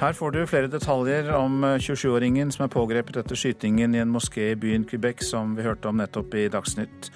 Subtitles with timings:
[0.00, 4.50] Her får du flere detaljer om 27-åringen som er pågrepet etter skytingen i en moské
[4.50, 7.12] i byen Quebec, som vi hørte om nettopp i Dagsnytt.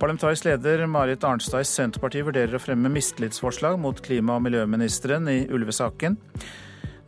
[0.00, 5.42] Parlamentarisk leder Marit Arnstad i Senterpartiet vurderer å fremme mistillitsforslag mot klima- og miljøministeren i
[5.50, 6.16] ulvesaken.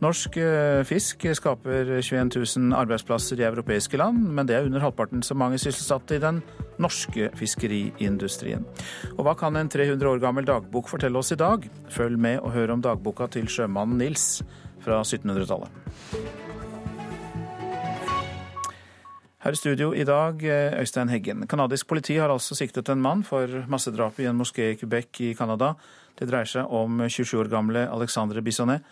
[0.03, 5.23] Norsk eh, fisk skaper 21 000 arbeidsplasser i europeiske land, men det er under halvparten
[5.23, 6.41] så mange sysselsatte i den
[6.83, 8.67] norske fiskeriindustrien.
[9.15, 11.63] Og hva kan en 300 år gammel dagbok fortelle oss i dag?
[11.95, 14.43] Følg med og hør om dagboka til sjømannen Nils
[14.83, 15.69] fra 1700-tallet.
[19.43, 21.47] Her i studio i dag, eh, Øystein Heggen.
[21.47, 25.33] Kanadisk politi har altså siktet en mann for massedrapet i en moské i Quebec i
[25.35, 25.73] Canada.
[26.15, 28.85] Det dreier seg om 27 år gamle Alexandre Bisonnet.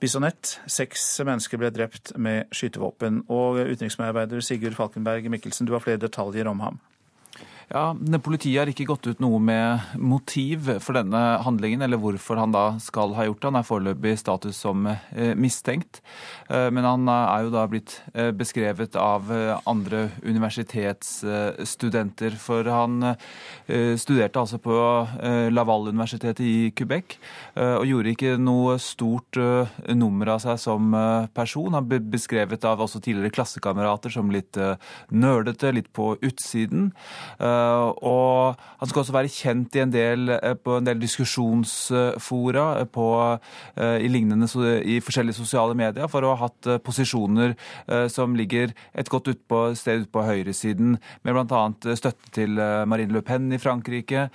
[0.00, 0.54] Bisonett.
[0.66, 3.26] Seks mennesker ble drept med skytevåpen.
[3.28, 6.80] Og utenriksmedarbeider Sigurd Falkenberg Mikkelsen, du har flere detaljer om ham.
[7.70, 12.50] Ja, Politiet har ikke gått ut noe med motiv for denne handlingen, eller hvorfor han
[12.50, 13.46] da skal ha gjort det.
[13.46, 16.02] Han er foreløpig status som eh, mistenkt.
[16.50, 19.30] Eh, men han er jo da blitt eh, beskrevet av
[19.70, 22.34] andre universitetsstudenter.
[22.42, 23.14] For han
[24.00, 24.74] studerte altså på
[25.54, 27.18] Laval-universitetet i Quebec,
[27.54, 29.36] og gjorde ikke noe stort
[29.94, 30.94] nummer av seg som
[31.36, 31.74] person.
[31.76, 34.56] Han ble beskrevet av også tidligere klassekamerater som litt
[35.14, 36.90] nerdete, litt på utsiden.
[37.60, 42.88] Eh, og han skal også være kjent en del, eh, på en del diskusjonsfora eh,
[42.90, 43.06] på,
[43.80, 44.48] i, lignende,
[44.84, 47.52] i forskjellige sosiale medier for å ha hatt posisjoner
[48.12, 51.60] som ligger et godt utpå, sted ute på høyresiden, med bl.a.
[51.98, 54.26] støtte til Marine Le Pen i Frankrike.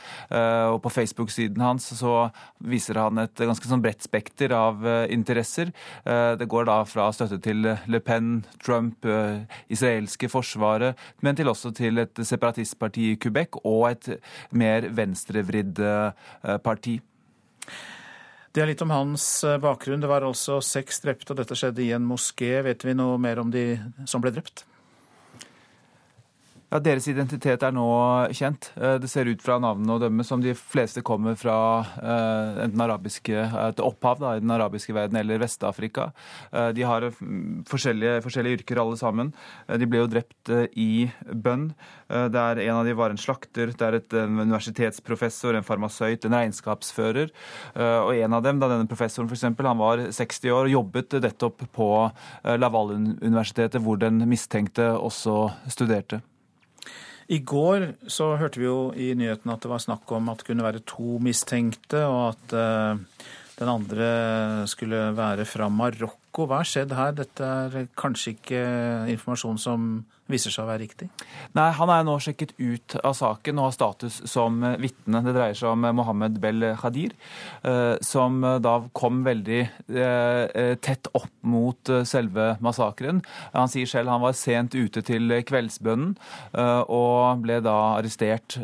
[0.72, 2.30] Og på Facebook-siden hans så
[2.64, 5.72] viser han et ganske sånn bredt spekter av interesser.
[6.06, 9.06] Det går da fra støtte til Le Pen, Trump,
[9.72, 14.12] israelske forsvaret, men til også til et separatistparti i Quebec og et
[14.56, 17.00] mer venstrevridd eh, parti.
[18.56, 20.00] Det er litt om hans eh, bakgrunn.
[20.04, 22.62] Det var altså seks drepte, og dette skjedde i en moské.
[22.64, 23.66] Vet vi noe mer om de
[24.08, 24.64] som ble drept?
[26.76, 27.86] Ja, Deres identitet er nå
[28.36, 28.68] kjent.
[28.76, 31.56] Eh, det ser ut fra navnene å dømme som de fleste kommer fra
[32.02, 36.10] eh, enten arabiske, et opphav da, i den arabiske verden eller Vest-Afrika.
[36.52, 37.08] Eh, de har
[37.72, 39.32] forskjellige, forskjellige, yrker alle sammen.
[39.72, 41.70] De ble jo drept i bønn.
[42.12, 46.38] Det er En av de var en slakter, det er et, universitetsprofessor, en farmasøyt, en
[46.42, 47.32] regnskapsfører.
[48.04, 51.66] Og en av dem, da denne professoren f.eks., han var 60 år og jobbet nettopp
[51.76, 51.90] på
[52.44, 56.22] Laval-universitetet, hvor den mistenkte også studerte.
[57.28, 60.50] I går så hørte vi jo i nyhetene at det var snakk om at det
[60.50, 64.10] kunne være to mistenkte, og at uh, den andre
[64.70, 66.25] skulle være fra Marokko.
[66.36, 67.16] Hva har skjedd her?
[67.16, 68.62] Dette er kanskje ikke
[69.14, 69.88] informasjon som
[70.32, 71.08] viser seg å være riktig?
[71.56, 75.22] Nei, Han er nå sjekket ut av saken og har status som vitne.
[75.26, 77.14] Det dreier seg om Mohammed Bel Khadir,
[77.64, 79.62] eh, som da kom veldig
[79.94, 83.22] eh, tett opp mot eh, selve massakren.
[83.54, 86.16] Han sier selv han var sent ute til kveldsbønnen
[86.92, 88.58] og ble da arrestert.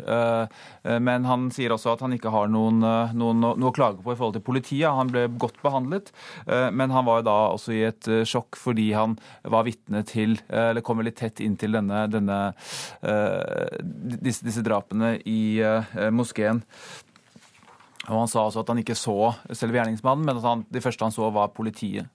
[0.82, 2.80] Men han sier også at han ikke har noen,
[3.16, 4.88] noen, noe å klage på i forhold til politiet.
[4.90, 6.10] Han ble godt behandlet,
[6.46, 9.14] men han var da også i et sjokk fordi han
[9.44, 12.38] var vitne til, eller kom litt tett inn inntil denne, denne,
[13.04, 13.78] uh,
[14.24, 15.60] disse, disse, drapene i
[16.10, 16.62] moskeen.
[18.08, 21.06] Og Han sa altså at han ikke så selve gjerningsmannen, men at han, det første
[21.06, 22.08] han så, var politiet.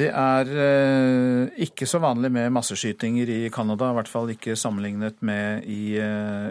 [0.00, 5.20] Det er eh, ikke så vanlig med masseskytinger i Canada, i hvert fall ikke sammenlignet
[5.20, 5.98] med i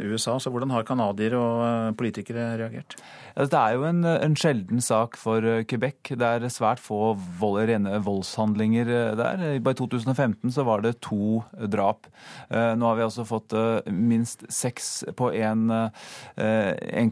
[0.05, 0.37] USA.
[0.37, 2.99] Så hvordan har canadiere og politikere reagert?
[3.39, 6.11] Det er jo en, en, sjelden sak for eh, Quebec.
[6.19, 9.43] Det er svært få vold, rene voldshandlinger eh, der.
[9.63, 11.39] Bare i 2015 så var det to
[11.71, 12.09] drap.
[12.49, 13.55] Eh, nå har vi altså fått
[13.88, 15.71] minst seks på én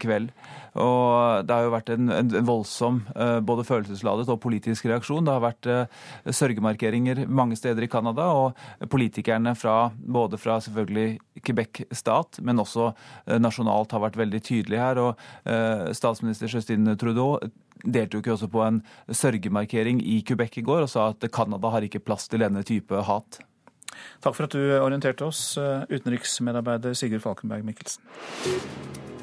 [0.04, 0.32] kveld.
[0.82, 3.02] Og det har jo vært en, en, voldsom
[3.48, 5.26] både følelsesladet og politisk reaksjon.
[5.28, 5.70] Det har vært
[6.38, 12.92] sørgemarkeringer mange steder i Canada, og politikerne fra, både fra selvfølgelig Quebec stat, men også
[13.42, 15.02] nasjonalt har vært veldig tydelige her.
[15.02, 17.38] og Statsminister Justin Trudeau
[17.84, 18.80] deltok jo også på en
[19.10, 23.04] sørgemarkering i Quebec i går og sa at Canada har ikke plass til denne type
[23.10, 23.42] hat.
[24.22, 25.58] Takk for at du orienterte oss,
[25.90, 29.17] utenriksmedarbeider Sigurd Falkenberg Mikkelsen.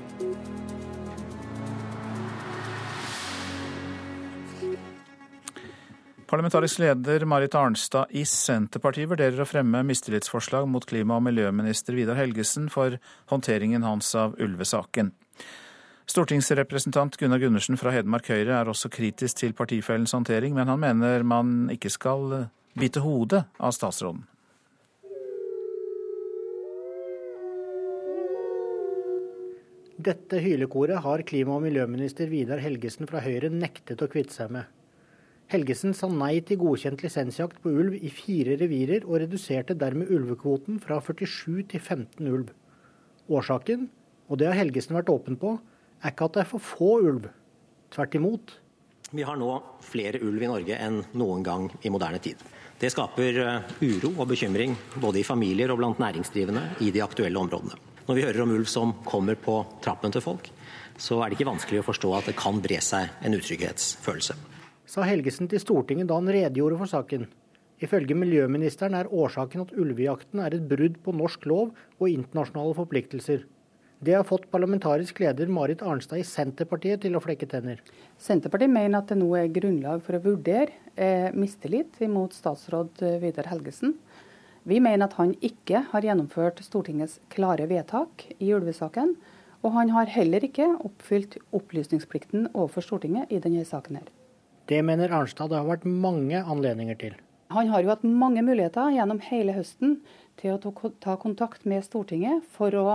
[6.34, 12.18] Parlamentarisk leder Marit Arnstad i Senterpartiet vurderer å fremme mistillitsforslag mot klima- og miljøminister Vidar
[12.18, 12.96] Helgesen for
[13.30, 15.12] håndteringen hans av ulvesaken.
[16.10, 21.22] Stortingsrepresentant Gunnar Gundersen fra Hedmark Høyre er også kritisk til partifellens håndtering, men han mener
[21.22, 24.26] man ikke skal bite hodet av statsråden.
[30.02, 34.66] Dette hylekoret har klima- og miljøminister Vidar Helgesen fra Høyre nektet å kvitte seg med.
[35.52, 40.80] Helgesen sa nei til godkjent lisensjakt på ulv i fire revirer, og reduserte dermed ulvekvoten
[40.82, 42.50] fra 47 til 15 ulv.
[43.28, 43.88] Årsaken,
[44.28, 45.58] og det har Helgesen vært åpen på,
[46.00, 47.28] er ikke at det er for få ulv.
[47.94, 48.54] Tvert imot.
[49.14, 49.50] Vi har nå
[49.84, 52.40] flere ulv i Norge enn noen gang i moderne tid.
[52.80, 57.38] Det skaper eh, uro og bekymring både i familier og blant næringsdrivende i de aktuelle
[57.38, 57.78] områdene.
[58.08, 60.50] Når vi hører om ulv som kommer på trappen til folk,
[60.98, 64.36] så er det ikke vanskelig å forstå at det kan bre seg en utrygghetsfølelse.
[64.94, 67.24] Sa Helgesen til Stortinget da han redegjorde for saken.
[67.82, 73.42] Ifølge miljøministeren er årsaken at ulvejakten er et brudd på norsk lov og internasjonale forpliktelser.
[74.04, 77.82] Det har fått parlamentarisk leder Marit Arnstad i Senterpartiet til å flekke tenner.
[78.22, 83.18] Senterpartiet mener at det nå er grunnlag for å vurdere eh, mistillit mot statsråd eh,
[83.24, 83.96] Vidar Helgesen.
[84.62, 89.16] Vi mener at han ikke har gjennomført Stortingets klare vedtak i ulvesaken.
[89.64, 94.04] Og han har heller ikke oppfylt opplysningsplikten overfor Stortinget i denne saken.
[94.04, 94.12] her.
[94.70, 97.16] Det mener Arnstad det har vært mange anledninger til.
[97.52, 99.98] Han har jo hatt mange muligheter gjennom hele høsten
[100.40, 102.86] til å ta kontakt med Stortinget for å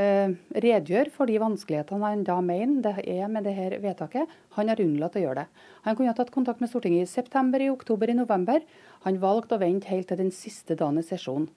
[0.00, 4.32] eh, redegjøre for de vanskelighetene han da mener det er med dette vedtaket.
[4.56, 5.64] Han har unnlatt å gjøre det.
[5.86, 8.64] Han kunne ha tatt kontakt med Stortinget i september, i oktober, i november.
[9.06, 11.50] Han valgte å vente helt til den siste dagen i sesjonen.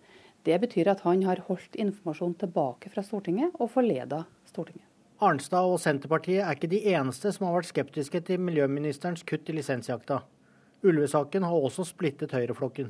[0.44, 4.93] Det betyr at han har holdt informasjon tilbake fra Stortinget og forleda Stortinget.
[5.22, 9.58] Arnstad og Senterpartiet er ikke de eneste som har vært skeptiske til miljøministerens kutt i
[9.60, 10.24] lisensjakta.
[10.84, 12.90] Ulvesaken har også splittet høyreflokken.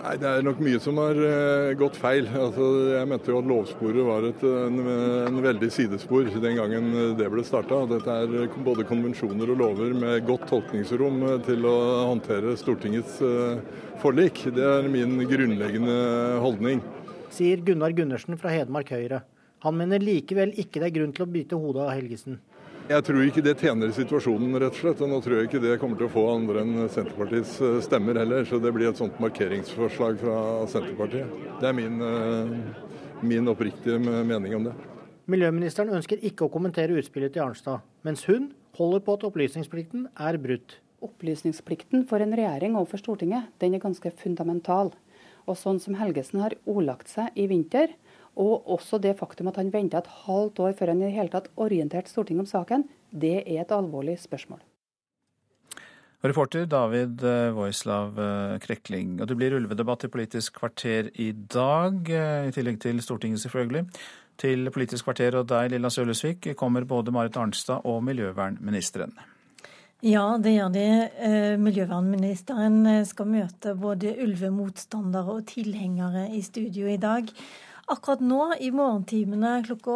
[0.00, 2.28] Nei, Det er nok mye som har uh, gått feil.
[2.28, 4.78] Altså, jeg mente jo at lovsporet var et, en,
[5.26, 7.82] en, veldig sidespor den gangen det ble starta.
[7.90, 11.76] Dette er både konvensjoner og lover med godt tolkningsrom til å
[12.12, 13.60] håndtere Stortingets uh,
[14.00, 14.46] forlik.
[14.56, 15.98] Det er min grunnleggende
[16.44, 16.80] holdning.
[17.34, 19.22] Sier Gunnar Gundersen fra Hedmark Høyre.
[19.64, 22.38] Han mener likevel ikke det er grunn til å bite hodet av Helgesen.
[22.90, 25.02] Jeg tror ikke det tjener situasjonen, rett og slett.
[25.04, 28.18] Og nå tror jeg ikke det kommer til å få andre enn Senterpartiets eh, stemmer
[28.18, 28.42] heller.
[28.48, 30.38] Så det blir et sånt markeringsforslag fra
[30.72, 31.36] Senterpartiet.
[31.60, 32.56] Det er min, eh,
[33.22, 34.74] min oppriktige mening om det.
[35.30, 40.40] Miljøministeren ønsker ikke å kommentere utspillet til Arnstad, mens hun holder på at opplysningsplikten er
[40.42, 40.80] brutt.
[41.06, 44.90] Opplysningsplikten for en regjering overfor Stortinget den er ganske fundamental.
[45.46, 47.94] Og sånn som Helgesen har ordlagt seg i vinter,
[48.40, 51.32] og også det faktum at han venta et halvt år før han i det hele
[51.32, 54.62] tatt orienterte Stortinget om saken, det er et alvorlig spørsmål.
[56.20, 59.16] Reporter David eh, Voislav eh, Krekling.
[59.22, 63.86] Og det blir ulvedebatt i Politisk kvarter i dag, eh, i tillegg til Stortinget selvfølgelig.
[64.40, 69.16] Til Politisk kvarter og deg, Lilla Sølesvik, kommer både Marit Arnstad og miljøvernministeren.
[70.04, 70.84] Ja, det gjør de.
[71.60, 77.28] Miljøvernministeren skal møte både ulvemotstandere og tilhengere i studio i dag.
[77.90, 79.94] Akkurat nå, i morgentimene klokka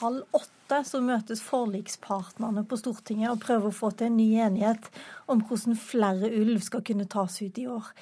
[0.00, 4.88] halv åtte, så møtes forlikspartnerne på Stortinget og prøver å få til en ny enighet
[5.30, 7.92] om hvordan flere ulv skal kunne tas ut i år.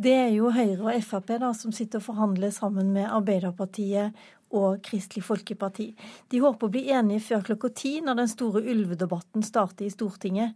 [0.00, 4.16] Det er jo Høyre og Frp da, som sitter og forhandler sammen med Arbeiderpartiet
[4.54, 5.90] og Kristelig Folkeparti.
[6.30, 10.54] De håper å bli enige før klokka ti, når den store ulvedebatten starter i Stortinget.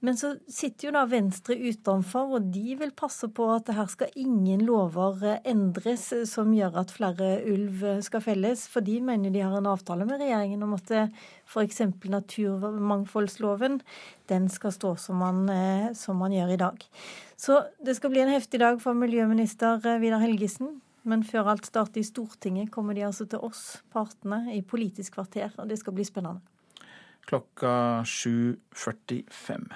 [0.00, 4.14] Men så sitter jo da Venstre utenfor, og de vil passe på at her skal
[4.18, 8.64] ingen lover eh, endres som gjør at flere ulv skal felles.
[8.72, 10.94] For de mener de har en avtale med regjeringen om at
[11.50, 11.82] f.eks.
[12.08, 13.80] naturmangfoldsloven
[14.30, 16.86] den skal stå som man, eh, som man gjør i dag.
[17.40, 20.78] Så det skal bli en heftig dag for miljøminister eh, Vidar Helgesen.
[21.08, 25.52] Men før alt starter i Stortinget, kommer de altså til oss, partene, i Politisk kvarter.
[25.56, 26.40] Og det skal bli spennende.
[27.28, 29.70] Klokka 7.45.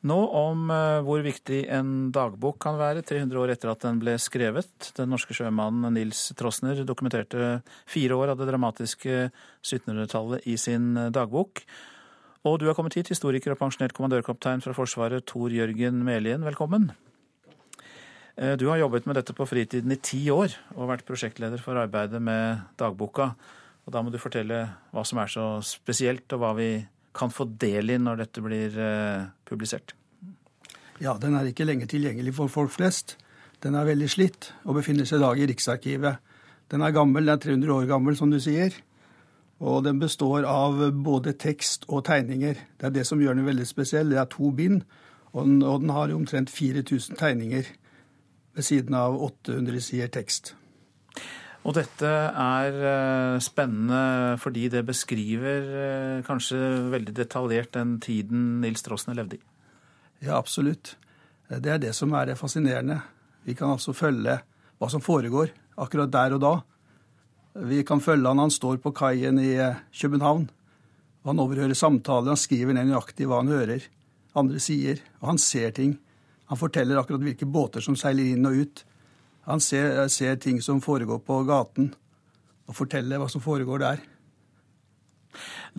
[0.00, 4.14] Nå om eh, hvor viktig en dagbok kan være 300 år etter at den ble
[4.22, 4.92] skrevet.
[4.96, 9.26] Den norske sjømannen Nils Trosner dokumenterte fire år av det dramatiske
[9.60, 11.60] 1700-tallet i sin eh, dagbok.
[12.48, 16.48] Og du har kommet hit, historiker og pensjonert kommandørkaptein fra Forsvaret, Tor Jørgen Melien.
[16.48, 16.88] Velkommen.
[18.40, 21.76] Eh, du har jobbet med dette på fritiden i ti år og vært prosjektleder for
[21.76, 23.34] arbeidet med dagboka.
[23.84, 27.44] Og Da må du fortelle hva som er så spesielt, og hva vi kan få
[27.58, 29.92] del i når dette blir eh, publisert.
[31.00, 33.16] Ja, den er ikke lenger tilgjengelig for folk flest.
[33.60, 36.16] Den er veldig slitt og befinner seg i dag i Riksarkivet.
[36.70, 38.72] Den er gammel, den er 300 år gammel, som du sier.
[39.60, 42.56] Og den består av både tekst og tegninger.
[42.78, 44.08] Det er det som gjør den veldig spesiell.
[44.08, 44.84] Det er to bind,
[45.32, 47.68] og den, og den har omtrent 4000 tegninger
[48.56, 50.54] ved siden av 800 sider tekst.
[51.60, 56.58] Og dette er eh, spennende fordi det beskriver eh, kanskje
[56.92, 59.42] veldig detaljert den tiden Nils Trossner levde i?
[60.24, 60.94] Ja, absolutt.
[61.50, 63.00] Det er det som er det fascinerende.
[63.44, 64.38] Vi kan altså følge
[64.80, 66.54] hva som foregår akkurat der og da.
[67.66, 70.48] Vi kan følge han han står på kaien i eh, København
[71.24, 73.82] Han overhører samtaler, han skriver ned nøyaktig hva han hører,
[74.32, 75.98] andre sier, og han ser ting.
[76.50, 78.84] Han forteller akkurat hvilke båter som seiler inn og ut.
[79.46, 81.92] Han ser, ser ting som foregår på gaten,
[82.66, 84.02] og forteller hva som foregår der.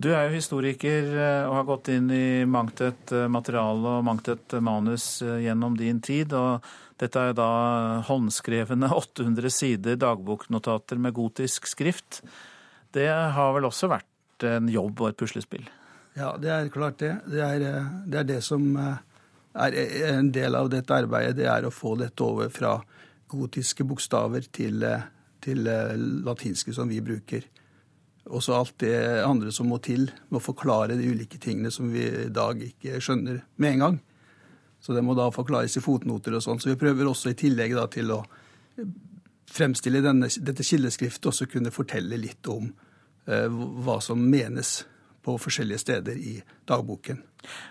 [0.00, 4.06] Du er jo historiker eh, og har gått inn i mangt et eh, materiale og
[4.06, 6.32] mangt et manus eh, gjennom din tid.
[6.32, 6.64] og
[7.00, 7.50] Dette er da
[8.08, 12.22] håndskrevne 800 sider dagboknotater med gotisk skrift.
[12.96, 15.68] Det har vel også vært en jobb og et puslespill?
[16.16, 17.14] Ja, det er klart det.
[17.28, 18.72] Det er det, er det som
[19.54, 19.76] er
[20.12, 21.36] en del av dette arbeidet.
[21.40, 22.76] Det er å få dette over fra
[23.32, 24.84] gotiske bokstaver til,
[25.40, 25.68] til
[26.24, 27.44] latinske som vi bruker.
[28.30, 28.94] Og så alt det
[29.24, 33.00] andre som må til med å forklare de ulike tingene som vi i dag ikke
[33.02, 33.98] skjønner med en gang.
[34.82, 36.60] Så det må da forklares i fotnoter og sånn.
[36.62, 38.22] Så vi prøver også i tillegg da til å
[39.52, 42.70] fremstille denne, dette kildeskriftet også kunne fortelle litt om
[43.26, 44.80] eh, hva som menes
[45.22, 46.34] på forskjellige steder i
[46.68, 47.22] dagboken.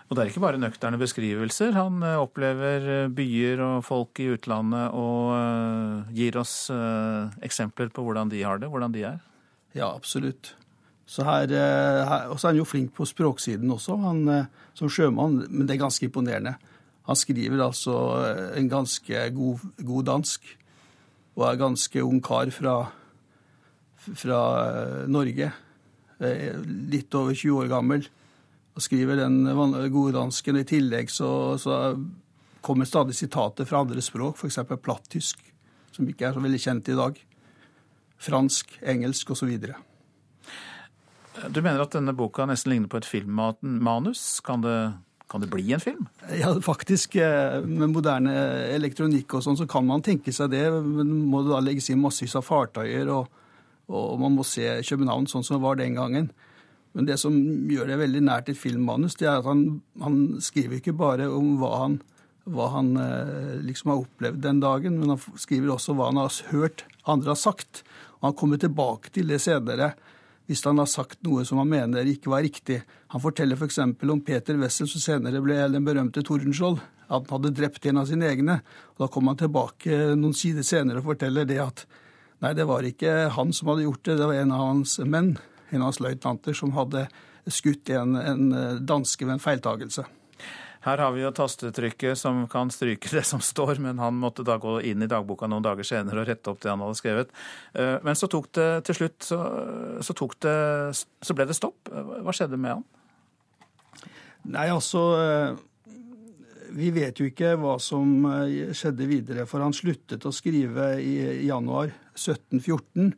[0.10, 1.76] Og det er ikke bare nøkterne beskrivelser.
[1.76, 6.56] Han eh, opplever eh, byer og folk i utlandet og uh, gir oss
[7.44, 9.22] eksempler på hvordan de har det, hvordan de er.
[9.76, 10.56] Ja, absolutt.
[11.12, 14.46] Så her, eh, her, og så er han jo flink på språksiden også, han, eh,
[14.74, 16.56] som sjømann, men det er ganske imponerende.
[17.04, 17.96] Han skriver altså
[18.30, 20.58] eh, en ganske god, god dansk,
[21.36, 22.76] og er ganske ung kar fra,
[23.98, 24.40] fra
[25.08, 25.52] Norge.
[26.22, 28.06] Litt over 20 år gammel.
[28.76, 29.42] Og skriver den
[29.92, 30.60] gode dansken.
[30.62, 31.82] I tillegg så, så
[32.62, 34.62] kommer stadig sitater fra andre språk, f.eks.
[34.80, 35.42] plattysk,
[35.92, 37.20] som ikke er så veldig kjent i dag
[38.22, 39.54] fransk, engelsk osv.
[41.50, 44.24] Du mener at denne boka nesten ligner på et filmmanus.
[44.46, 44.78] Kan det,
[45.32, 46.08] kan det bli en film?
[46.38, 47.16] Ja, faktisk.
[47.16, 48.36] Eh, med moderne
[48.76, 50.66] elektronikk og sånn, så kan man tenke seg det.
[50.70, 53.41] Men må det da legges inn massevis av fartøyer, og,
[53.92, 56.32] og, man må se København sånn som det var den gangen.
[56.96, 57.36] Men det som
[57.72, 61.54] gjør det veldig nært et filmmanus, det er at han, han skriver ikke bare om
[61.62, 62.00] hva han,
[62.52, 66.42] hva han eh, liksom har opplevd den dagen, men han skriver også hva han har
[66.52, 67.84] hørt andre har sagt.
[68.20, 69.94] Og han kommer tilbake til det senere
[70.50, 72.82] hvis han har sagt noe som han mener ikke var riktig.
[73.14, 73.78] Han forteller f.eks.
[74.02, 78.02] For om Peter Wessel, som senere ble den berømte Tordenskjold, at han hadde drept en
[78.02, 78.58] av sine egne.
[78.96, 81.86] Og Da kommer han tilbake noen sider senere og forteller det at
[82.42, 85.36] nei, det var ikke han som hadde gjort det, det var en av hans menn,
[85.70, 87.08] en av hans løytnanter, som hadde
[87.50, 88.50] skutt en, en
[88.86, 90.06] danske ved en feiltagelse.
[90.82, 94.56] Her har vi jo tastetrykket som kan stryke det som står, men han måtte da
[94.62, 97.36] gå inn i dagboka noen dager senere og rette opp det han hadde skrevet.
[97.78, 99.42] Eh, men så tok det til slutt så,
[100.02, 100.56] så, det,
[100.98, 101.92] så ble det stopp.
[101.92, 102.88] Hva skjedde med han?
[104.50, 105.62] Nei, altså eh,
[106.72, 111.46] Vi vet jo ikke hva som eh, skjedde videre, for han sluttet å skrive i
[111.48, 113.12] januar 1714.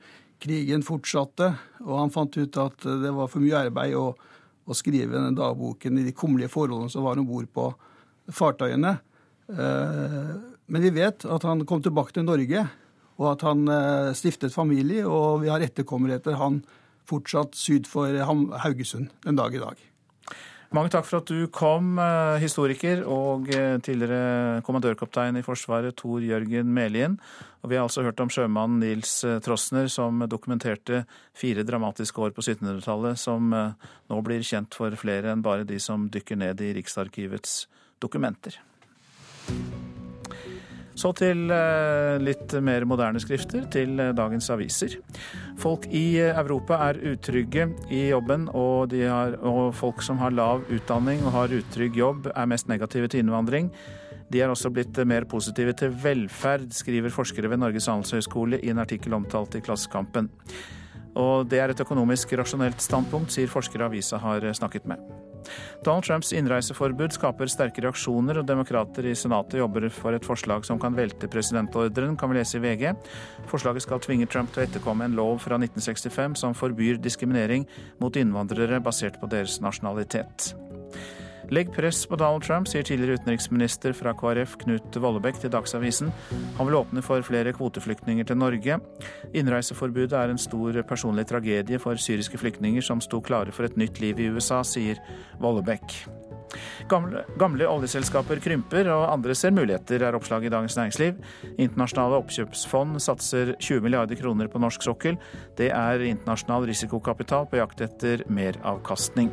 [0.43, 1.51] Krigen fortsatte,
[1.85, 3.95] og han fant ut at det var for mye arbeid.
[3.95, 4.13] å,
[4.63, 7.67] å skrive denne dagboken i de kummerlige forholdene som var om bord på
[8.33, 8.95] fartøyene.
[9.51, 10.33] Eh,
[10.65, 12.65] men vi vet at han kom tilbake til Norge,
[13.19, 15.05] og at han eh, stiftet familie.
[15.05, 16.63] Og vi har etterkommere etter han
[17.09, 18.15] fortsatt syd for
[18.63, 19.89] Haugesund den dag i dag.
[20.73, 23.45] Mange takk for at du kom, eh, historiker og
[23.85, 27.19] tidligere kommandørkaptein i Forsvaret Tor Jørgen Melien.
[27.61, 31.05] Og vi har altså hørt om sjømannen Nils Trossner Trosner, som dokumenterte
[31.37, 35.77] fire dramatiske år på 1700-tallet, som eh, nå blir kjent for flere enn bare de
[35.77, 37.67] som dykker ned i Riksarkivets
[38.01, 38.57] dokumenter.
[40.95, 44.99] Så til eh, litt mer moderne skrifter, til dagens aviser.
[45.59, 51.25] Folk i Europa er utrygge i jobben, og, har, og folk som har lav utdanning
[51.25, 53.71] og har utrygg jobb, er mest negative til innvandring.
[54.33, 58.81] De er også blitt mer positive til velferd, skriver forskere ved Norges handelshøyskole i en
[58.81, 60.31] artikkel omtalt i Klassekampen.
[61.19, 65.22] Og det er et økonomisk rasjonelt standpunkt, sier forskere avisa har snakket med.
[65.85, 70.81] Donald Trumps innreiseforbud skaper sterke reaksjoner, og demokrater i Senatet jobber for et forslag som
[70.81, 72.93] kan velte presidentordren, kan vi lese i VG.
[73.51, 77.67] Forslaget skal tvinge Trump til å etterkomme en lov fra 1965 som forbyr diskriminering
[78.01, 80.53] mot innvandrere basert på deres nasjonalitet.
[81.53, 86.09] Legg press på Donald Trump, sier tidligere utenriksminister fra KrF Knut Vollebekk til Dagsavisen.
[86.57, 88.79] Han vil åpne for flere kvoteflyktninger til Norge.
[89.37, 94.01] Innreiseforbudet er en stor personlig tragedie for syriske flyktninger som sto klare for et nytt
[94.01, 94.97] liv i USA, sier
[95.43, 95.93] Vollebekk.
[96.89, 101.19] Gamle, gamle, oljeselskaper krymper, og andre ser muligheter, er oppslaget i Dagens Næringsliv.
[101.53, 105.21] Internasjonale oppkjøpsfond satser 20 milliarder kroner på norsk sokkel.
[105.59, 109.29] Det er internasjonal risikokapital på jakt etter meravkastning.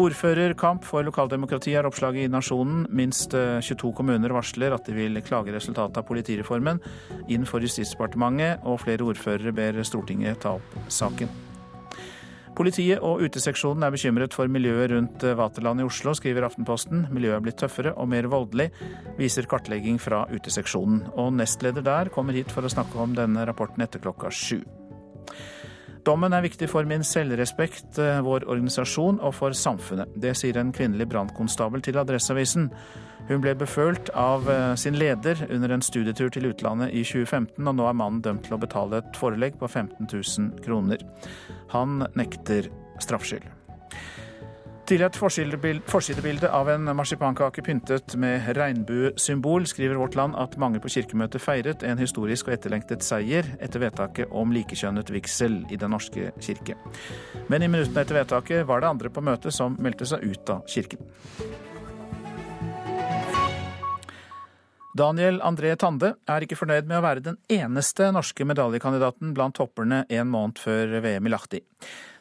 [0.00, 2.86] Ordførerkamp for lokaldemokrati er oppslaget i Nasjonen.
[2.96, 6.80] Minst 22 eh, kommuner varsler at de vil klage resultatet av politireformen
[7.28, 11.28] inn for Justisdepartementet, og flere ordførere ber Stortinget ta opp saken.
[12.56, 17.06] Politiet og uteseksjonen er bekymret for miljøet rundt Vaterland i Oslo, skriver Aftenposten.
[17.12, 18.70] Miljøet er blitt tøffere og mer voldelig,
[19.20, 21.10] viser kartlegging fra uteseksjonen.
[21.20, 24.62] Og nestleder der kommer hit for å snakke om denne rapporten etter klokka sju.
[26.06, 30.08] Dommen er viktig for min selvrespekt, eh, vår organisasjon og for samfunnet.
[30.16, 32.70] Det sier en kvinnelig brannkonstabel til Adresseavisen.
[33.28, 37.76] Hun ble befølt av eh, sin leder under en studietur til utlandet i 2015, og
[37.76, 41.04] nå er mannen dømt til å betale et forelegg på 15 000 kroner.
[41.76, 43.59] Han nekter straffskyld.
[44.90, 50.90] Til et forsidebilde av en marsipankake pyntet med regnbuesymbol skriver Vårt Land at mange på
[50.90, 56.32] kirkemøtet feiret en historisk og etterlengtet seier etter vedtaket om likekjønnet vigsel i Den norske
[56.42, 56.74] kirke.
[57.46, 60.66] Men i minuttene etter vedtaket var det andre på møtet som meldte seg ut av
[60.66, 61.06] kirken.
[64.98, 70.02] Daniel André Tande er ikke fornøyd med å være den eneste norske medaljekandidaten blant hopperne
[70.10, 71.68] en måned før VM i Lahti.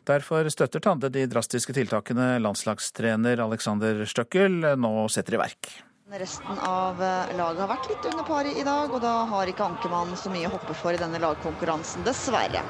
[0.10, 5.70] Derfor støtter Tande de drastiske tiltakene landslagstrener Alexander Støkkel nå setter i verk.
[6.12, 9.62] Resten av eh, laget har vært litt under paret i dag, og da har ikke
[9.62, 12.64] Ankermann så mye å hoppe for i denne lagkonkurransen, dessverre.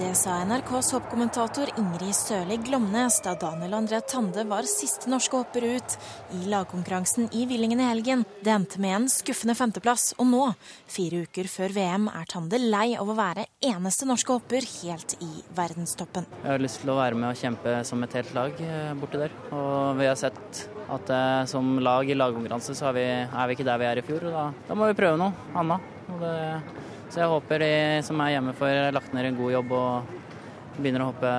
[0.00, 5.66] Det sa NRKs hoppkommentator Ingrid Sørli Glomnes da Daniel André Tande var siste norske hopper
[5.76, 5.96] ut
[6.36, 8.24] i lagkonkurransen i Villingen i helgen.
[8.40, 10.46] Det endte med en skuffende femteplass, og nå,
[10.88, 15.30] fire uker før VM, er Tande lei av å være eneste norske hopper helt i
[15.56, 16.28] verdenstoppen.
[16.40, 19.22] Jeg har lyst til å være med og kjempe som et helt lag borte borti
[19.26, 19.38] der.
[19.52, 23.56] Og vi har sett at eh, som lag i lagkonkurranse så er vi, er vi
[23.56, 25.94] ikke der vi er i fjor, og da, da må vi prøve noe annet.
[26.20, 26.34] Det
[27.06, 27.74] så jeg håper de
[28.06, 30.16] som er hjemme får lagt ned en god jobb og
[30.76, 31.30] begynner å hoppe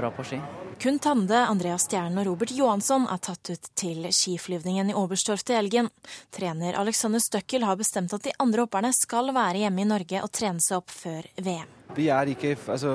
[0.00, 0.40] bra på ski.
[0.80, 5.58] Kun Tande, Andreas Stjernen og Robert Johansson er tatt ut til skiflyvningen i Oberstdorf til
[5.58, 5.90] helgen.
[6.32, 10.32] Trener Alexander Støkkel har bestemt at de andre hopperne skal være hjemme i Norge og
[10.32, 11.68] trene seg opp før VM.
[12.00, 12.94] Vi er ikke, altså,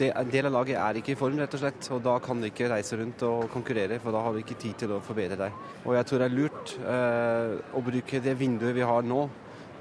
[0.00, 1.92] En del av laget er ikke i form, rett og slett.
[1.92, 4.80] og Da kan vi ikke reise rundt og konkurrere, for da har vi ikke tid
[4.80, 5.62] til å forbedre deg.
[5.84, 9.28] Og Jeg tror det er lurt eh, å bruke det vinduet vi har nå,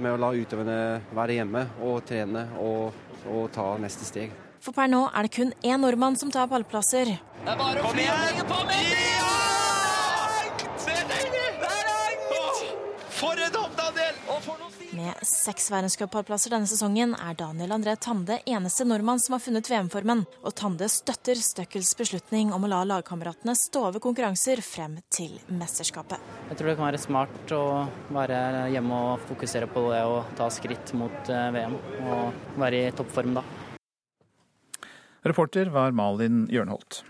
[0.03, 0.79] med å la utøverne
[1.15, 2.91] være hjemme og trene og,
[3.31, 4.43] og ta neste steg.
[4.65, 7.11] For per nå er det kun én nordmann som tar pallplasser.
[7.45, 8.05] Det er bare å fly
[8.49, 8.93] på med!
[8.97, 9.33] Ja!
[10.81, 11.43] Det er deilig!
[11.61, 12.71] Det er langt!
[13.13, 14.17] For en hopp, Daniel!
[14.25, 19.35] Og for noen med seks verdenscuppallplasser denne sesongen er Daniel André Tande eneste nordmann som
[19.35, 24.63] har funnet VM-formen, og Tande støtter Støkkels beslutning om å la lagkameratene stå over konkurranser
[24.65, 26.17] frem til mesterskapet.
[26.49, 27.65] Jeg tror det kan være smart å
[28.15, 28.39] være
[28.73, 33.37] hjemme og fokusere på det og ta skritt mot eh, VM, og være i toppform
[33.37, 33.45] da.
[35.25, 37.01] Reporter var Malin Jørnholt.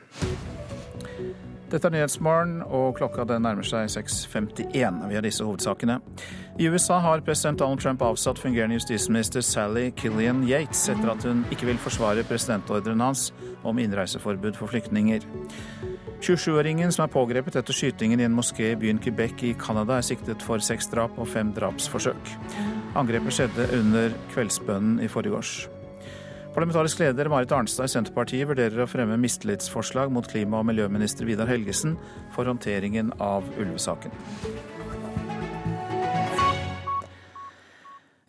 [1.71, 5.01] Dette er Nyhetsmorgen, og klokka den nærmer seg 6.51.
[5.09, 5.97] Vi har disse hovedsakene.
[6.61, 11.43] I USA har president Donald Trump avsatt fungerende justisminister Sally Killian Yates etter at hun
[11.51, 13.33] ikke vil forsvare presidentordren hans
[13.67, 15.27] om innreiseforbud for flyktninger.
[16.23, 20.07] 27-åringen som er pågrepet etter skytingen i en moské i byen Quebec i Canada, er
[20.07, 22.35] siktet for seks drap og fem drapsforsøk.
[22.95, 25.65] Angrepet skjedde under kveldsbønnen i forgårs.
[26.55, 31.49] Parlamentarisk leder Marit Arnstad i Senterpartiet vurderer å fremme mistillitsforslag mot klima- og miljøminister Vidar
[31.51, 31.97] Helgesen
[32.31, 34.13] for håndteringen av ulvesaken.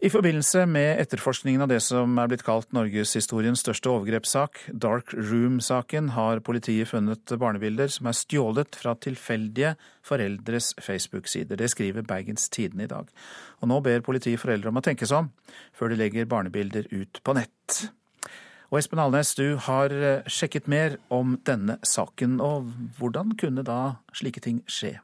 [0.02, 6.10] I forbindelse med etterforskningen av det som er blitt kalt norgeshistoriens største overgrepssak, Dark Room-saken,
[6.18, 11.62] har politiet funnet barnebilder som er stjålet fra tilfeldige foreldres Facebook-sider.
[11.62, 13.06] Det skriver Bergens Tidende i dag.
[13.62, 15.30] Og nå ber politiet foreldre om å tenke seg om
[15.78, 17.86] før de legger barnebilder ut på nett.
[18.70, 22.40] Og Espen Alnes, du har eh, sjekket mer om denne saken.
[22.42, 24.96] og Hvordan kunne da slike ting skje?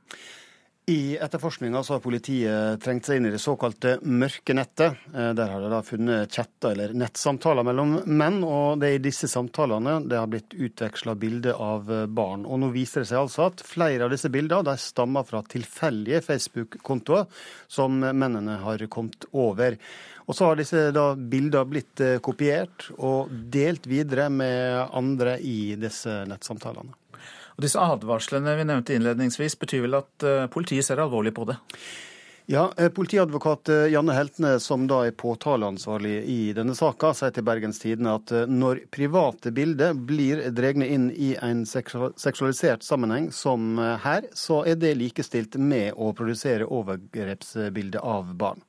[0.86, 4.96] I etterforskninga har politiet trengt seg inn i det såkalte mørke nettet.
[5.14, 9.04] Eh, der har de da funnet chatter eller nettsamtaler mellom menn, og det er i
[9.04, 12.42] disse samtalene det har blitt utveksla bilder av eh, barn.
[12.50, 17.30] Og nå viser det seg altså at flere av disse bildene stammer fra tilfeldige Facebook-kontoer
[17.70, 19.78] som mennene har kommet over.
[20.26, 26.24] Og så har disse bildene blitt eh, kopiert og delt videre med andre i disse
[26.26, 26.98] nettsamtalene.
[27.56, 31.58] Og Disse advarslene vi nevnte innledningsvis, betyr vel at eh, politiet ser alvorlig på det?
[32.50, 37.78] Ja, eh, Politiadvokat Janne Heltne, som da er påtaleansvarlig i denne saka, sier til Bergens
[37.82, 44.64] Tidende at når private bilder blir dregne inn i en seksualisert sammenheng som her, så
[44.66, 48.64] er det likestilt med å produsere overgrepsbilder av barn.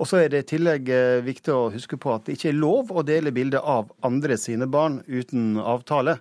[0.00, 2.56] Og så er det i tillegg eh, viktig å huske på at det ikke er
[2.56, 6.16] lov å dele bilder av andre sine barn uten avtale.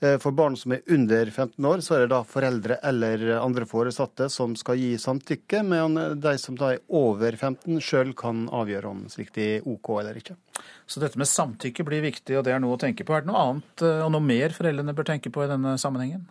[0.00, 3.64] Eh, for barn som er under 15 år, så er det da foreldre eller andre
[3.68, 8.92] foresatte som skal gi samtykke, men de som da er over 15 sjøl kan avgjøre
[8.92, 10.36] om slikt er OK eller ikke.
[10.86, 13.14] Så dette med samtykke blir viktig, og det er noe å tenke på.
[13.16, 16.22] Er det noe annet eh, og noe mer foreldrene bør tenke på i denne sammenhengen?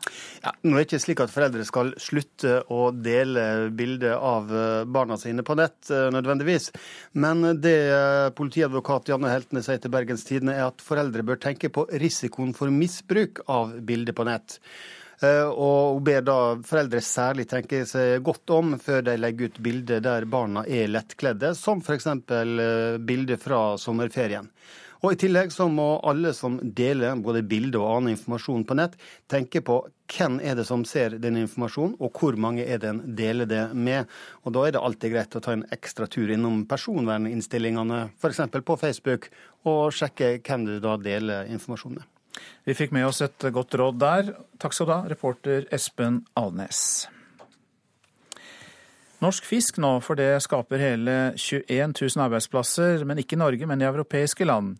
[0.45, 4.81] Ja, nå er det ikke slik at foreldre skal slutte å dele bilder av eh,
[4.88, 6.69] barna sine på nett nødvendigvis.
[7.19, 7.77] Men det
[8.38, 12.71] politiadvokat Janne Heltene sier til Bergens Tidende, er at foreldre bør tenke på risikoen for
[12.73, 14.59] misbruk av bilder på nett.
[15.23, 19.62] Eh, og hun ber da foreldre særlig tenke seg godt om før de legger ut
[19.63, 22.10] bilder der barna er lettkledde, som f.eks.
[22.10, 24.49] Eh, bilder fra sommerferien.
[25.06, 28.95] Og I tillegg så må alle som deler både bilder og annen informasjon på nett,
[29.30, 29.75] tenke på
[30.15, 33.62] hvem er det som ser den informasjonen, og hvor mange er det en deler det
[33.73, 34.10] med.
[34.43, 38.41] Og Da er det alltid greit å ta en ekstra tur innom personverninnstillingene, f.eks.
[38.65, 39.30] på Facebook,
[39.65, 42.14] og sjekke hvem du da deler informasjon med.
[42.65, 44.32] Vi fikk med oss et godt råd der.
[44.62, 47.06] Takk skal du ha, reporter Espen Alnes.
[49.24, 53.82] Norsk fisk nå, for det skaper hele 21 000 arbeidsplasser, men ikke i Norge, men
[53.82, 54.76] i europeiske land.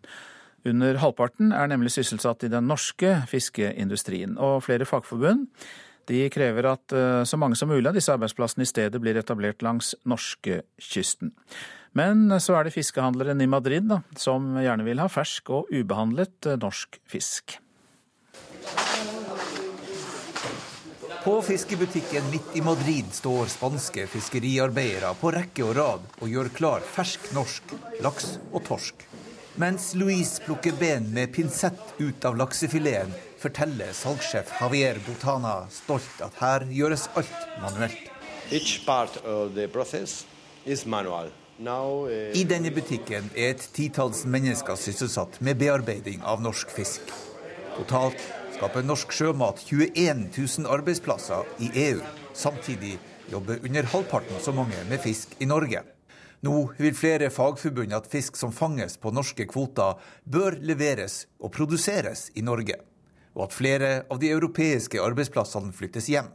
[0.66, 4.36] Under halvparten er nemlig sysselsatt i den norske fiskeindustrien.
[4.38, 5.46] Og flere fagforbund
[6.10, 9.64] de krever at eh, så mange som mulig av disse arbeidsplassene i stedet blir etablert
[9.66, 11.32] langs norskekysten.
[11.96, 16.50] Men så er det fiskehandleren i Madrid da, som gjerne vil ha fersk og ubehandlet
[16.50, 17.56] eh, norsk fisk.
[21.26, 26.84] På fiskebutikken midt i Madrid står spanske fiskeriarbeidere på rekke og rad og gjør klar
[26.86, 27.72] fersk norsk
[28.04, 29.06] laks og torsk.
[29.58, 36.36] Mens Louise plukker ben med pinsett ut av laksefileten, forteller salgssjef Javier Botana stolt at
[36.44, 38.12] her gjøres alt manuelt.
[38.52, 40.26] Each part of the process
[40.64, 41.32] is manual.
[41.56, 47.08] I denne butikken er et titalls mennesker sysselsatt med bearbeiding av norsk fisk.
[47.78, 48.20] Totalt
[48.58, 52.02] skaper norsk sjømat 21 000 arbeidsplasser i EU.
[52.36, 52.98] Samtidig
[53.32, 55.80] jobber under halvparten så mange med fisk i Norge.
[56.44, 59.96] Nå vil flere fagforbund at fisk som fanges på norske kvoter,
[60.28, 62.76] bør leveres og produseres i Norge,
[63.32, 66.28] og at flere av de europeiske arbeidsplassene flyttes hjem.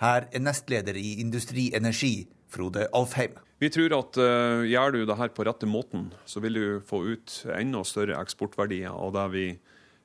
[0.00, 3.36] Her er nestleder i Industri Energi, Frode Alfheim.
[3.58, 7.02] Vi tror at uh, gjør du det her på rette måten, så vil du få
[7.10, 9.46] ut enda større eksportverdier av det vi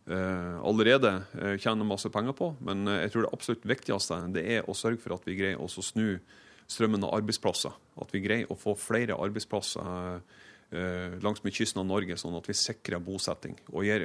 [0.09, 2.55] uh, allerede uh, tjener masse penger på.
[2.65, 5.69] Men jeg tror det absolutt viktigste det er å sørge for at vi greier å
[5.69, 6.17] snu
[6.65, 7.75] strømmen av arbeidsplasser.
[8.01, 10.23] At vi greier å få flere arbeidsplasser
[11.21, 14.01] langs med kysten av Norge, sånn at vi sikrer bosetting og gir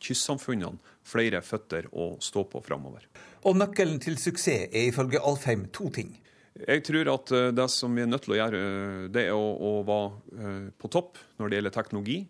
[0.00, 3.04] kystsamfunnene flere føtter å stå på framover.
[3.44, 6.14] Og nøkkelen til suksess er ifølge Alfheim to ting.
[6.52, 9.34] Jeg tror at eh, det som vi er nødt til å gjøre, eh, det er
[9.36, 12.20] å, å være eh, på topp når det gjelder teknologi.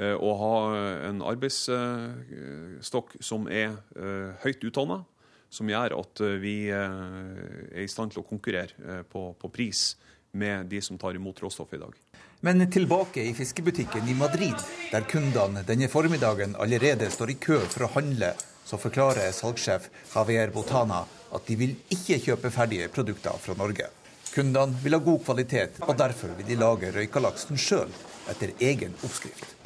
[0.00, 0.54] Og ha
[1.10, 3.74] en arbeidsstokk som er
[4.40, 5.02] høyt utdanna,
[5.52, 9.98] som gjør at vi er i stand til å konkurrere på, på pris
[10.40, 11.98] med de som tar imot råstoffet i dag.
[12.46, 14.56] Men tilbake i fiskebutikken i Madrid,
[14.94, 18.32] der kundene denne formiddagen allerede står i kø for å handle,
[18.70, 21.02] så forklarer salgssjef Javier Botana
[21.34, 23.88] at de vil ikke kjøpe ferdige produkter fra Norge.
[24.30, 27.90] Kundene vil ha god kvalitet, og derfor vil de lage røykalaksen sjøl,
[28.30, 29.56] etter egen oppskrift.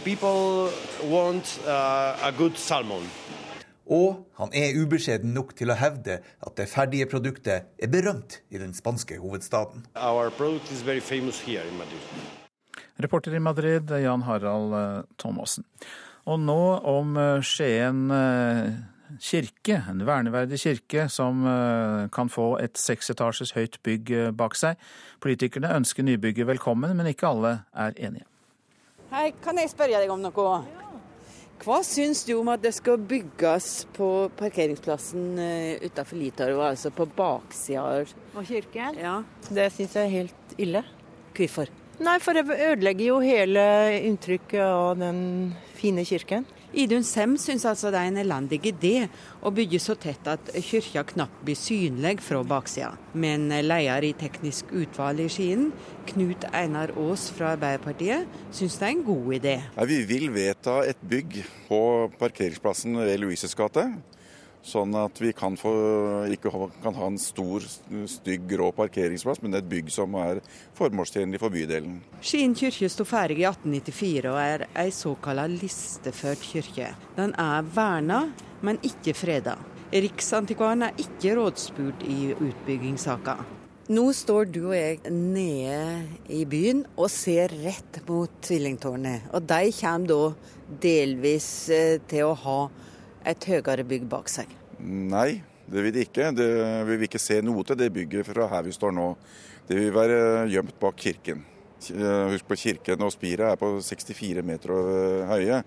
[1.04, 2.30] Want, uh,
[3.84, 8.60] og han er ubeskjeden nok til å hevde at det ferdige produktet er berømt i
[8.60, 9.84] den spanske hovedstaden.
[13.04, 15.66] Reporter i Madrid, Jan Harald eh, Thomassen.
[16.24, 18.72] Og nå om eh, Skien eh,
[19.20, 24.80] kirke, en verneverdig kirke, som eh, kan få et seksetasjes høyt bygg eh, bak seg.
[25.24, 28.26] Politikerne ønsker nybygget velkommen, men ikke alle er enige.
[29.12, 30.56] Hei, kan jeg spørre deg om noe?
[31.64, 37.06] Hva syns du om at det skal bygges på parkeringsplassen utenfor utafor Litorvet, altså på
[37.16, 38.98] baksida av kirken?
[39.00, 39.14] Ja.
[39.48, 40.82] Det syns jeg er helt ille.
[41.34, 41.70] Hvorfor?
[42.02, 43.64] Nei, for det ødelegger jo hele
[44.02, 46.46] inntrykket av den fine kirken.
[46.74, 49.06] Idun Sem syns altså det er en elendig idé
[49.44, 52.92] å bygge så tett at kirka knapt blir synlig fra baksida.
[53.14, 55.68] Men leder i teknisk utvalg i Skien,
[56.10, 59.54] Knut Einar Aas fra Arbeiderpartiet, syns det er en god idé.
[59.94, 61.80] Vi vil vedta et bygg på
[62.18, 63.86] parkeringsplassen ved Louises gate.
[64.64, 65.70] Sånn at vi kan få,
[66.32, 66.48] ikke
[66.80, 67.64] kan ha en stor,
[68.08, 70.40] stygg, grå parkeringsplass, men et bygg som er
[70.78, 71.98] formålstjenlig for bydelen.
[72.24, 76.94] Skien kirke sto ferdig i 1894 og er ei såkalla listeført kirke.
[77.18, 78.22] Den er verna,
[78.64, 79.58] men ikke freda.
[79.92, 83.36] Riksantikvaren er ikke rådspurt i utbyggingssaka.
[83.92, 89.28] Nå står du og jeg nede i byen og ser rett mot tvillingtårnet.
[89.36, 92.58] Og de kommer da delvis eh, til å ha
[93.24, 94.50] et høyere bygg bak seg?
[94.84, 96.30] Nei, det vil de ikke.
[96.36, 96.46] Det,
[96.88, 99.08] vi vil ikke se noe til det bygget fra her vi står nå.
[99.68, 101.44] Det vil være gjemt bak kirken.
[101.84, 104.72] Husk på Kirken og spiret er på 64 meter
[105.28, 105.60] høye.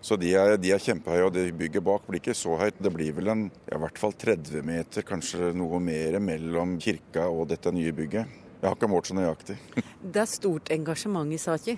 [0.00, 2.78] Så de er, de er, kjempehøye, og det bygget bak blir ikke så høyt.
[2.80, 7.26] Det blir vel en, ja, i hvert fall 30 meter, kanskje noe mer, mellom kirka
[7.28, 8.38] og dette nye bygget.
[8.60, 9.58] Jeg har ikke målt så nøyaktig.
[10.00, 11.76] Det er stort engasjement i saka?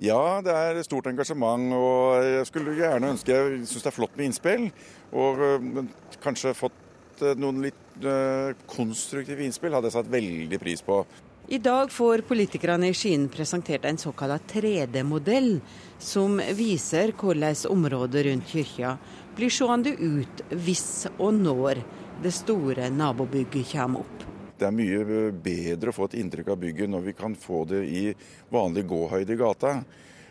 [0.00, 1.74] Ja, det er stort engasjement.
[1.76, 4.70] Og jeg skulle gjerne ønske Jeg syns det er flott med innspill.
[5.12, 5.82] Og øh,
[6.24, 11.02] kanskje fått øh, noen litt øh, konstruktive innspill hadde jeg satt veldig pris på.
[11.50, 15.56] I dag får politikerne i Skien presentert en såkalt 3D-modell,
[15.98, 18.94] som viser hvordan området rundt kirka
[19.34, 21.82] blir seende ut hvis og når
[22.22, 24.29] det store nabobygget kommer opp.
[24.60, 27.80] Det er mye bedre å få et inntrykk av bygget når vi kan få det
[27.88, 28.04] i
[28.52, 29.74] vanlig gåhøyde i gata.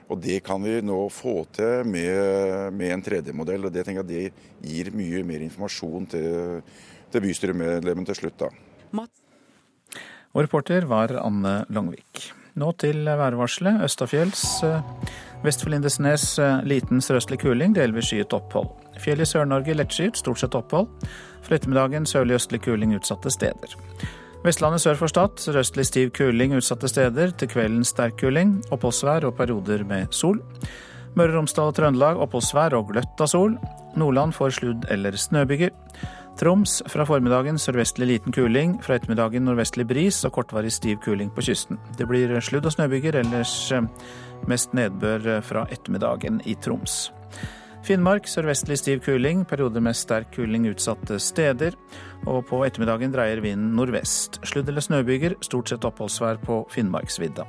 [0.09, 3.65] Og Det kan vi nå få til med, med en 3D-modell.
[3.65, 6.61] og Det tenker jeg det gir mye mer informasjon til,
[7.11, 8.45] til bystyremedlemmene til slutt.
[8.45, 8.49] da.
[10.35, 12.29] Og reporter var Anne Longvik.
[12.59, 13.81] Nå til værvarselet.
[13.85, 15.15] Østafjells eh,
[15.45, 18.69] vest for Lindesnes eh, liten sørøstlig kuling, delvis skyet opphold.
[19.01, 20.89] Fjell i Sør-Norge lettskyet, stort sett opphold.
[21.49, 23.71] For ettermiddagen sørlig østlig kuling utsatte steder.
[24.43, 27.33] Vestlandet sør for Stad sørøstlig stiv kuling utsatte steder.
[27.33, 30.37] Til kvelden sterk kuling, oppholdsvær og perioder med sol.
[31.17, 33.57] Møre og Romsdal og Trøndelag oppholdsvær og gløtt av sol.
[33.97, 35.73] Nordland får sludd- eller snøbyger.
[36.37, 41.49] Troms fra formiddagen sørvestlig liten kuling, fra ettermiddagen nordvestlig bris og kortvarig stiv kuling på
[41.49, 41.81] kysten.
[41.97, 43.81] Det blir sludd- og snøbyger, ellers eh,
[44.47, 47.09] mest nedbør eh, fra ettermiddagen i Troms.
[47.85, 51.77] Finnmark sørvestlig stiv kuling, perioder med sterk kuling utsatte steder.
[52.27, 54.41] Og på ettermiddagen dreier vinden nordvest.
[54.43, 57.47] Sludd- eller snøbyger, stort sett oppholdsvær på Finnmarksvidda.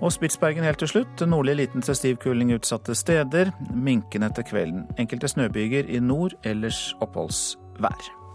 [0.00, 1.24] Og Spitsbergen helt til slutt.
[1.28, 3.50] Nordlig liten til stiv kuling utsatte steder.
[3.72, 4.86] Minkende etter kvelden.
[4.98, 8.25] Enkelte snøbyger i nord, ellers oppholdsvær.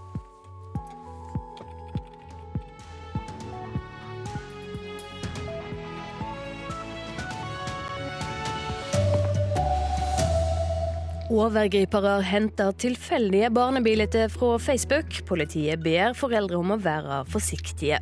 [11.32, 15.22] Overgripere henter tilfeldige barnebilder fra Facebook.
[15.30, 18.02] Politiet ber foreldre om å være forsiktige.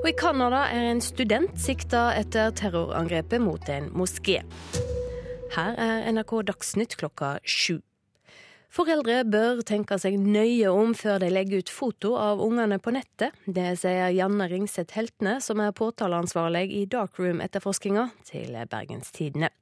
[0.00, 4.40] Og I Canada er en student sikta etter terrorangrepet mot en moské.
[5.52, 7.82] Her er NRK Dagsnytt klokka sju.
[8.74, 13.36] Foreldre bør tenke seg nøye om før de legger ut foto av ungene på nettet.
[13.46, 19.52] Det sier Janne Ringseth Heltne, som er påtaleansvarlig i Darkroom-etterforskinga til Bergenstidene.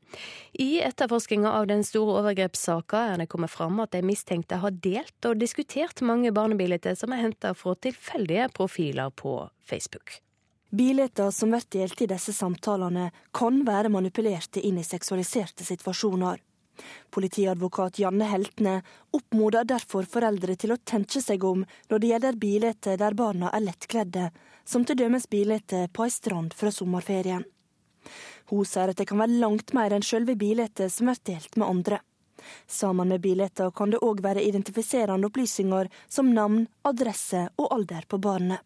[0.65, 5.29] I etterforskinga av den store overgrepssaka er det kommet fram at de mistenkte har delt
[5.29, 9.35] og diskutert mange barnebilder som er henta fra tilfeldige profiler på
[9.69, 10.23] Facebook.
[10.73, 16.41] Bilder som blir delt i disse samtalene, kan være manipulerte inn i seksualiserte situasjoner.
[17.13, 18.79] Politiadvokat Janne Heltne
[19.13, 23.67] oppmoder derfor foreldre til å tenke seg om når det gjelder bilder der barna er
[23.67, 24.31] lettkledde,
[24.65, 27.45] som dømes bilder på ei strand fra sommerferien.
[28.51, 31.69] Hun sier at det kan være langt mer enn selve bildet som blir delt med
[31.69, 32.01] andre.
[32.67, 38.19] Sammen med bildene kan det òg være identifiserende opplysninger som navn, adresse og alder på
[38.19, 38.61] barnet.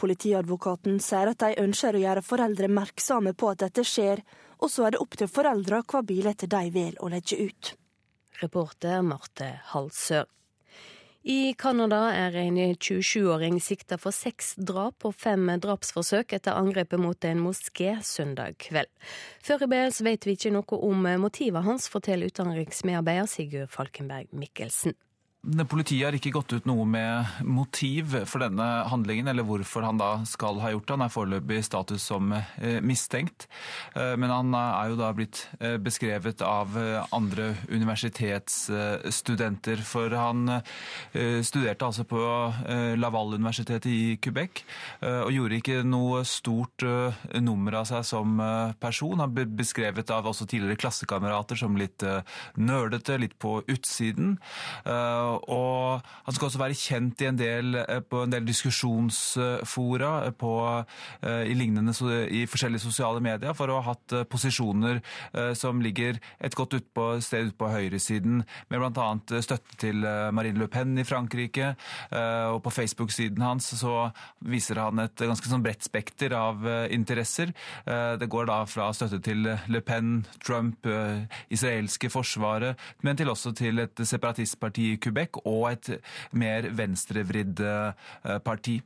[0.00, 4.22] Politiadvokaten sier at de ønsker å gjøre foreldre merksomme på at dette skjer,
[4.60, 7.72] og så er det opp til foreldre hva bilder de vil å legge ut.
[8.40, 10.28] Reporter Marte Halsør.
[11.22, 17.26] I Canada er en 27-åring sikta for seks drap og fem drapsforsøk etter angrepet mot
[17.28, 18.88] en moské søndag kveld.
[19.44, 24.96] Foreløpig vet vi ikke noe om motivet hans, forteller utenriksmedarbeider Sigurd Falkenberg Mikkelsen.
[25.40, 30.20] Politiet har ikke gått ut noe med motiv for denne handlingen, eller hvorfor han da
[30.28, 30.92] skal ha gjort det.
[30.98, 33.48] Han er foreløpig status som eh, mistenkt.
[33.96, 36.76] Eh, men han er jo da blitt eh, beskrevet av
[37.16, 39.80] andre universitetsstudenter.
[39.80, 40.60] For han
[41.44, 42.18] studerte altså på
[43.00, 44.62] Laval-universitetet i Quebec,
[45.00, 46.82] og gjorde ikke noe stort
[47.40, 48.40] nummer av seg som
[48.82, 49.20] person.
[49.22, 52.02] Han ble beskrevet av også tidligere klassekamerater som litt
[52.60, 54.28] nerdete, litt på utsiden.
[55.50, 60.52] Og han skal også være kjent en del, eh, på en del diskusjonsfora på,
[61.22, 61.94] eh, i, lignende,
[62.30, 65.00] i forskjellige sosiale medier for å ha hatt eh, posisjoner
[65.56, 69.40] som ligger et godt utpå, sted ute på høyresiden, med bl.a.
[69.42, 71.72] støtte til Marine Le Pen i Frankrike.
[72.10, 74.10] Og på Facebook-siden hans så
[74.44, 77.52] viser han et ganske sånn bredt spekter av interesser.
[77.84, 80.86] Det går da fra støtte til Le Pen, Trump,
[81.52, 85.90] israelske forsvaret, men til også til et separatistparti i Quebec og et
[86.32, 88.80] mer venstrevridd eh, parti.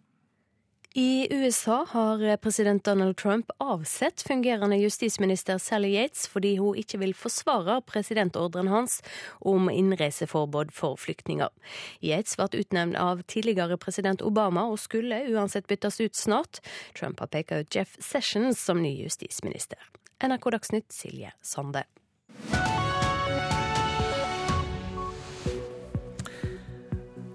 [0.97, 7.15] I USA har president Donald Trump avsett fungerende justisminister Sally Yates fordi hun ikke vil
[7.19, 9.01] forsvare presidentordren hans
[9.41, 11.51] om innreiseforbud for flyktninger.
[11.99, 16.63] Yates ble utnevnt av tidligere president Obama og skulle uansett byttes ut snart.
[16.95, 19.83] Trump har pekt ut Jeff Sessions som ny justisminister.
[20.23, 21.83] NRK Dagsnytt, Silje Sande.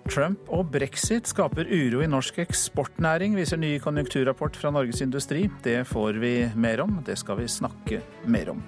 [0.09, 5.43] Trump og brexit skaper uro i norsk eksportnæring, viser ny konjunkturrapport fra Norges Industri.
[5.63, 8.63] Det får vi mer om, det skal vi snakke mer om.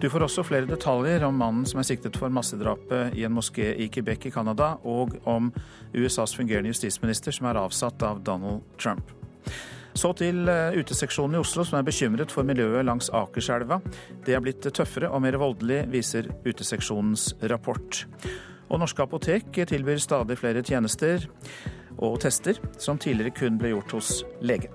[0.00, 3.74] Du får også flere detaljer om mannen som er siktet for massedrapet i en moské
[3.76, 5.52] i Quebec i Canada, og om
[5.92, 9.12] USAs fungerende justisminister som er avsatt av Donald Trump.
[9.96, 13.80] Så til eh, uteseksjonen i Oslo, som er bekymret for miljøet langs Akerselva.
[14.26, 18.04] Det er blitt tøffere og mer voldelig, viser uteseksjonens rapport.
[18.66, 21.28] Og norske apotek tilbyr stadig flere tjenester
[21.96, 24.10] og tester som tidligere kun ble gjort hos
[24.44, 24.72] lege.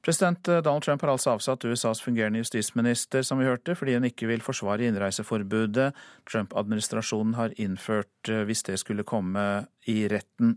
[0.00, 4.30] President Donald Trump har altså avsatt USAs fungerende justisminister, som vi hørte, fordi hun ikke
[4.30, 5.90] vil forsvare innreiseforbudet
[6.30, 9.44] Trump-administrasjonen har innført eh, hvis det skulle komme
[9.92, 10.56] i retten.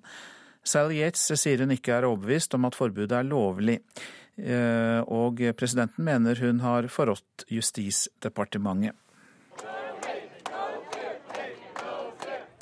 [0.63, 3.81] Sally Yates sier hun ikke er overbevist om at forbudet er lovlig.
[4.37, 8.97] Eh, og presidenten mener hun har forrådt Justisdepartementet.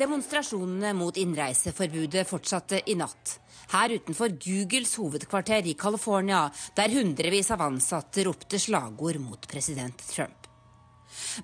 [0.01, 3.37] Demonstrasjonene mot innreiseforbudet fortsatte i natt.
[3.71, 10.49] Her utenfor Googles hovedkvarter i California, der hundrevis av ansatte ropte slagord mot president Trump.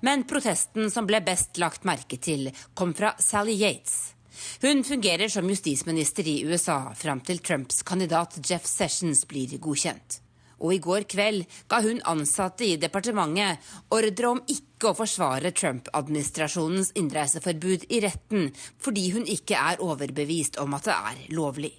[0.02, 4.17] Men protesten som ble best lagt merke til, kom fra Sally Yates.
[4.62, 10.20] Hun fungerer som justisminister i USA fram til Trumps kandidat Jeff Sessions blir godkjent.
[10.58, 13.62] Og i går kveld ga hun ansatte i departementet
[13.94, 18.50] ordre om ikke å forsvare Trump-administrasjonens innreiseforbud i retten,
[18.82, 21.72] fordi hun ikke er overbevist om at det er lovlig.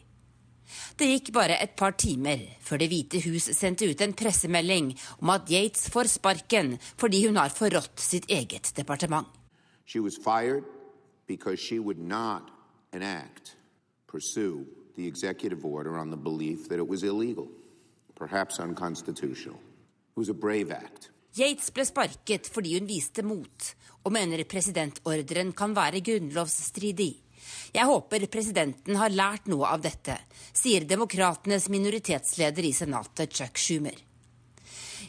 [0.96, 5.32] Det gikk bare et par timer før Det hvite hus sendte ut en pressemelding om
[5.34, 9.28] at Yates får sparken fordi hun har forrådt sitt eget departement.
[9.86, 10.64] She was fired
[11.30, 12.50] because she would not
[12.92, 13.56] enact,
[14.08, 14.66] pursue
[14.96, 17.48] the executive order on the belief that it was illegal,
[18.16, 19.60] perhaps unconstitutional.
[20.16, 21.12] It was a brave act.
[21.38, 23.68] Yates ble sparket fordi hun viste mot,
[24.04, 27.14] og mener presidentordren kan være grunnlovsstridig.
[27.78, 30.18] Jeg håper presidenten har lært noe av dette,
[30.58, 34.02] sier demokratenes minoritetsleder i Senatet, Chuck Schumer.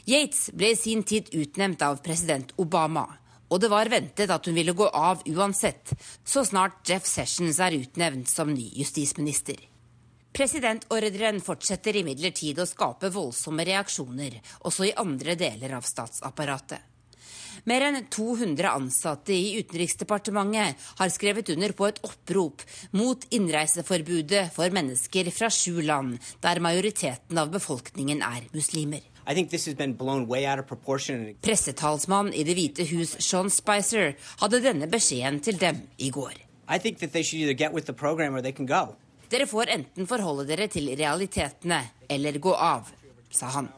[0.05, 3.07] Yates ble i sin tid utnevnt av president Obama,
[3.51, 5.93] og det var ventet at hun ville gå av uansett,
[6.25, 9.59] så snart Jeff Sessions er utnevnt som ny justisminister.
[10.31, 16.87] Presidentordren fortsetter imidlertid å skape voldsomme reaksjoner, også i andre deler av statsapparatet.
[17.69, 22.63] Mer enn 200 ansatte i Utenriksdepartementet har skrevet under på et opprop
[22.97, 29.03] mot innreiseforbudet for mennesker fra sju land, der majoriteten av befolkningen er muslimer.
[31.41, 36.35] Pressetalsmann i Det hvite hus, Sean Spicer, hadde denne beskjeden til dem i går.
[39.31, 42.89] Dere får enten forholde dere til realitetene eller gå av,
[43.31, 43.69] sa han.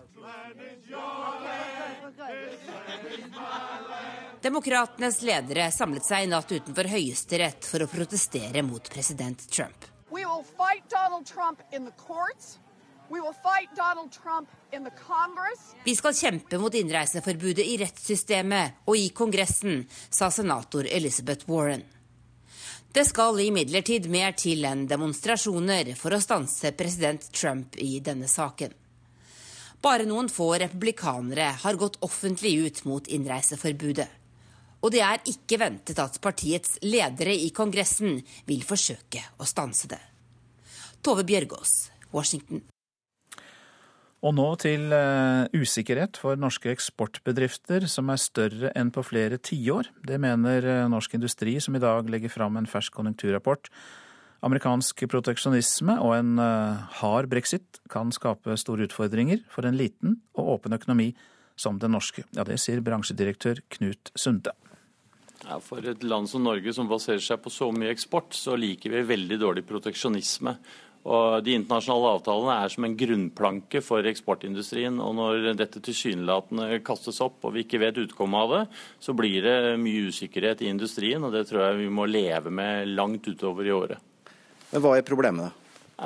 [4.43, 9.87] Demokratenes ledere samlet seg i natt utenfor Høyesterett for å protestere mot president Trump.
[10.11, 12.59] We will fight Donald Trump in the courts.
[15.85, 21.83] Vi skal kjempe mot innreiseforbudet i rettssystemet og i Kongressen, sa senator Elizabeth Warren.
[22.93, 28.73] Det skal imidlertid mer til enn demonstrasjoner for å stanse president Trump i denne saken.
[29.83, 34.09] Bare noen få republikanere har gått offentlig ut mot innreiseforbudet.
[34.83, 40.01] Og det er ikke ventet at partiets ledere i Kongressen vil forsøke å stanse det.
[41.03, 42.63] Tove Bjørgaas, Washington.
[44.23, 49.91] Og nå til uh, usikkerhet for norske eksportbedrifter, som er større enn på flere tiår.
[50.07, 53.67] Det mener uh, Norsk Industri, som i dag legger fram en fersk konjunkturrapport.
[54.47, 60.55] Amerikansk proteksjonisme og en uh, hard brexit kan skape store utfordringer for en liten og
[60.57, 61.11] åpen økonomi
[61.59, 62.23] som den norske.
[62.31, 64.55] Ja, Det sier bransjedirektør Knut Sunde.
[65.43, 68.95] Ja, for et land som Norge, som baserer seg på så mye eksport, så liker
[68.95, 70.55] vi veldig dårlig proteksjonisme.
[71.03, 75.01] Og De internasjonale avtalene er som en grunnplanke for eksportindustrien.
[75.03, 78.63] og Når dette tilsynelatende kastes opp og vi ikke vet utkommet av det,
[79.03, 81.25] så blir det mye usikkerhet i industrien.
[81.25, 83.99] og Det tror jeg vi må leve med langt utover i året.
[84.71, 85.62] Men Hva er problemet?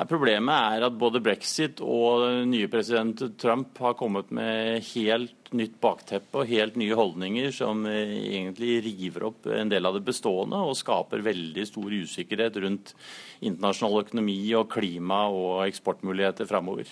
[0.07, 6.41] Problemet er at både brexit og nye president Trump har kommet med helt nytt bakteppe
[6.41, 10.75] og helt nye holdninger som eh, egentlig river opp en del av det bestående og
[10.77, 12.93] skaper veldig stor usikkerhet rundt
[13.39, 16.91] internasjonal økonomi og klima og eksportmuligheter framover.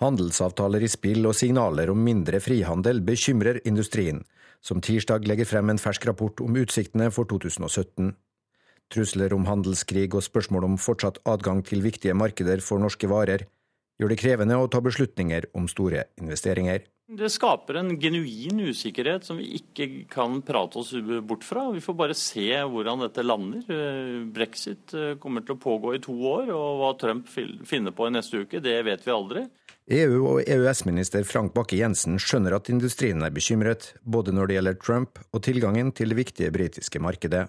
[0.00, 4.22] Handelsavtaler i spill og signaler om mindre frihandel bekymrer industrien,
[4.64, 8.14] som tirsdag legger frem en fersk rapport om utsiktene for 2017.
[8.90, 13.46] Trusler om handelskrig og spørsmål om fortsatt adgang til viktige markeder for norske varer
[14.00, 16.86] gjør det krevende å ta beslutninger om store investeringer.
[17.10, 20.92] Det skaper en genuin usikkerhet som vi ikke kan prate oss
[21.26, 21.64] bort fra.
[21.74, 23.64] Vi får bare se hvordan dette lander.
[24.30, 28.14] Brexit eh, kommer til å pågå i to år, og hva Trump finner på i
[28.14, 29.44] neste uke, det vet vi aldri.
[29.90, 35.18] EU- og EØS-minister Frank Bakke-Jensen skjønner at industrien er bekymret, både når det gjelder Trump
[35.34, 37.48] og tilgangen til det viktige britiske markedet.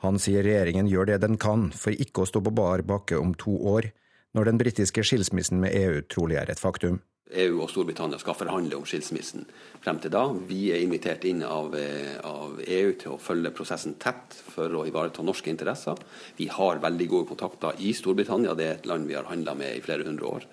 [0.00, 3.34] Han sier regjeringen gjør det den kan for ikke å stå på bar bakke om
[3.36, 3.90] to år,
[4.32, 7.02] når den britiske skilsmissen med EU trolig er et faktum.
[7.30, 9.44] EU og Storbritannia skal forhandle om skilsmissen
[9.82, 10.24] frem til da.
[10.48, 14.86] Vi er invitert inn av, eh, av, EU til å følge prosessen tett for å
[14.88, 15.96] ivareta norske interesser.
[16.36, 19.76] Vi har veldig gode kontakter i Storbritannia, det er et land vi har handla med
[19.76, 20.44] i flere hundre år.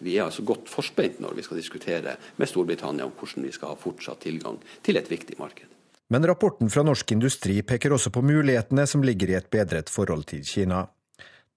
[0.00, 3.74] Vi er altså godt forspent når vi skal diskutere med Storbritannia om hvordan vi skal
[3.74, 5.73] ha fortsatt tilgang til et viktig marked.
[6.12, 10.26] Men rapporten fra Norsk Industri peker også på mulighetene som ligger i et bedret forhold
[10.30, 10.84] til Kina.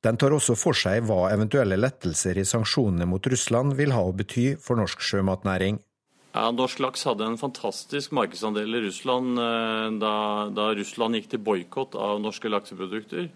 [0.06, 4.16] Den tar også for seg hva eventuelle lettelser i sanksjonene mot Russland vil ha å
[4.16, 5.82] bety for norsk sjømatnæring.
[6.38, 10.16] Ja, Norsk laks hadde en fantastisk markedsandel i Russland eh, da,
[10.54, 13.32] da Russland gikk til boikott av norske lakseprodukter.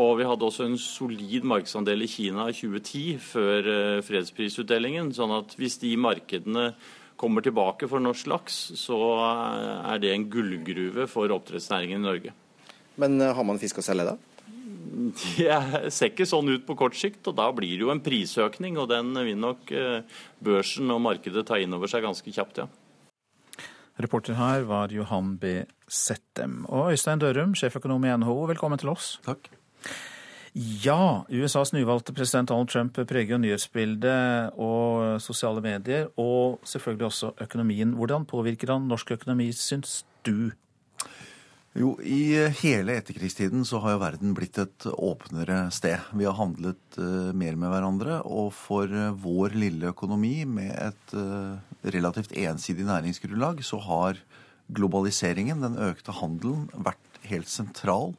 [0.00, 5.12] Og vi hadde også en solid markedsandel i Kina i 2010, før eh, fredsprisutdelingen.
[5.14, 6.72] sånn at hvis de markedene
[7.20, 12.34] kommer tilbake for norsk laks, så er det en gullgruve for oppdrettsnæringen i Norge.
[13.00, 14.18] Men eh, har man fisk å selge da?
[15.10, 18.78] Det ser ikke sånn ut på kort sikt, og da blir det jo en prisøkning.
[18.80, 22.68] Og den vil nok eh, børsen og markedet ta inn over seg ganske kjapt, ja.
[24.00, 25.60] Reporter her var Johan B.
[25.90, 26.62] Settem.
[26.72, 29.18] Og Øystein Dørum, sjeføkonom i NHO, velkommen til oss.
[29.26, 29.50] Takk.
[30.52, 37.92] Ja, USAs nyvalgte president Donald Trump preger nyhetsbildet og sosiale medier, og selvfølgelig også økonomien.
[37.94, 40.50] Hvordan påvirker han norsk økonomi, syns du?
[41.78, 46.02] Jo, I hele etterkrigstiden så har jo verden blitt et åpnere sted.
[46.18, 51.14] Vi har handlet uh, mer med hverandre, og for uh, vår lille økonomi med et
[51.14, 54.18] uh, relativt ensidig næringsgrunnlag, så har
[54.74, 58.16] globaliseringen, den økte handelen, vært helt sentral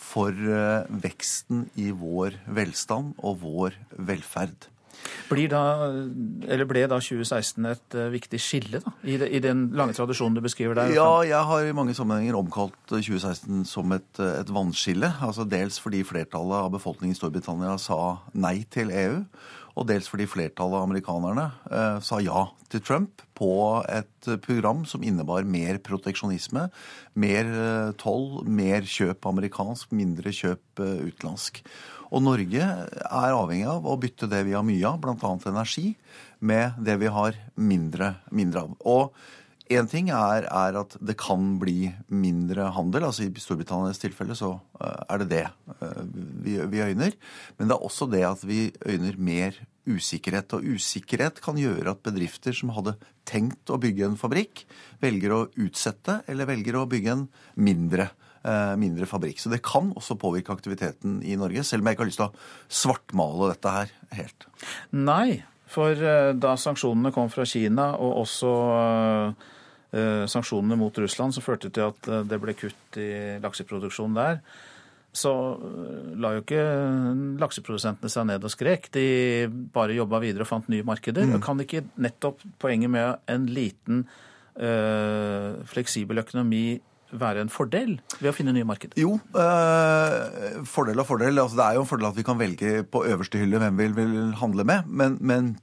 [0.00, 3.76] for eh, veksten i vår velstand og vår
[4.10, 4.70] velferd.
[5.30, 5.60] Da,
[6.68, 10.42] ble da 2016 et uh, viktig skille da, i, de, i, den lange tradisjonen du
[10.44, 10.90] beskriver der?
[10.92, 15.08] Ja, jeg har i mange sammenhenger omkalt 2016 som et, et vannskille.
[15.24, 19.22] Altså dels fordi flertallet av befolkningen i Storbritannia sa nei til EU
[19.80, 25.02] og dels fordi flertallet av amerikanerne eh, sa ja til Trump på et program som
[25.06, 26.66] innebar mer proteksjonisme,
[27.16, 31.62] mer eh, toll, mer kjøp amerikansk, mindre kjøp eh, utenlandsk.
[32.10, 35.34] Og Norge er avhengig av å bytte det vi har mye av, bl.a.
[35.48, 35.94] energi,
[36.44, 38.80] med det vi har mindre, mindre av.
[38.84, 39.20] Og
[39.70, 43.04] Én ting er, er, at det kan bli mindre handel.
[43.06, 46.00] altså I Storbritannias tilfelle så eh, er det det eh,
[46.42, 47.14] vi, vi øyner.
[47.56, 50.54] Men det er også det at vi øyner mer usikkerhet.
[50.56, 52.96] Og usikkerhet kan gjøre at bedrifter som hadde
[53.28, 54.64] tenkt å bygge en fabrikk,
[55.02, 58.10] velger å utsette eller velger å bygge en mindre,
[58.44, 59.40] eh, mindre fabrikk.
[59.40, 62.30] Så det kan også påvirke aktiviteten i Norge, selv om jeg ikke har lyst til
[62.30, 62.34] å
[62.68, 64.46] svartmale dette her helt.
[64.92, 69.34] Nei, for da sanksjonene kom fra Kina, og også
[69.90, 73.10] Eh, sanksjonene mot Russland som førte til at eh, det ble kutt i
[73.42, 74.36] lakseproduksjonen der,
[75.12, 76.64] så eh, la jo ikke
[77.42, 78.90] lakseprodusentene seg ned og skrek.
[78.94, 79.06] De
[79.74, 81.26] bare jobba videre og fant nye markeder.
[81.26, 81.40] Mm.
[81.44, 84.04] Kan ikke nettopp poenget med en liten
[84.60, 86.80] øh, fleksibel økonomi
[87.10, 88.94] være en fordel ved å finne nye markeder?
[89.00, 91.42] Jo, øh, fordel og fordel.
[91.42, 93.90] Altså, det er jo en fordel at vi kan velge på øverste hylle hvem vi
[93.98, 94.86] vil handle med.
[94.86, 95.56] men, men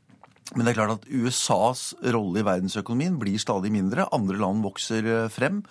[0.56, 4.08] men det er klart at USAs rolle i verdensøkonomien blir stadig mindre.
[4.16, 5.64] Andre land vokser eh, frem.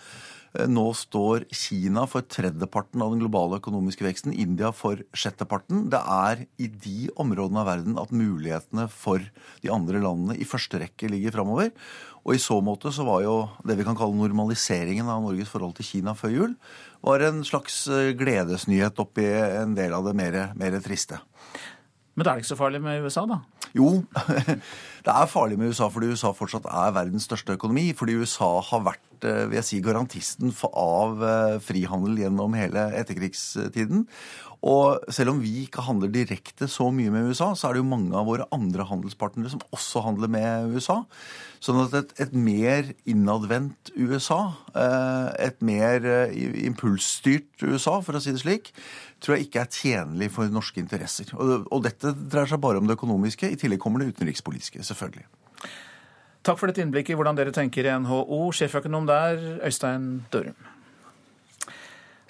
[0.57, 5.87] Eh, nå står Kina for tredjeparten av den globale økonomiske veksten, India for sjetteparten.
[5.93, 9.23] Det er i de områdene av verden at mulighetene for
[9.63, 11.73] de andre landene i første rekke ligger framover.
[12.27, 13.37] Og i så måte så var jo
[13.67, 16.59] det vi kan kalle normaliseringen av Norges forhold til Kina før jul,
[17.07, 21.21] var en slags eh, gledesnyhet oppi en del av det mer, mer triste.
[22.17, 23.43] Men det er ikke så farlig med USA, da?
[23.77, 23.91] Jo,
[25.05, 27.91] det er farlig med USA fordi USA fortsatt er verdens største økonomi.
[27.97, 34.07] Fordi USA har vært vært vil jeg si, garantisten for, av frihandel gjennom hele etterkrigstiden.
[34.67, 37.91] Og selv om vi ikke handler direkte så mye med USA, så er det jo
[37.91, 41.03] mange av våre andre handelspartnere som også handler med USA.
[41.63, 44.41] Sånn at et, et mer innadvendt USA,
[44.75, 46.37] eh, et mer eh,
[46.67, 48.73] impulsstyrt USA, for å si det slik,
[49.23, 51.31] tror jeg ikke er tjenlig for norske interesser.
[51.37, 53.53] Og, og dette dreier seg bare om det økonomiske.
[53.53, 55.29] I tillegg kommer det utenrikspolitiske, selvfølgelig.
[56.47, 58.39] Takk for dette innblikket i hvordan dere tenker i NHO.
[58.55, 60.55] Sjeføkonom der, Øystein Dørum.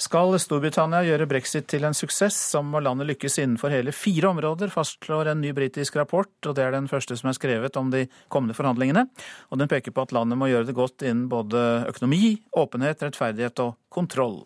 [0.00, 4.68] Skal Storbritannia gjøre brexit til en suksess, så må landet lykkes innenfor hele fire områder,
[4.72, 8.02] fastslår en ny britisk rapport, og det er den første som er skrevet om de
[8.32, 9.06] kommende forhandlingene.
[9.48, 13.64] Og den peker på at landet må gjøre det godt innen både økonomi, åpenhet, rettferdighet
[13.64, 14.42] og kontroll.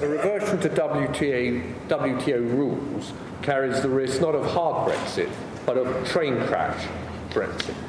[0.00, 5.28] A reversion to WTO rules carries the risk not hard Brexit,
[5.66, 6.36] but of train
[7.32, 7.85] Brexit.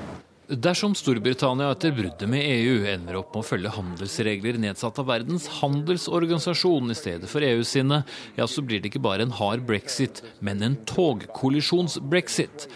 [0.48, 5.50] Dersom Storbritannia etter bruddet med EU ender opp med å følge handelsregler nedsatt av Verdens
[5.58, 7.98] handelsorganisasjon i stedet for EU sine,
[8.38, 12.70] ja, så blir det ikke bare en hard brexit, men en togkollisjons-brexit.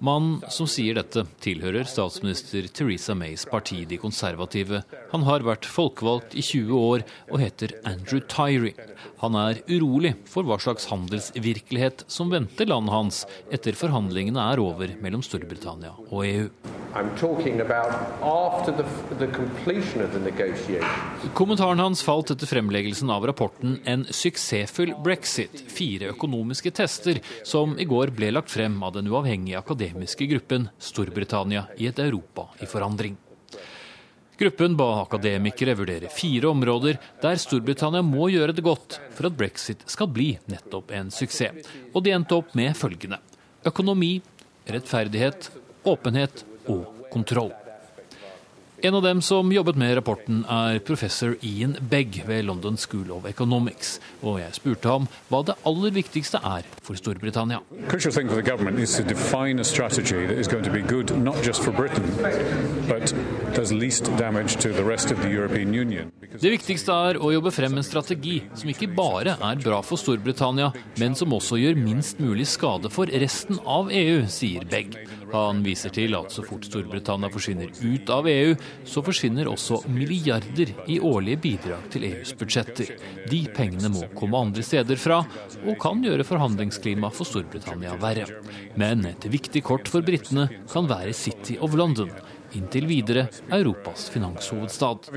[0.00, 4.80] Mannen som sier dette, tilhører statsminister Theresa Mays parti, De konservative.
[5.12, 8.89] Han har vært folkevalgt i 20 år og heter Andrew Tyree.
[9.20, 13.22] Han er urolig for hva slags handelsvirkelighet som venter landet hans
[13.52, 16.48] etter forhandlingene er over mellom Storbritannia og EU.
[21.38, 27.84] Kommentaren hans falt etter fremleggelsen av rapporten 'En suksessfull brexit', fire økonomiske tester, som i
[27.84, 33.16] går ble lagt frem av den uavhengige akademiske gruppen Storbritannia i et Europa i forandring.
[34.40, 39.84] Gruppen ba akademikere vurdere fire områder der Storbritannia må gjøre det godt for at brexit
[39.84, 41.68] skal bli nettopp en suksess.
[41.92, 43.20] Og de endte opp med følgende.
[43.68, 44.14] Økonomi,
[44.64, 45.50] rettferdighet,
[45.84, 47.52] åpenhet og kontroll.
[48.82, 53.26] En av dem som jobbet med rapporten, er professor Ian Begg ved London School of
[53.28, 53.98] Economics.
[54.22, 57.60] Og jeg spurte ham hva det aller viktigste er for Storbritannia.
[66.40, 70.72] Det viktigste er å jobbe frem en strategi som ikke bare er bra for Storbritannia,
[70.96, 74.96] men som også gjør minst mulig skade for resten av EU, sier Begg.
[75.32, 78.54] Han viser til at så fort Storbritannia forsvinner ut av EU,
[78.88, 82.94] så forsvinner også milliarder i årlige bidrag til EUs budsjetter.
[83.30, 85.20] De pengene må komme andre steder fra,
[85.64, 88.26] og kan gjøre forhandlingsklimaet for Storbritannia verre.
[88.80, 92.10] Men et viktig kort for britene kan være City of London
[92.56, 95.10] inntil videre Europas finanshovedstad.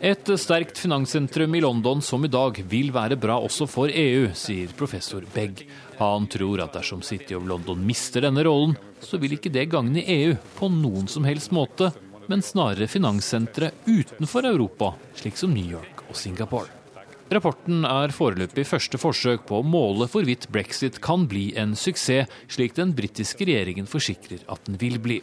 [0.00, 4.72] Et sterkt finanssentrum i London som i dag vil være bra også for EU, sier
[4.78, 5.64] professor Begg.
[5.98, 10.04] Han tror at dersom City of London mister denne rollen, så vil ikke det gagne
[10.04, 11.92] EU på noen som helst måte,
[12.30, 16.83] men snarere finanssentre utenfor Europa, slik som New York og Singapore.
[17.32, 22.76] Rapporten er foreløpig første forsøk på å måle hvorvidt brexit kan bli en suksess, slik
[22.76, 25.22] den britiske regjeringen forsikrer at den vil bli.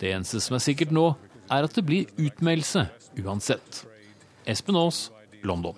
[0.00, 1.10] Det eneste som er sikkert nå,
[1.52, 2.86] er at det blir utmeldelse
[3.20, 3.84] uansett.
[4.48, 5.10] Espen Aas,
[5.44, 5.76] London.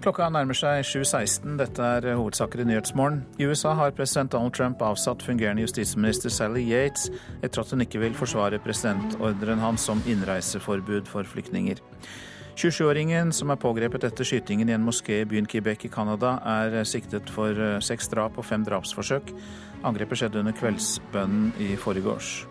[0.00, 1.58] Klokka nærmer seg 7.16.
[1.60, 3.20] Dette er hovedsaker i Nyhetsmorgen.
[3.36, 7.10] I USA har president Donald Trump avsatt fungerende justisminister Sally Yates
[7.44, 11.84] etter at hun ikke vil forsvare presidentordren hans om innreiseforbud for flyktninger.
[12.60, 16.82] 27-åringen som er pågrepet etter skytingen i en moské i byen Quebec i Canada, er
[16.84, 19.32] siktet for eh, seks drap og fem drapsforsøk.
[19.88, 22.42] Angrepet skjedde under kveldsbønnen i forgårs.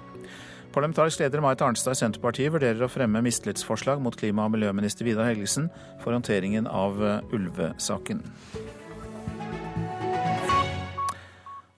[0.74, 5.30] Parlamentarisk leder Marit Arnstad i Senterpartiet vurderer å fremme mistillitsforslag mot klima- og miljøminister Vidar
[5.30, 5.70] Helgesen
[6.02, 8.26] for håndteringen av eh, ulvesaken.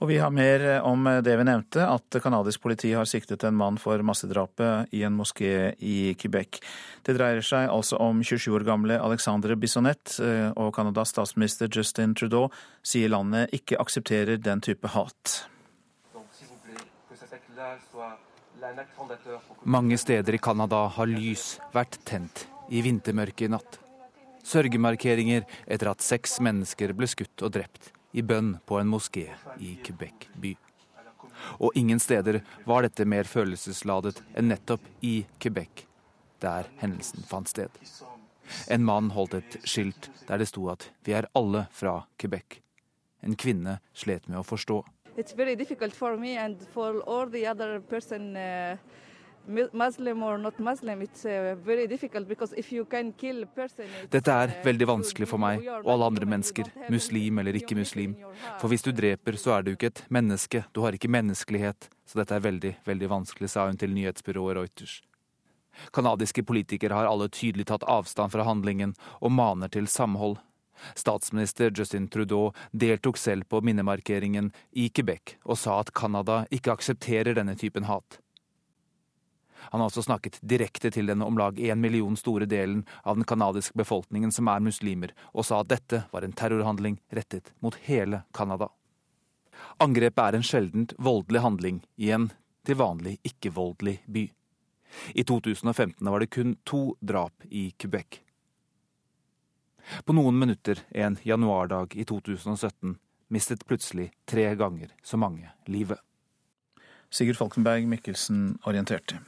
[0.01, 3.75] Og vi har mer om det vi nevnte, at canadisk politi har siktet en mann
[3.77, 6.57] for massedrapet i en moské i Quebec.
[7.05, 12.17] Det dreier seg altså om 27 år gamle Alexandre Bissonnette, eh, og Canadas statsminister Justin
[12.17, 12.49] Trudeau
[12.81, 15.45] sier landet ikke aksepterer den type hat.
[19.61, 23.81] Mange steder i Canada har lys vært tent i vintermørket i natt.
[24.41, 29.75] Sørgemarkeringer etter at seks mennesker ble skutt og drept i bønn på en moské i
[29.83, 30.55] Quebec by.
[31.59, 35.85] Og ingen steder var dette mer følelsesladet enn nettopp i Quebec,
[36.43, 37.71] der hendelsen fant sted.
[38.67, 42.59] En mann holdt et skilt der det sto at 'vi er alle fra Quebec'.
[43.23, 44.83] En kvinne slet med å forstå.
[45.17, 48.77] It's very difficult for me and for all the other uh,
[49.47, 49.53] Uh.
[54.11, 58.15] Dette er veldig vanskelig for meg og alle andre mennesker, muslim eller ikke muslim.
[58.61, 61.89] For hvis du dreper, så er du ikke et menneske, du har ikke menneskelighet.
[62.05, 65.01] Så dette er veldig, veldig vanskelig, sa hun til nyhetsbyrået Reuters.
[65.95, 70.37] Kanadiske politikere har alle tydelig tatt avstand fra handlingen og maner til samhold.
[70.97, 77.37] Statsminister Justin Trudeau deltok selv på minnemarkeringen i Quebec og sa at Canada ikke aksepterer
[77.37, 78.19] denne typen hat.
[79.71, 83.25] Han har også snakket direkte til den om lag én million store delen av den
[83.25, 88.23] canadiske befolkningen som er muslimer, og sa at dette var en terrorhandling rettet mot hele
[88.33, 88.71] Canada.
[89.77, 92.31] Angrepet er en sjeldent voldelig handling i en
[92.65, 94.25] til vanlig ikke-voldelig by.
[95.15, 98.19] I 2015 var det kun to drap i Quebec.
[100.05, 102.97] På noen minutter en januardag i 2017
[103.31, 105.99] mistet plutselig tre ganger så mange livet.
[107.11, 109.19] Sigurd Falkenberg Mikkelsen orienterte.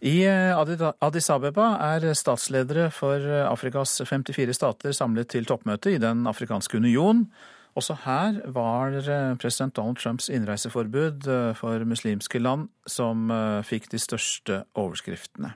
[0.00, 6.26] I eh, Addis Abeba er statsledere for Afrikas 54 stater samlet til toppmøte i Den
[6.26, 7.26] afrikanske union.
[7.76, 13.28] Også her var eh, president Donald Trumps innreiseforbud eh, for muslimske land som
[13.62, 15.52] fikk de største overskriftene.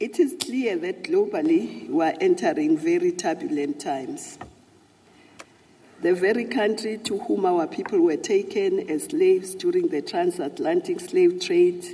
[0.00, 4.38] It is clear that globally we are entering very turbulent times.
[6.02, 11.40] The very country to whom our people were taken as slaves during the transatlantic slave
[11.40, 11.84] trade,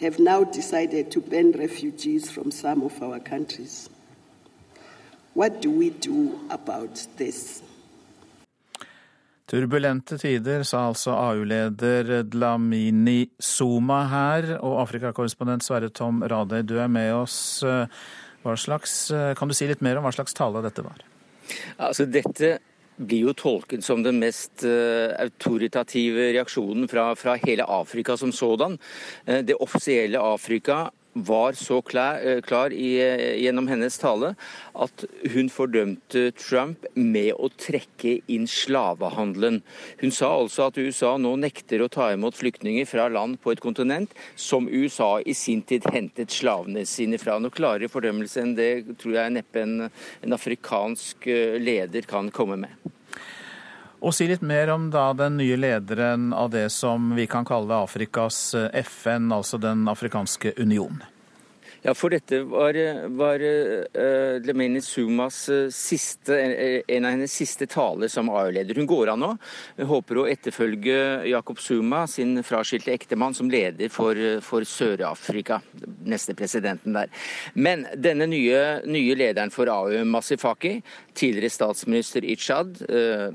[0.00, 3.88] have now decided to ban refugees from some of our countries.
[5.34, 7.62] What do we do about this?
[9.46, 14.58] Turbulente tider, sa altså AU-leder Dlamini Zuma her.
[14.58, 17.62] Og Afrikakorrespondent Sverre Tom Radøy, du er med oss.
[18.42, 21.04] Hva slags, kan du si litt mer om hva slags tale dette var?
[21.78, 22.58] Altså, dette
[22.96, 28.78] blir jo tolket som den mest uh, autoritative reaksjonen fra, fra, hele Afrika som sådan.
[29.28, 30.86] Uh, det offisielle Afrika
[31.16, 32.90] var så klar, eh, klar i,
[33.40, 34.34] gjennom hennes tale
[34.74, 39.62] at hun fordømte Trump med å trekke inn slavehandelen.
[40.02, 43.64] Hun sa altså at USA nå nekter å ta imot flyktninger fra land på et
[43.64, 47.38] kontinent som USA i sin tid hentet slavene sine fra.
[47.40, 51.26] Noe klarere fordømmelse enn det tror jeg neppe en, en afrikansk
[51.62, 52.92] leder kan komme med.
[54.06, 57.80] Og si litt mer om da den nye lederen av det som vi kan kalle
[57.82, 58.38] Afrikas
[58.86, 61.02] FN, altså Den afrikanske union.
[61.86, 62.74] Ja, for dette var,
[63.14, 66.34] var uh, Lemeni Sumas eh, siste,
[66.88, 68.74] en av hennes siste taler som AU-leder.
[68.74, 69.28] Hun går av nå.
[69.76, 70.96] Hun håper å etterfølge
[71.30, 75.60] Jakob Suma, sin fraskilte ektemann, som leder for, for Sør-Afrika.
[76.10, 77.12] Neste presidenten der.
[77.54, 80.80] Men denne nye, nye lederen for AU, Masifaki,
[81.14, 83.30] tidligere statsminister Ichad, uh,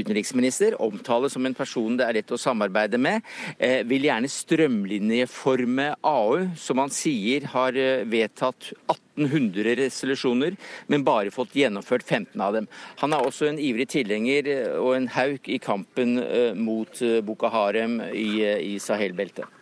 [0.00, 3.20] utenriksminister, omtales som en person det er lett å samarbeide med,
[3.60, 10.58] uh, vil gjerne strømlinjeforme AU, som han sier sier har eh, vedtatt 1800 resolusjoner,
[10.92, 12.68] men bare fått gjennomført 15 av dem.
[13.02, 17.50] Han er også en ivrig tilhenger eh, og en hauk i kampen eh, mot Boko
[17.52, 18.44] Harem i,
[18.74, 19.58] i Sahel-beltet.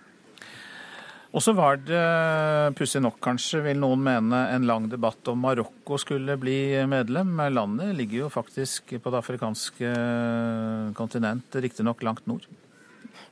[1.30, 1.98] Og så var det,
[2.74, 7.36] pussig nok kanskje, vil noen mene, en lang debatt om Marokko skulle bli medlem.
[7.54, 9.92] Landet ligger jo faktisk på det afrikanske
[10.98, 12.48] kontinent, riktignok langt nord.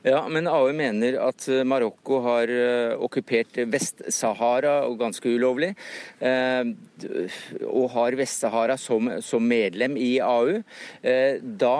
[0.01, 5.73] Ja, men AU mener at eh, Marokko har eh, okkupert Vest-Sahara, ganske ulovlig.
[6.23, 6.69] Eh,
[7.67, 10.59] og har Vest-Sahara som, som, medlem i AU.
[11.59, 11.75] Da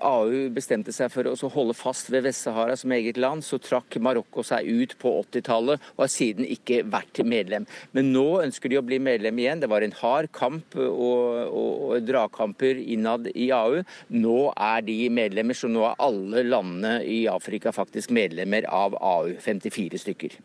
[0.00, 4.44] AU bestemte seg for å holde fast ved Vest-Sahara som eget land, så trakk Marokko
[4.48, 7.68] seg ut på 80-tallet og har siden ikke vært medlem.
[7.92, 9.60] Men nå ønsker de å bli medlem igjen.
[9.60, 13.82] Det var en hard kamp og, og, og dragkamper innad i AU.
[14.16, 19.34] Nå er de medlemmer, så nå er alle landene i Afrika faktisk medlemmer av AU,
[19.40, 20.38] 54 stykker.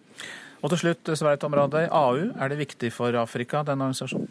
[0.64, 4.30] Og til slutt, Sveit Omradøy, AU, er det viktig for Afrika, denne organisasjonen?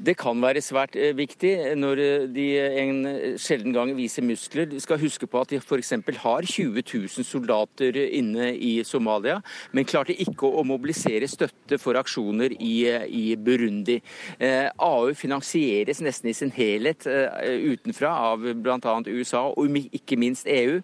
[0.00, 2.44] Det kan være svært eh, viktig når eh, de
[2.80, 3.00] en
[3.40, 4.64] sjelden gang viser muskler.
[4.70, 5.92] Du skal huske på at de f.eks.
[6.22, 9.40] har 20 000 soldater inne i Somalia,
[9.76, 13.98] men klarte ikke å mobilisere støtte for aksjoner i, i Burundi.
[14.38, 18.96] Eh, AU finansieres nesten i sin helhet utenfra av bl.a.
[19.04, 20.80] USA og ikke minst EU.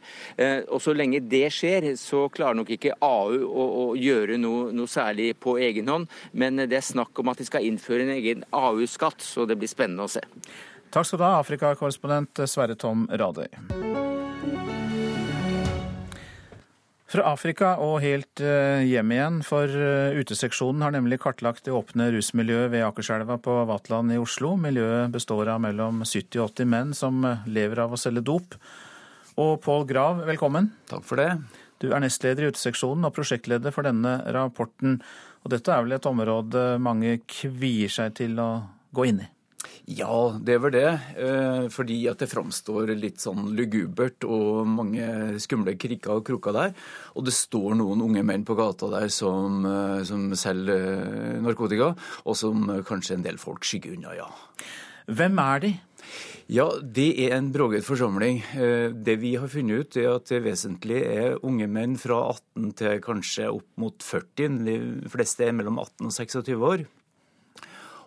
[0.72, 4.90] Og så lenge det skjer, så klarer nok ikke AU å, å gjøre noe, noe
[4.90, 8.44] særlig på egen hånd, men det er snakk om at de skal innføre en egen
[8.52, 10.24] AU-skatt skatt, så det blir spennende å se.
[10.90, 13.48] Takk skal du ha, Afrikakorrespondent Sverre Tom Radøy.
[17.07, 22.09] Fra Afrika og helt eh, hjem igjen, for eh, Uteseksjonen har nemlig kartlagt det åpne
[22.11, 24.57] rusmiljøet ved Akerselva på Vatland i Oslo.
[24.59, 28.59] Miljøet består av mellom 70 og 80 menn som eh, lever av å selge dop.
[29.38, 30.72] Og Pål Grav, velkommen.
[30.90, 31.30] Takk for det.
[31.78, 34.98] Du er nestleder i uteseksjonen og prosjektleder for denne rapporten.
[35.44, 38.50] Og dette er vel et område mange kvier seg til å
[38.97, 39.30] gå inn i?
[39.86, 40.88] Ja, det vel det.
[41.14, 46.72] Eh, fordi at det framstår litt sånn lugubert og mange skumle krikker og kroker der.
[47.14, 51.92] Og det står noen unge menn på gata der som, eh, som selger eh, narkotika,
[52.26, 54.26] og som kanskje en del folk skygger unna, ja.
[55.07, 55.72] Hvem er de?
[56.51, 58.42] Ja, det er en broget forsamling.
[58.55, 63.01] Det vi har funnet ut, er at det vesentlig er unge menn fra 18 til
[63.03, 64.62] kanskje opp mot 40.
[64.66, 64.76] De
[65.11, 66.86] fleste er mellom 18 og 26 år.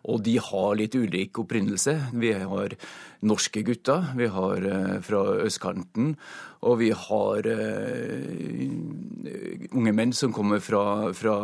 [0.07, 1.95] Og de har litt ulik opprinnelse.
[2.15, 2.75] Vi har
[3.25, 6.13] norske gutter, vi har eh, fra østkanten,
[6.59, 8.71] og vi har uh,
[9.79, 11.35] unge menn som kommer fra, fra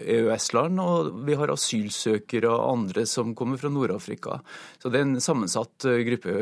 [0.00, 4.40] EØS-land, og vi har asylsøkere og andre som kommer fra Nord-Afrika.
[4.80, 6.32] Så det er en sammensatt eh, gruppe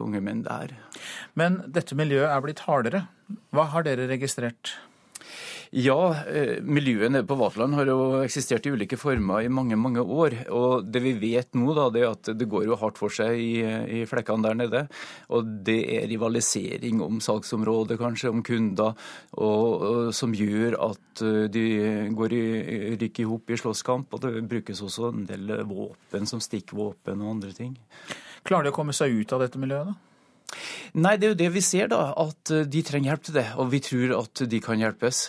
[0.00, 0.72] unge menn der.
[1.36, 3.04] Men dette miljøet er blitt hardere.
[3.52, 4.76] Hva har dere registrert?
[5.74, 6.14] Ja,
[6.62, 10.36] miljøet nede på Vaterland har jo eksistert i ulike former i mange mange år.
[10.54, 13.40] Og det vi vet nå, da, det er at det går jo hardt for seg
[13.42, 13.64] i,
[13.98, 14.84] i flekkene der nede.
[15.34, 18.94] Og det er rivalisering om salgsområdet, kanskje, om kunder,
[19.34, 21.66] og, og, som gjør at eh, de
[22.14, 22.46] går i,
[22.94, 24.14] rykker i hop i slåsskamp.
[24.14, 27.74] Og det brukes også en del våpen, som stikkvåpen og andre ting.
[28.46, 30.13] Klarer de å komme seg ut av dette miljøet, da?
[30.94, 32.12] Nei, det er jo det vi ser, da.
[32.24, 33.46] At eh, de trenger hjelp til det.
[33.60, 35.24] Og vi tror at de kan hjelpes.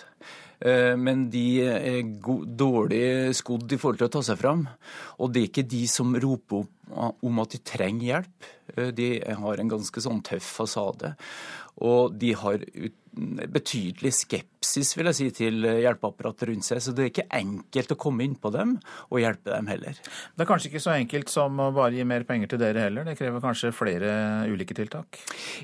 [0.59, 2.01] Eh, men de er
[2.57, 4.65] dårlig skodd i forhold til å ta seg fram.
[5.19, 8.51] Og det er ikke de som roper om at de trenger hjelp.
[8.75, 9.09] Eh, de
[9.41, 11.15] har en ganske sånn tøff fasade.
[11.83, 12.61] Og de har
[13.15, 16.81] betydelig skepsis vil jeg si, til hjelpeapparatet rundt seg.
[16.83, 18.75] Så det er ikke enkelt å komme inn på dem
[19.09, 19.99] og hjelpe dem heller.
[20.35, 23.07] Det er kanskje ikke så enkelt som å bare gi mer penger til dere heller?
[23.07, 24.11] Det krever kanskje flere
[24.51, 25.19] ulike tiltak?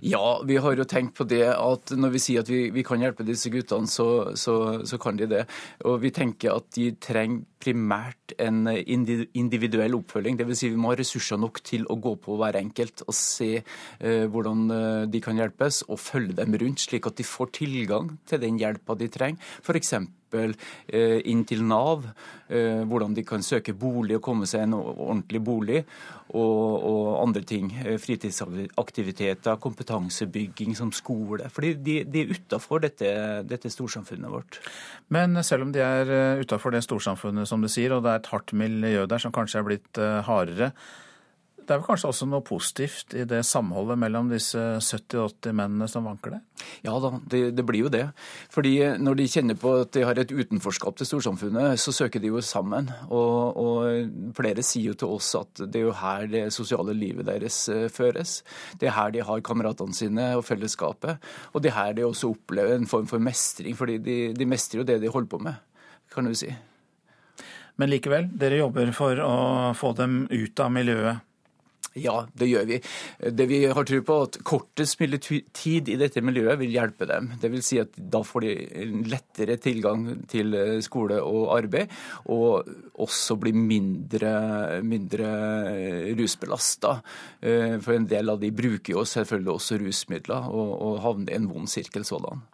[0.05, 3.01] Ja, vi har jo tenkt på det at når vi sier at vi, vi kan
[3.03, 4.55] hjelpe disse guttene, så, så,
[4.87, 5.45] så, kan de det.
[5.87, 10.39] Og vi tenker at de trenger primært en individuell oppfølging.
[10.39, 10.63] Dvs.
[10.63, 14.25] Si vi må ha ressurser nok til å gå på hver enkelt og se uh,
[14.31, 18.15] hvordan eh, de kan hjelpes, og følge dem rundt, slik at de får får tilgang
[18.29, 19.53] til den hjelpa de trenger.
[19.65, 19.95] F.eks.
[20.31, 22.05] Eh, inn til Nav,
[22.47, 25.81] eh, hvordan de kan søke bolig og komme seg en ordentlig bolig,
[26.31, 27.67] og, og andre ting.
[27.83, 31.49] Eh, fritidsaktiviteter, kompetansebygging som skole.
[31.51, 33.11] Fordi de, de er utafor dette,
[33.49, 34.61] dette, storsamfunnet vårt.
[35.11, 38.31] Men selv om de er utafor det storsamfunnet, som du sier, og det er et
[38.31, 40.71] hardt miljø der som kanskje er blitt hardere,
[41.61, 46.07] det er vel kanskje også noe positivt i det samholdet mellom disse 70-80 mennene som
[46.07, 46.39] vanker det?
[46.85, 48.03] Ja da, det, det, blir jo det.
[48.53, 52.31] Fordi når de kjenner på at de har et utenforskap til storsamfunnet, så søker de
[52.31, 52.89] jo sammen.
[53.09, 57.29] Og, og flere sier jo til oss at det er jo her det sosiale livet
[57.29, 58.39] deres eh, føres.
[58.81, 61.21] Det er her de har kameratene sine og fellesskapet.
[61.53, 64.81] Og det er her de også opplever en form for mestring, fordi de, de mestrer
[64.81, 65.61] jo det de holder på med,
[66.11, 66.51] kan du si.
[67.79, 69.35] Men likevel, dere jobber for å
[69.77, 71.27] få dem ut av miljøet.
[71.99, 72.77] Ja, det gjør vi.
[73.35, 75.19] Det vi har tro på, at kortest mulig
[75.51, 77.33] tid i dette miljøet vil hjelpe dem.
[77.41, 81.91] Det vil si at da får de lettere tilgang til eh, skole og arbeid,
[82.31, 82.69] og
[83.03, 84.31] også blir mindre,
[84.87, 85.31] mindre
[86.15, 86.93] rusbelasta.
[87.43, 91.41] Eh, for en del av de bruker jo selvfølgelig også rusmidler, og, og havner i
[91.41, 92.45] en vond sirkel sådan.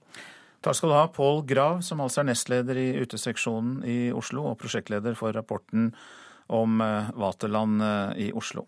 [0.66, 4.58] Takk skal du ha, Pål Grav, som altså er nestleder i uteseksjonen i Oslo, og
[4.64, 5.92] prosjektleder for rapporten
[6.50, 7.86] om eh, Vaterland
[8.18, 8.66] i Oslo.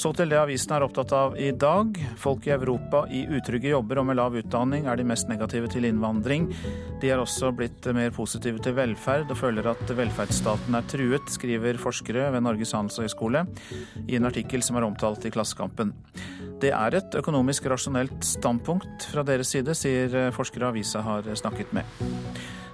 [0.00, 1.96] Så til det avisen er opptatt av i dag.
[2.16, 5.84] Folk i Europa i utrygge jobber og med lav utdanning er de mest negative til
[5.84, 6.46] innvandring.
[7.02, 11.80] De er også blitt mer positive til velferd og føler at velferdsstaten er truet, skriver
[11.82, 13.44] forskere ved Norges handelshøyskole
[14.06, 15.92] i en artikkel som er omtalt i Klassekampen.
[16.60, 22.00] Det er et økonomisk rasjonelt standpunkt fra deres side, sier forskere avisa har snakket med.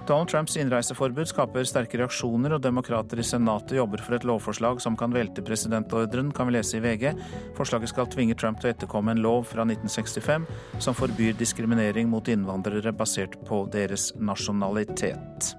[0.07, 4.95] Donald Trumps innreiseforbud skaper sterke reaksjoner, og demokrater i Senatet jobber for et lovforslag som
[4.95, 7.11] kan velte presidentordren, kan vi lese i VG.
[7.59, 10.47] Forslaget skal tvinge Trump til å etterkomme en lov fra 1965
[10.79, 15.57] som forbyr diskriminering mot innvandrere basert på deres nasjonalitet.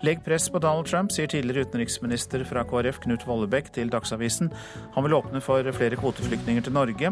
[0.00, 4.48] Legg press på Donald Trump, sier tidligere utenriksminister fra KrF Knut Vollebekk til Dagsavisen.
[4.94, 7.10] Han vil åpne for flere kvoteflyktninger til Norge.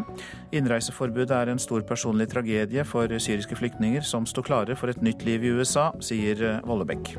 [0.57, 5.21] Innreiseforbudet er en stor personlig tragedie for syriske flyktninger som står klare for et nytt
[5.27, 7.13] liv i USA, sier Vollebekk.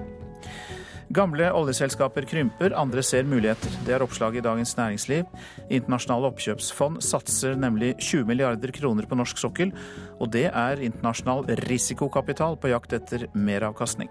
[1.14, 3.72] Gamle oljeselskaper krymper, andre ser muligheter.
[3.86, 5.24] Det er oppslaget i Dagens Næringsliv.
[5.70, 9.70] Internasjonale oppkjøpsfond satser nemlig 20 milliarder kroner på norsk sokkel,
[10.18, 14.10] og det er internasjonal risikokapital på jakt etter meravkastning.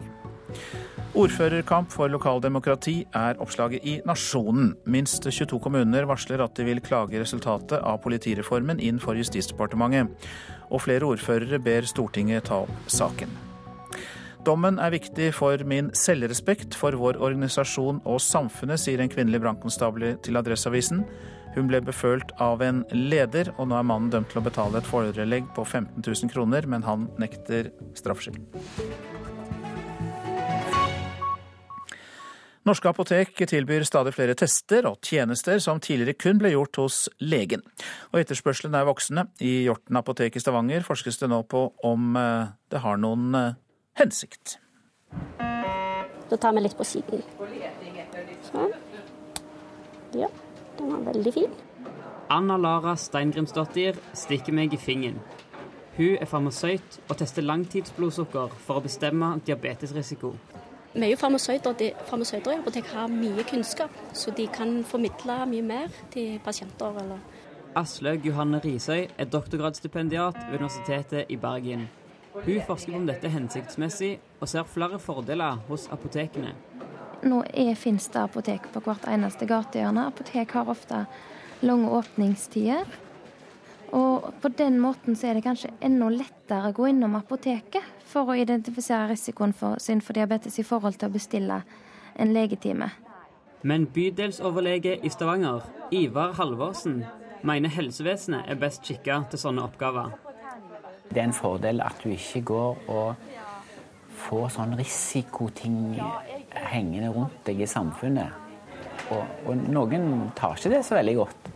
[1.18, 4.76] Ordførerkamp for lokaldemokrati er oppslaget i Nasjonen.
[4.86, 10.12] Minst 22 kommuner varsler at de vil klage resultatet av politireformen inn for Justisdepartementet.
[10.70, 13.32] Og flere ordførere ber Stortinget ta opp saken.
[14.45, 20.14] Dommen er viktig for min selvrespekt, for vår organisasjon og samfunnet, sier en kvinnelig brannkonstabel
[20.24, 21.01] til Adresseavisen.
[21.57, 24.88] Hun ble befølt av en leder, og nå er mannen dømt til å betale et
[24.88, 28.38] forelegg på 15 000 kroner, men han nekter straffskyld.
[32.70, 37.63] Norske apotek tilbyr stadig flere tester og tjenester som tidligere kun ble gjort hos legen.
[38.11, 39.24] Og etterspørselen er voksende.
[39.41, 43.57] I Hjorten apotek i Stavanger forskes det nå på om eh, det har noen eh,
[43.97, 44.59] hensikt.
[46.30, 47.26] Da tar vi litt på siden.
[48.51, 48.78] Sånn.
[50.13, 50.30] Ja,
[50.78, 51.57] den var veldig fin.
[52.30, 55.17] Anna Lara Steingrimsdottir stikker meg i fingeren.
[55.97, 60.36] Hun er farmasøyt og tester langtidsblodsukker for å bestemme diabetesrisiko.
[60.94, 61.92] Vi er jo farmasøyter.
[62.10, 66.98] Farmasøyter i apotek har mye kunnskap, så de kan formidle mye mer til pasienter.
[67.04, 67.20] Eller.
[67.76, 71.90] Aslaug Johanne Risøy er doktorgradsstipendiat ved Universitetet i Bergen.
[72.34, 76.56] Hun forsker på om dette er hensiktsmessig, og ser flere fordeler hos apotekene.
[77.24, 77.44] Nå
[77.76, 80.08] finnes det apotek på hvert eneste gatehjørne.
[80.08, 81.06] Apotek har ofte
[81.62, 82.86] lange åpningstider.
[83.96, 88.30] Og på den måten så er det kanskje enda lettere å gå innom apoteket for
[88.30, 91.62] å identifisere risikoen for, sin for diabetes i forhold til å bestille
[92.20, 92.92] en legetime.
[93.62, 97.02] Men bydelsoverlege i Stavanger, Ivar Halvorsen,
[97.44, 100.14] mener helsevesenet er best skikka til sånne oppgaver.
[101.10, 103.30] Det er en fordel at du ikke går og
[104.20, 105.98] får sånn risikoting
[106.70, 108.48] hengende rundt deg i samfunnet.
[109.10, 111.50] Og, og noen tar ikke det så veldig godt.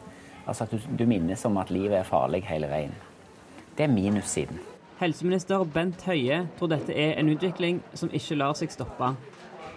[0.45, 2.95] Altså at du, du minnes om at livet er farlig hele veien.
[3.77, 4.59] Det er minussiden.
[4.99, 9.13] Helseminister Bent Høie tror dette er en utvikling som ikke lar seg stoppe.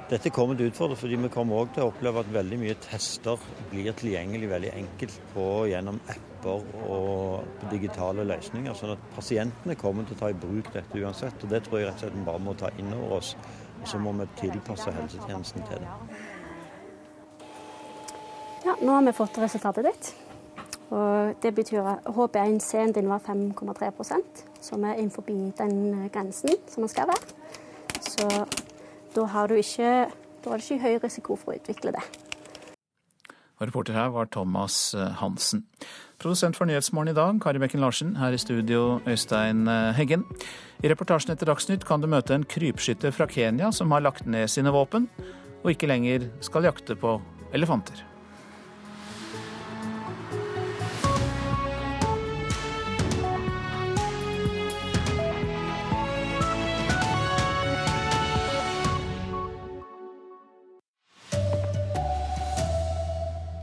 [0.07, 2.77] Dette kommer til å utfordre fordi vi kommer også til å oppleve at veldig mye
[2.85, 3.41] tester
[3.73, 8.77] blir tilgjengelig veldig enkelt på gjennom apper og digitale løsninger.
[8.79, 11.43] Sånn at pasientene kommer til å ta i bruk dette uansett.
[11.43, 13.33] Og det tror jeg rett og slett vi bare må ta inn over oss.
[13.81, 15.97] Og så må vi tilpasse helsetjenesten til det.
[18.67, 20.15] Ja, nå har vi fått resultatet ditt.
[20.91, 26.89] Og det betyr at HB1C-en din var 5,3% som er innenfor den grensen som den
[26.89, 27.35] skal være.
[28.01, 28.47] Så
[29.17, 30.07] da har du ikke,
[30.45, 32.05] da er det ikke høy risiko for å utvikle det.
[33.57, 35.65] Og reporter her var Thomas eh, Hansen.
[36.21, 38.17] Produsent for Nyhetsmorgen i dag, Kari Bekken Larsen.
[38.21, 40.27] Her i studio, Øystein eh, Heggen.
[40.85, 44.53] I reportasjen etter Dagsnytt kan du møte en krypskytter fra Kenya som har lagt ned
[44.53, 45.09] sine våpen,
[45.63, 47.17] og ikke lenger skal jakte på
[47.57, 48.05] elefanter.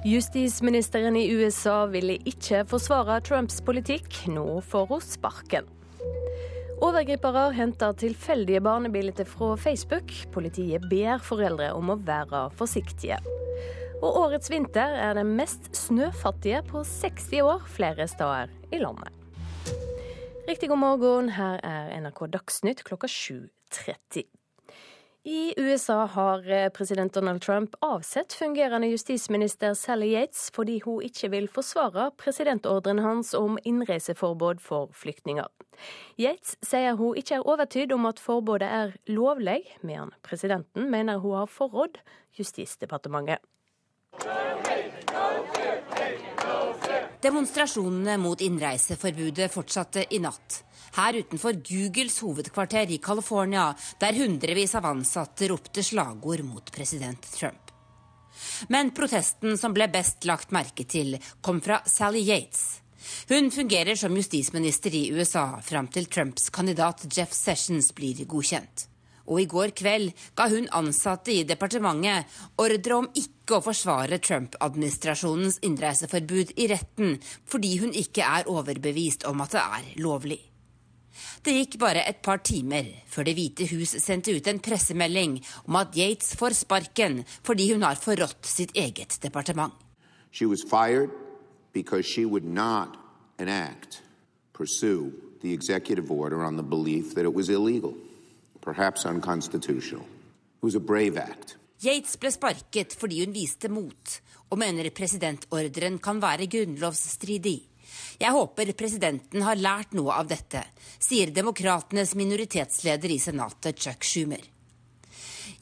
[0.04, 4.18] Justisministeren i USA ville ikke forsvare Trumps politikk.
[4.28, 5.70] Nå får hun sparken.
[6.84, 10.12] Overgripere henter tilfeldige barnebilder fra Facebook.
[10.36, 13.22] Politiet ber foreldre om å være forsiktige.
[14.04, 19.08] Og årets vinter er den mest snøfattige på 60 år flere steder i landet.
[20.50, 24.28] Riktig god morgen, her er NRK Dagsnytt klokka 7.30.
[25.26, 31.30] I USA har eh, president Donald Trump avsett fungerende justisminister Sally Yates fordi hun ikke
[31.32, 35.48] vil forsvare presidentordren hans om innreiseforbud for flyktninger.
[36.20, 41.40] Yates sier hun ikke er overtydd om at forbudet er lovlig, mens presidenten mener hun
[41.40, 42.04] har forrådt
[42.36, 43.40] Justisdepartementet.
[47.24, 50.64] Demonstrasjonene mot innreiseforbudet fortsatte i natt.
[50.94, 57.72] Her utenfor Googles hovedkvarter i California, der hundrevis av ansatte ropte slagord mot president Trump.
[58.68, 62.84] Men protesten som ble best lagt merke til, kom fra Sally Yates.
[63.30, 68.88] Hun fungerer som justisminister i USA fram til Trumps kandidat Jeff Sessions blir godkjent.
[69.32, 72.28] Og i går kveld ga hun ansatte i departementet
[72.60, 79.44] ordre om ikke å forsvare Trump-administrasjonens innreiseforbud i retten, fordi hun ikke er overbevist om
[79.46, 80.42] at det er lovlig.
[81.44, 85.76] Det gikk bare et par timer før Det hvite hus sendte ut en pressemelding om
[85.78, 89.74] at Yates får sparken fordi hun har forrådt sitt eget departement.
[90.32, 91.12] She was fired
[91.74, 92.98] because she would not
[93.38, 94.02] enact,
[94.54, 97.94] pursue the executive order on the belief that it was illegal,
[98.64, 100.06] perhaps unconstitutional.
[100.58, 101.58] It was a brave act.
[101.84, 104.18] Yates ble sparket fordi hun viste mot,
[104.50, 107.60] og mener presidentordren kan være grunnlovsstridig.
[108.22, 110.62] Jeg håper presidenten har lært noe av dette,
[111.02, 114.42] sier demokratenes minoritetsleder i Senatet, Chuck Schumer.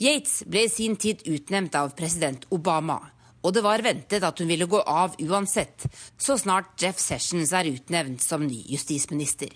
[0.02, 3.00] Yates ble i sin tid utnevnt av president Obama,
[3.42, 5.88] og det var ventet at hun ville gå av uansett,
[6.18, 9.50] så snart Jeff Sessions er utnevnt som ny justisminister.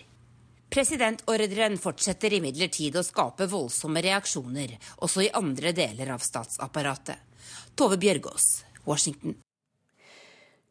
[0.76, 4.74] Presidentordren fortsetter imidlertid å skape voldsomme reaksjoner,
[5.08, 7.16] også i andre deler av statsapparatet.
[7.80, 9.38] Tove Bjørgaas, Washington.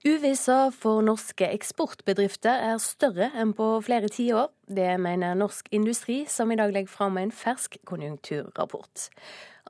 [0.05, 4.53] Uvissa for norske eksportbedrifter er større enn på flere tiår.
[4.69, 9.09] Det mener Norsk Industri, som i dag legger fram en fersk konjunkturrapport.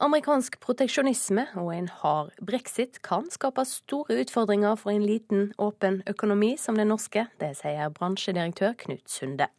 [0.02, 6.56] Amerikansk proteksjonisme og en hard brexit kan skape store utfordringer for en liten, åpen økonomi
[6.58, 7.28] som den norske.
[7.38, 9.54] Det sier bransjedirektør Knut Sunde.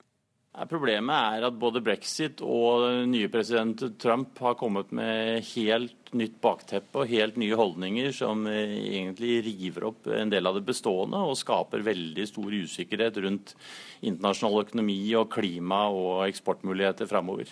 [0.70, 7.02] Problemet er at både brexit og nye president Trump har kommet med helt nytt bakteppe
[7.02, 11.36] og helt nye holdninger som eh, egentlig river opp en del av det bestående og
[11.40, 13.52] skaper veldig stor usikkerhet rundt
[14.00, 17.52] internasjonal økonomi og klima og eksportmuligheter framover.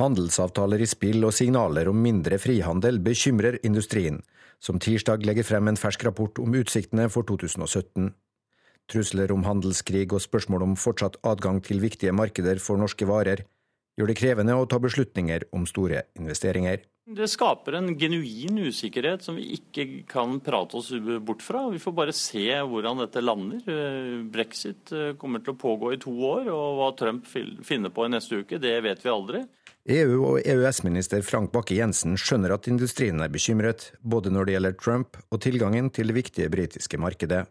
[0.00, 4.18] Handelsavtaler i spill og signaler om mindre frihandel bekymrer industrien,
[4.58, 8.10] som tirsdag legger frem en fersk rapport om utsiktene for 2017.
[8.90, 13.44] Trusler om handelskrig og spørsmål om fortsatt adgang til viktige markeder for norske varer
[13.98, 16.82] gjør det krevende å ta beslutninger om store investeringer.
[17.02, 20.92] Det skaper en genuin usikkerhet som vi ikke kan prate oss
[21.26, 21.64] bort fra.
[21.72, 23.64] Vi får bare se hvordan dette lander.
[24.32, 28.12] Brexit eh, kommer til å pågå i to år, og hva Trump finner på i
[28.14, 29.42] neste uke, det vet vi aldri.
[29.90, 35.18] EU- og EØS-minister Frank Bakke-Jensen skjønner at industrien er bekymret, både når det gjelder Trump
[35.26, 37.48] og tilgangen til det viktige britiske markedet.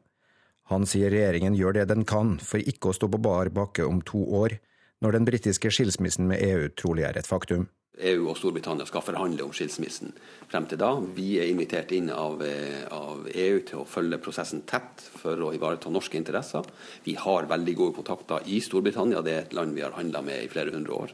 [0.71, 3.99] Han sier regjeringen gjør det den kan for ikke å stå på bar bakke om
[4.07, 4.55] to år,
[5.03, 7.67] når den britiske skilsmissen med EU trolig er et faktum.
[8.01, 10.13] EU og Storbritannia skal forhandle om skilsmissen
[10.49, 10.93] frem til da.
[11.17, 15.51] Vi er invitert inn av, eh, av, EU til å følge prosessen tett for å
[15.53, 16.63] ivareta norske interesser.
[17.03, 20.43] Vi har veldig gode kontakter i Storbritannia, det er et land vi har handla med
[20.43, 21.11] i flere hundre år.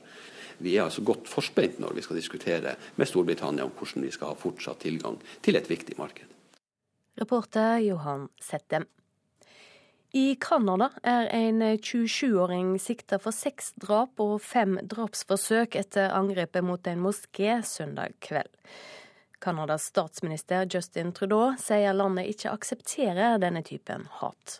[0.59, 4.27] Vi er altså godt forspent når vi skal diskutere med Storbritannia om hvordan vi skal
[4.27, 6.25] ha fortsatt tilgang til et viktig marked.
[7.17, 8.85] Reporter Johan Settem.
[10.17, 16.87] I Canada er en 27-åring sikta for seks drap og fem drapsforsøk etter angrepet mot
[16.89, 18.49] en moské søndag kveld.
[19.43, 24.57] Canadas statsminister Justin Trudeau sier landet ikke aksepterer denne typen hat.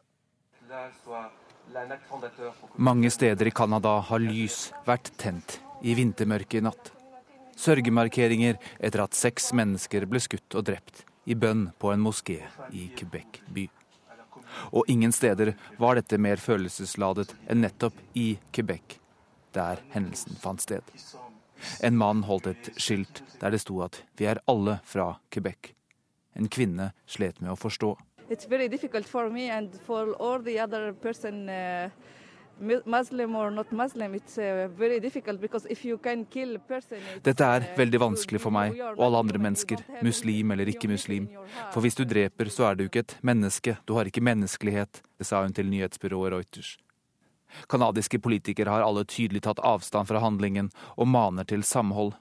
[2.78, 6.94] Mange steder i Canada har lys vært tent i vintermørket i natt.
[7.58, 12.92] Sørgemarkeringer etter at seks mennesker ble skutt og drept i bønn på en moské i
[12.94, 13.66] Quebec by.
[14.72, 18.98] Og ingen steder var dette mer følelsesladet enn nettopp i Quebec,
[19.54, 20.84] der hendelsen fant sted.
[21.82, 25.74] En mann holdt et skilt der det sto at 'vi er alle fra Quebec'.
[26.36, 27.98] En kvinne slet med å forstå.
[28.30, 31.90] It's very difficult for me and for all the other uh...
[32.60, 33.36] Muslim,
[37.24, 41.30] Dette er veldig vanskelig for meg og alle andre mennesker, muslim eller ikke muslim.
[41.74, 45.30] For hvis du dreper, så er du ikke et menneske, du har ikke menneskelighet, det
[45.30, 46.78] sa hun til nyhetsbyrået Reuters.
[47.70, 52.16] Kanadiske politikere har alle tydelig tatt avstand fra handlingen og maner til samhold.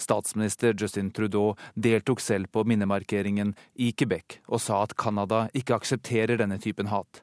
[0.00, 6.40] Statsminister Justin Trudeau deltok selv på minnemarkeringen i Quebec og sa at Canada ikke aksepterer
[6.40, 7.22] denne typen hat.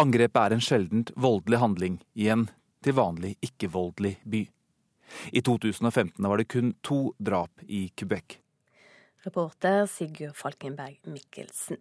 [0.00, 2.48] Angrepet er en sjeldent voldelig handling i en
[2.84, 4.42] til vanlig ikke-voldelig by.
[5.32, 8.38] I 2015 var det kun to drap i Quebec.
[9.26, 11.80] Reporter Sigurd Falkenberg Mikkelsen.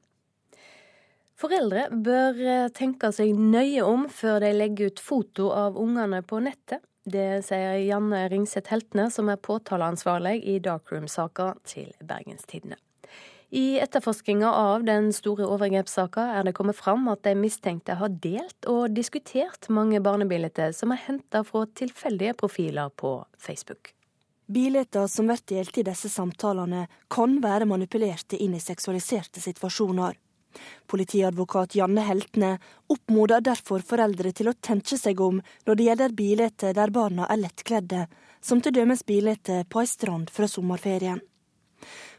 [1.36, 6.40] Foreldre bør eh, tenke seg nøye om før de legger ut foto av ungene på
[6.40, 6.86] nettet.
[7.06, 12.80] Det sier Janne Ringseth Heltne, som er påtaleansvarlig i Darkroom-saka til Bergenstidene.
[13.50, 18.66] I etterforskninga av den store overgrepssaka er det kommet fram at de mistenkte har delt
[18.72, 23.94] og diskutert mange barnebilder som er henta fra tilfeldige profiler på Facebook.
[24.48, 30.18] Bilder som blir delt i disse samtalene, kan være manipulerte inn i seksualiserte situasjoner.
[30.88, 32.52] Politiadvokat Janne Heltne
[32.88, 37.42] oppmoder derfor foreldre til å tenke seg om når det gjelder bilder der barna er
[37.42, 38.06] lettkledde,
[38.42, 41.22] som til dømes bilder på ei strand fra sommerferien.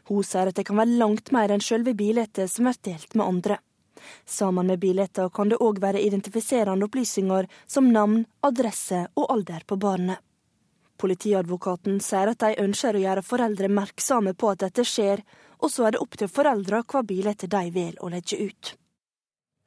[0.07, 3.25] Hun sier at det kan være langt mer enn selve bildet som blir delt med
[3.25, 3.57] andre.
[4.25, 9.75] Sammen med bilder kan det òg være identifiserende opplysninger som navn, adresse og alder på
[9.81, 10.23] barnet.
[10.97, 15.21] Politiadvokaten sier at de ønsker å gjøre foreldre merksomme på at dette skjer,
[15.61, 18.73] og så er det opp til foreldre hva bilder de vil å legge ut.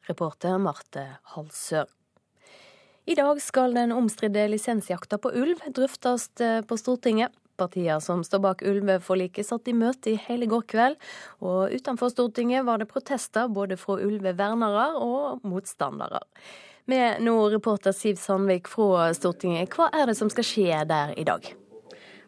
[0.09, 1.87] Reporter Marte Halsør.
[3.07, 6.29] I dag skal den omstridte lisensjakta på ulv drøftes
[6.67, 7.33] på Stortinget.
[7.61, 10.99] Partier som står bak ulveforliket, satt i møte i hele går kveld.
[11.45, 16.25] Og utenfor Stortinget var det protester både fra ulvevernere og motstandere.
[16.91, 21.27] Med nå reporter Siv Sandvik fra Stortinget, hva er det som skal skje der i
[21.29, 21.53] dag?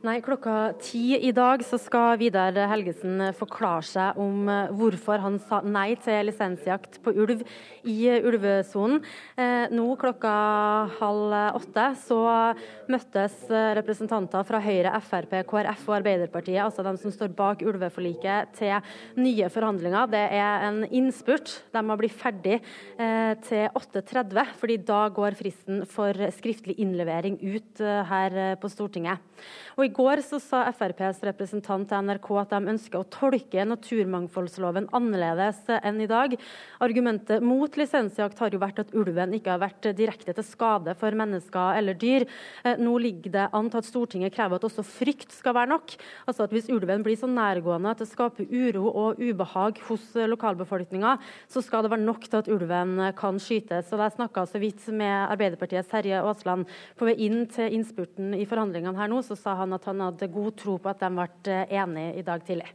[0.02, 5.36] Nei, klokka ti i dag så skal Vidar Helgesen forklare seg om eh, hvorfor han
[5.46, 7.44] sa nei til lisensjakt på ulv
[7.86, 8.98] i ulvesonen.
[9.38, 10.32] Eh, nå klokka
[10.96, 12.18] halv åtte så
[12.90, 13.36] møttes
[13.78, 19.52] representanter fra Høyre, Frp, KrF og Arbeiderpartiet, altså de som står bak ulveforliket, til nye
[19.54, 20.10] forhandlinger.
[20.10, 21.60] Det er en innspurt.
[21.70, 27.86] De må bli ferdig eh, til 8.30, fordi da går fristen for skriftlig innlevering ut
[28.10, 29.22] her på Stortinget.
[29.78, 34.88] Og I går så sa FrPs representant til NRK at de ønsker å tolke naturmangfoldsloven
[34.96, 36.34] annerledes enn i dag.
[36.82, 41.14] Argumentet mot lisensjakt har jo vært at ulven ikke har vært direkte til skade for
[41.18, 42.26] mennesker eller dyr.
[42.64, 45.96] Eh, nå ligger det an til at Stortinget krever at også frykt skal være nok.
[46.26, 51.16] Altså at Hvis ulven blir så nærgående at det skaper uro og ubehag hos lokalbefolkninga,
[51.48, 53.92] så skal det være nok til at ulven kan skytes.
[53.92, 56.68] Og Jeg snakka så vidt med Arbeiderpartiets Terje Aasland
[56.98, 60.30] på vei inn til innspurten i forhandlingene her nå, så sa han at han hadde
[60.32, 62.68] god tro på at de ble enige i dag tidlig.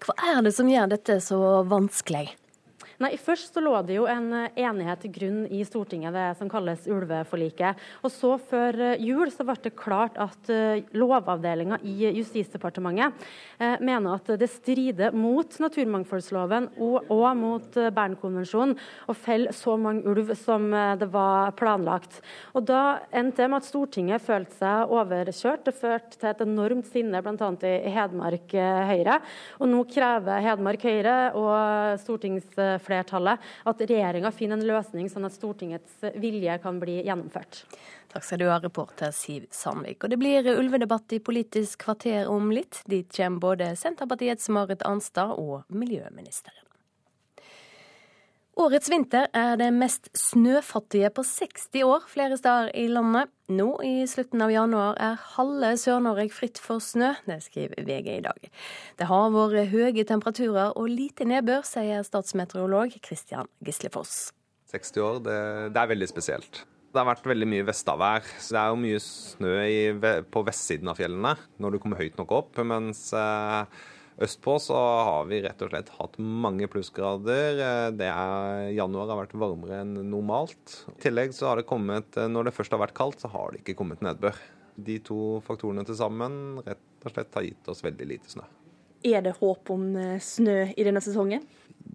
[0.00, 2.30] Hva er det som gjør dette så vanskelig?
[3.00, 6.50] Nei, Først så lå det jo en eh, enighet til grunn i Stortinget, det som
[6.52, 7.78] kalles ulveforliket.
[8.04, 13.28] Og så Før eh, jul så ble det klart at uh, Lovavdelinga i Justisdepartementet
[13.84, 18.72] mener at det strider mot naturmangfoldsloven og, og mot Bernkonvensjonen
[19.10, 22.20] å felle så mange ulv som det var planlagt.
[22.56, 25.66] Og Da endte det med at Stortinget følte seg overkjørt.
[25.68, 27.50] Det førte til et enormt sinne bl.a.
[27.68, 28.56] i Hedmark
[28.90, 29.20] Høyre.
[29.60, 35.36] Og nå krever Hedmark Høyre og stortingsflertallet flertallet at regjeringa finner en løsning sånn at
[35.36, 37.64] Stortingets vilje kan bli gjennomført.
[38.10, 40.02] Takk skal du ha, reporter Siv Sandvik.
[40.02, 42.82] Og det blir ulvedebatt i Politisk kvarter om litt.
[42.90, 46.69] Dit kommer både Senterpartiets Marit Arnstad og miljøministeren.
[48.60, 53.30] Årets vinter er det mest snøfattige på 60 år flere steder i landet.
[53.48, 58.24] Nå i slutten av januar er halve Sør-Norge fritt for snø, det skriver VG i
[58.26, 58.50] dag.
[59.00, 64.34] Det har vært høye temperaturer og lite nedbør, sier statsmeteorolog Kristian Gislefoss.
[64.74, 65.38] 60 år, det,
[65.72, 66.60] det er veldig spesielt.
[66.90, 68.28] Det har vært veldig mye vestavær.
[68.36, 69.80] så Det er jo mye snø i,
[70.28, 72.60] på vestsiden av fjellene når du kommer høyt nok opp.
[72.60, 73.06] mens...
[73.16, 73.88] Eh,
[74.20, 77.60] Østpå så har vi rett og slett hatt mange plussgrader.
[77.96, 80.74] Det er, januar har vært varmere enn normalt.
[80.92, 83.62] I tillegg så har det kommet, når det først har vært kaldt, så har det
[83.62, 84.36] ikke kommet nedbør.
[84.76, 88.44] De to faktorene til sammen rett og slett har gitt oss veldig lite snø.
[89.08, 91.46] Er det håp om eh, snø i denne sesongen?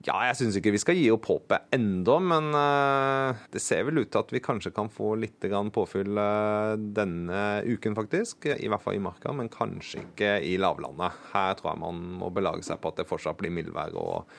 [0.06, 4.04] Ja, jeg syns ikke vi skal gi opp håpet ennå, men uh, det ser vel
[4.04, 8.46] ut til at vi kanskje kan få litt påfyll uh, denne uken, faktisk.
[8.54, 11.18] I hvert fall i marka, men kanskje ikke i lavlandet.
[11.34, 14.30] Her tror jeg man må belage seg på at det fortsatt blir mildvær og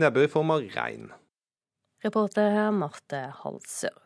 [0.00, 1.12] nedbør i form av regn.
[2.04, 4.04] Reporter Marte Halsør.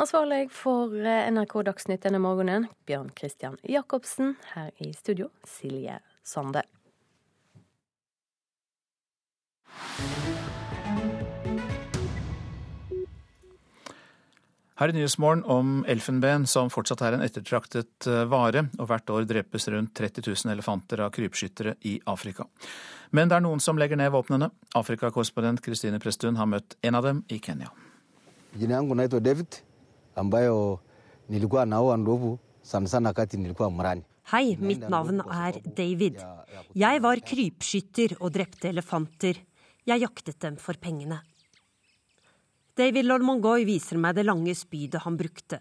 [0.00, 4.38] Ansvarlig for eh, NRK Dagsnytt denne morgenen, Bjørn Christian Jacobsen.
[4.54, 6.64] Her i studio, Silje Sande.
[14.82, 19.26] Her i Nyhetsmorgen om elfenben, som fortsatt er en ettertraktet eh, vare, og hvert år
[19.30, 22.48] drepes rundt 30 000 elefanter av krypskyttere i Afrika.
[23.14, 24.48] Men det er noen som legger ned våpnene.
[24.80, 27.68] Afrikakorrespondent Kristine Prestun har møtt en av dem i Kenya.
[28.58, 29.60] Jina yangu naitwa David
[30.16, 30.80] ambayo
[31.28, 34.02] nilikuwa naoa ndovu sana sana kati nilikuwa mrani.
[34.32, 36.18] Hei, mitt navn er David.
[36.74, 39.38] Jeg var krypskytter og drepte elefanter.
[39.88, 41.18] Jeg jaktet dem for pengene.
[42.78, 45.58] David Lormongoy viser meg det lange spydet han brukte.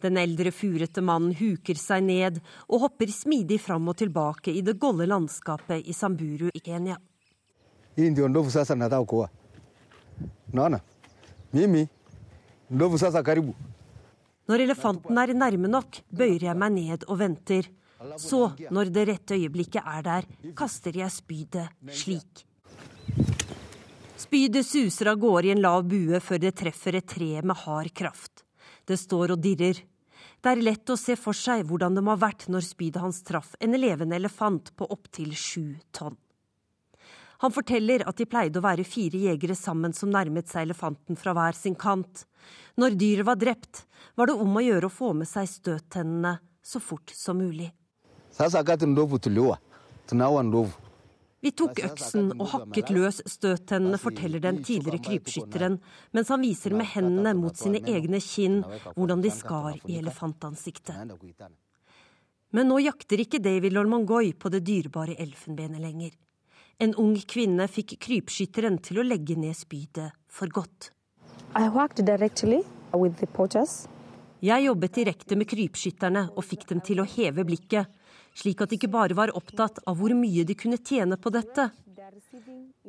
[0.00, 4.78] Den eldre, furete mannen huker seg ned og hopper smidig fram og tilbake i det
[4.80, 6.96] golde landskapet i Samburu i Kenya.
[14.50, 17.68] Når elefanten er nærme nok, bøyer jeg meg ned og venter.
[18.16, 22.46] Så, når det rette øyeblikket er der, kaster jeg spydet slik.
[24.20, 27.88] Spydet suser av gårde i en lav bue før det treffer et tre med hard
[27.96, 28.42] kraft.
[28.84, 29.78] Det står og dirrer.
[30.44, 33.22] Det er lett å se for seg hvordan det må ha vært når spydet hans
[33.24, 36.18] traff en levende elefant på opptil sju tonn.
[37.40, 41.32] Han forteller at de pleide å være fire jegere sammen som nærmet seg elefanten fra
[41.32, 42.26] hver sin kant.
[42.76, 43.86] Når dyret var drept,
[44.20, 47.72] var det om å gjøre å få med seg støttennene så fort som mulig.
[51.40, 55.78] Vi tok øksen og hakket løs støttennene, forteller den tidligere krypskytteren,
[56.12, 58.60] mens han viser med hendene mot sine egne kinn
[58.92, 61.14] hvordan de skar i elefantansiktet.
[62.50, 66.12] Men nå jakter ikke David Lormongoy på det dyrebare elfenbenet lenger.
[66.80, 70.90] En ung kvinne fikk krypskytteren til å legge ned spydet for godt.
[74.40, 77.88] Jeg jobbet direkte med krypskytterne og fikk dem til å heve blikket.
[78.40, 81.68] Slik at de ikke bare var opptatt av hvor mye de kunne tjene på dette.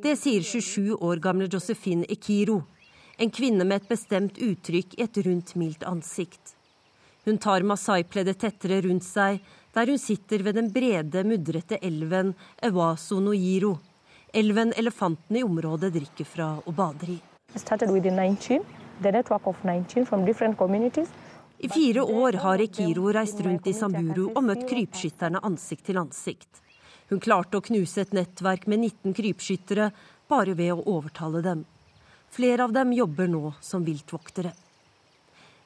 [0.02, 2.62] Det sier 27 år gamle Josephine Ekiro,
[3.20, 6.56] en kvinne med et bestemt uttrykk i et rundt, mildt ansikt.
[7.24, 9.38] Hun tar masai-pleddet tettere rundt seg,
[9.72, 13.76] der hun sitter ved den brede, mudrete elven Ewaso Noiro,
[14.34, 17.18] elven elefantene i området drikker fra og bader i.
[17.52, 17.58] I
[21.68, 26.62] fire år har Ekiro reist rundt i Samburu og møtt krypskytterne ansikt til ansikt.
[27.10, 29.90] Hun klarte å knuse et nettverk med 19 krypskyttere
[30.30, 31.64] bare ved å overtale dem.
[32.32, 34.54] Flere av dem jobber nå som viltvoktere.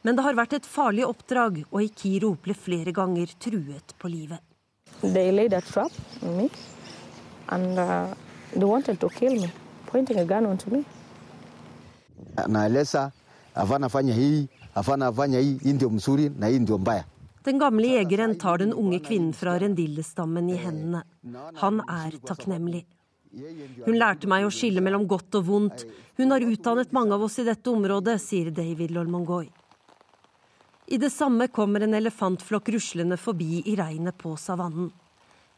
[0.02, 4.42] Men det har vært et farlig oppdrag, og Ikiro ble flere ganger truet på livet.
[7.48, 8.12] And, uh,
[8.52, 9.52] they wanted to kill me,
[9.86, 10.84] pointing a gun onto me.
[12.48, 13.10] naeleza
[13.54, 17.04] hapana fanya hii hii ndio mzuri na hii ndio mbaya
[17.46, 21.02] Den gamle jegeren tar den unge kvinnen fra rendillestammen i hendene.
[21.62, 22.84] Han er takknemlig.
[23.84, 25.84] Hun lærte meg å skille mellom godt og vondt.
[26.18, 29.46] Hun har utdannet mange av oss i dette området, sier David Lolmongoy.
[30.86, 34.90] I det samme kommer en elefantflokk ruslende forbi i regnet på savannen.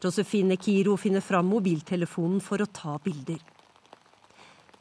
[0.03, 3.41] Josefine Kiro finner fram mobiltelefonen for å ta bilder.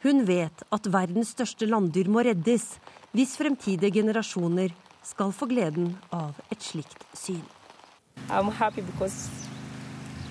[0.04, 2.76] Hun vet at verdens største landdyr må reddes
[3.12, 4.74] hvis fremtidige generasjoner
[5.04, 7.44] skal få gleden av et slikt syn.
[8.28, 9.30] I'm happy because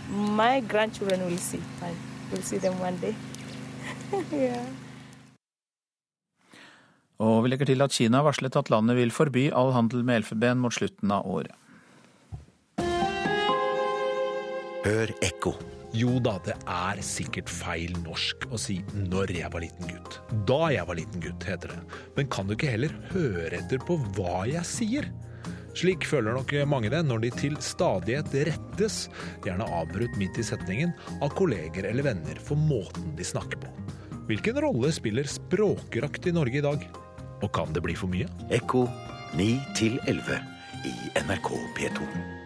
[0.10, 1.96] my grandchildren will see and
[2.32, 3.16] will see them one day.
[4.32, 4.66] yeah.
[7.18, 10.22] Og vi legger til at Kina har varslet at landet vil forby all handel med
[10.22, 11.56] elfenben mot slutten av året.
[14.86, 15.56] Hør ekko.
[15.96, 20.20] Jo da, det er sikkert feil norsk å si 'når jeg var liten gutt'.
[20.46, 21.80] Da jeg var liten gutt, heter det.
[22.18, 25.12] Men kan du ikke heller høre etter på hva jeg sier?
[25.78, 29.10] Slik føler nok mange det når de til stadighet rettes,
[29.46, 33.70] gjerne avbrutt midt i setningen, av kolleger eller venner for måten de snakker på.
[34.28, 36.84] Hvilken rolle spiller språkrakt i Norge i dag?
[37.42, 38.28] Og kan det bli for mye?
[38.50, 38.88] Ekko
[39.38, 39.62] 9
[40.08, 40.42] 11
[40.84, 42.37] i NRK P2.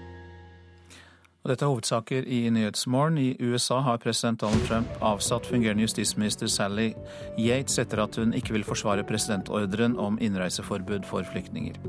[1.41, 3.15] Og dette er hovedsaker i Nyhetsmorgen.
[3.17, 6.91] I USA har president Donald Trump avsatt fungerende justisminister Sally
[7.41, 11.79] Yates etter at hun ikke vil forsvare presidentordren om innreiseforbud for flyktninger.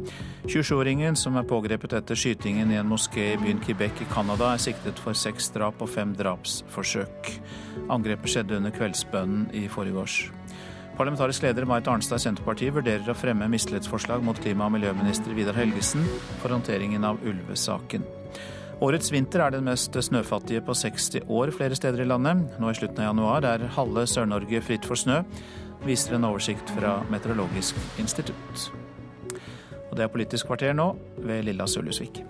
[0.49, 4.65] 27-åringen som er pågrepet etter skytingen i en moské i byen Quebec i Canada, er
[4.65, 7.35] siktet for seks drap og fem drapsforsøk.
[7.93, 10.31] Angrepet skjedde under kveldsbønnen i forgårs.
[10.97, 15.61] Parlamentarisk leder Marit Arnstad i Senterpartiet vurderer å fremme mistillitsforslag mot klima- og miljøminister Vidar
[15.61, 16.09] Helgesen
[16.41, 18.22] for håndteringen av ulvesaken.
[18.83, 22.57] Årets vinter er den mest snøfattige på 60 år flere steder i landet.
[22.59, 25.21] Nå i slutten av januar er halve Sør-Norge fritt for snø,
[25.87, 28.67] viser en oversikt fra Meteorologisk institutt.
[29.87, 30.89] Og det er Politisk kvarter nå,
[31.23, 32.25] ved Lilla Sølhusvik.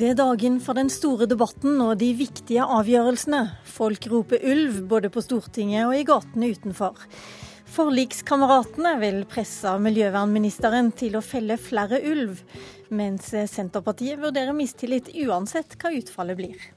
[0.00, 3.42] Det er dagen for den store debatten og de viktige avgjørelsene.
[3.68, 6.96] Folk roper ulv både på Stortinget og i gatene utenfor.
[7.68, 12.40] Forlikskameratene vil presse miljøvernministeren til å felle flere ulv,
[12.88, 16.70] mens Senterpartiet vurderer mistillit uansett hva utfallet blir.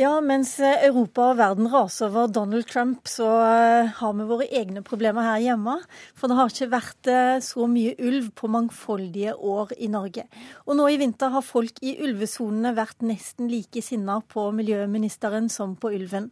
[0.00, 4.80] Ja, mens Europa og verden raser over Donald Trump, så eh, har vi våre egne
[4.80, 5.74] problemer her hjemme.
[6.16, 10.24] For det har ikke vært eh, så mye ulv på mangfoldige år i Norge.
[10.64, 15.76] Og nå i vinter har folk i ulvesonene vært nesten like sinna på miljøministeren som
[15.76, 16.30] på ulven.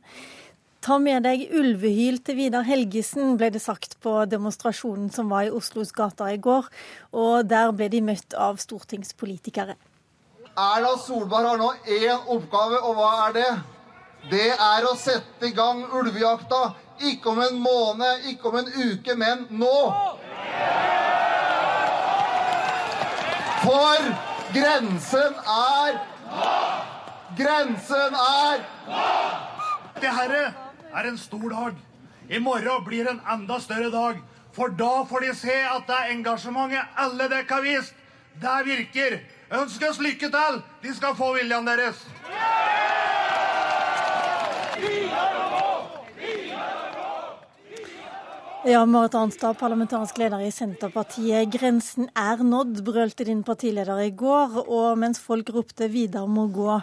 [0.81, 5.53] Ta med deg ulvehyl til Vidar Helgesen, ble det sagt på demonstrasjonen som var i
[5.53, 6.73] Oslos gater i går.
[7.13, 9.77] Og der ble de møtt av stortingspolitikere.
[10.59, 13.51] Erna Solberg har nå én oppgave, og hva er det?
[14.31, 16.75] Det er å sette i gang ulvejakta.
[17.01, 19.77] Ikke om en måned, ikke om en uke, men nå!
[23.61, 24.11] For
[24.55, 25.99] grensen er
[27.39, 28.63] Grensen er
[30.01, 30.43] Det herre
[30.91, 31.77] er en stor dag.
[32.29, 34.21] I morgen blir en enda større dag.
[34.53, 37.95] For da får de se at det engasjementet alle dere har vist,
[38.43, 39.21] det virker.
[39.51, 40.59] Ønsk oss lykke til!
[40.85, 42.05] De skal få viljen deres.
[48.69, 51.51] Ja, Marit Arnstad, parlamentarisk leder i Senterpartiet.
[51.51, 54.61] Grensen er nådd, brølte din partileder i går.
[54.69, 56.83] Og mens folk ropte 'videre må gå',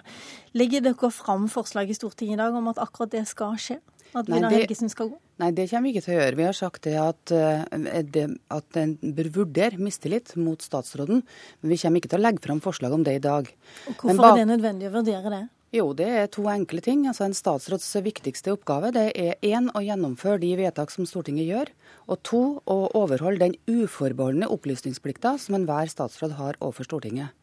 [0.52, 3.80] legger dere fram forslag i Stortinget i dag om at akkurat det skal skje?
[4.16, 5.20] At Vidar Helgesen skal gå?
[5.42, 6.38] Nei, det kommer vi ikke til å gjøre.
[6.40, 8.24] Vi har sagt det at, uh, det,
[8.54, 11.22] at en bør vurdere mistillit mot statsråden.
[11.62, 13.52] Men vi kommer ikke til å legge fram forslag om det i dag.
[13.92, 15.44] Og hvorfor er det nødvendig å vurdere det?
[15.76, 17.04] Jo, det er to enkle ting.
[17.10, 21.72] Altså En statsråds viktigste oppgave det er én å gjennomføre de vedtak som Stortinget gjør,
[22.08, 27.36] og to å overholde den uforbeholdne opplysningsplikta som enhver statsråd har overfor Stortinget.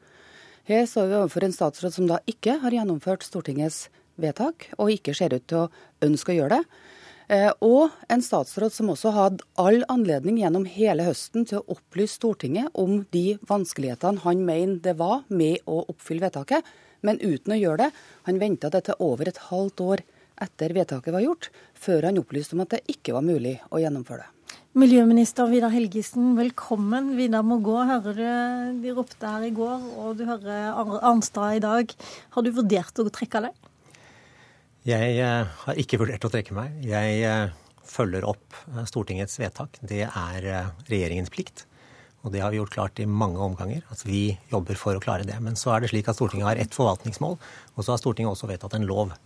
[0.64, 5.14] Her står vi overfor en statsråd som da ikke har gjennomført Stortingets vedtak, og ikke
[5.16, 5.70] ser ut til å
[6.04, 6.80] ønske å gjøre det.
[7.34, 12.18] Eh, og en statsråd som også hadde all anledning gjennom hele høsten til å opplyse
[12.18, 16.68] Stortinget om de vanskelighetene han mener det var med å oppfylle vedtaket
[17.04, 17.90] men uten å gjøre det.
[18.28, 20.04] Han venta det til over et halvt år
[20.44, 24.24] etter vedtaket var gjort, før han opplyste om at det ikke var mulig å gjennomføre
[24.24, 24.30] det.
[24.74, 27.12] Miljøminister Vidar Helgesen, velkommen.
[27.18, 31.62] Vidar må gå, hører du de ropte her i går, og du hører Arnstad i
[31.62, 31.94] dag.
[32.34, 33.70] Har du vurdert å trekke deg?
[34.84, 36.74] Jeg eh, har ikke vurdert å trekke meg.
[36.84, 37.52] Jeg eh,
[37.88, 39.78] følger opp eh, Stortingets vedtak.
[39.80, 40.48] Det er
[40.90, 41.64] regjeringens plikt.
[42.24, 43.80] Og det har vi gjort klart i mange omganger.
[43.92, 45.38] at Vi jobber for å klare det.
[45.44, 47.36] Men så er det slik at Stortinget har ett forvaltningsmål,
[47.74, 49.16] og så har Stortinget også vedtatt en lov.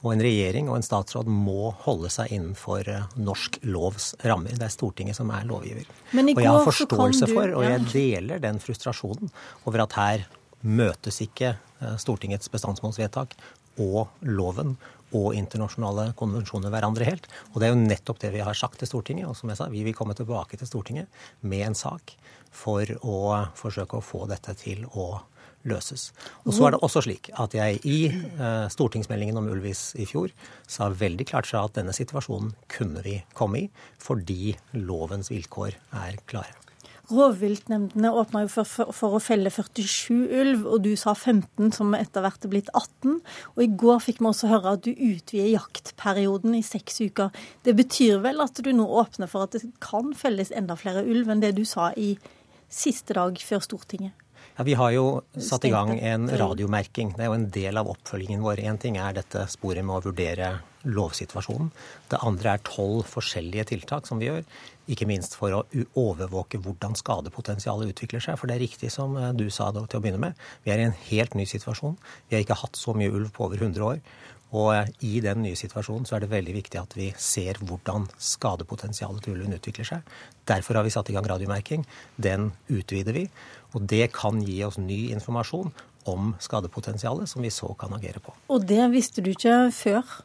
[0.00, 2.86] Og en regjering og en statsråd må holde seg innenfor
[3.18, 4.54] norsk lovs rammer.
[4.54, 5.90] Det er Stortinget som er lovgiver.
[6.14, 9.34] og jeg har forståelse du, for, og jeg deler den frustrasjonen
[9.66, 10.28] over at her
[10.62, 11.56] møtes ikke
[11.98, 13.34] Stortingets bestandsmålsvedtak
[13.80, 14.74] og loven
[15.16, 17.26] og internasjonale konvensjoner hverandre helt.
[17.52, 19.28] Og det er jo nettopp det vi har sagt til Stortinget.
[19.30, 21.10] Og som jeg sa, vi vil komme tilbake til Stortinget
[21.40, 22.14] med en sak
[22.50, 23.18] for å
[23.58, 25.12] forsøke å få dette til å
[25.68, 26.08] løses.
[26.46, 30.32] Og så er det også slik at jeg i eh, stortingsmeldingen om ulvis i fjor
[30.64, 33.68] sa veldig klart fra at denne situasjonen kunne vi komme i
[34.00, 35.76] fordi lovens vilkår
[36.06, 36.69] er klare.
[37.10, 41.94] Rovviltnemndene åpna jo for, for, for, å felle 47 ulv, og du sa 15, som
[41.98, 43.18] etter hvert er blitt 18.
[43.56, 47.34] Og i går fikk vi også høre at du utvider jaktperioden i seks uker.
[47.66, 51.32] Det betyr vel at du nå åpner for at det kan felles enda flere ulv
[51.32, 52.14] enn det du sa i
[52.70, 54.14] siste dag før Stortinget?
[54.56, 55.04] Ja, Vi har jo
[55.40, 57.14] satt i gang en radiomerking.
[57.16, 58.62] Det er jo en del av oppfølgingen vår.
[58.68, 61.70] Én ting er dette sporet med å vurdere lovsituasjonen.
[62.10, 64.44] Det andre er tolv forskjellige tiltak som vi gjør.
[64.90, 65.62] Ikke minst for å
[65.98, 68.38] overvåke hvordan skadepotensialet utvikler seg.
[68.40, 70.42] For det er riktig som eh, du sa da, til å begynne med.
[70.66, 71.96] Vi er i en helt ny situasjon.
[72.28, 74.02] Vi har ikke hatt så mye ulv på over 100 år.
[74.56, 78.08] Og eh, i den nye situasjonen så er det veldig viktig at vi ser hvordan
[78.18, 80.16] skadepotensialet til ulven utvikler seg.
[80.50, 81.86] Derfor har vi satt i gang radiomerking.
[82.18, 83.28] Den utvider vi.
[83.76, 85.70] Og det kan gi oss ny informasjon
[86.10, 88.34] om skadepotensialet som vi så kan agere på.
[88.50, 90.18] Og det visste du ikke før?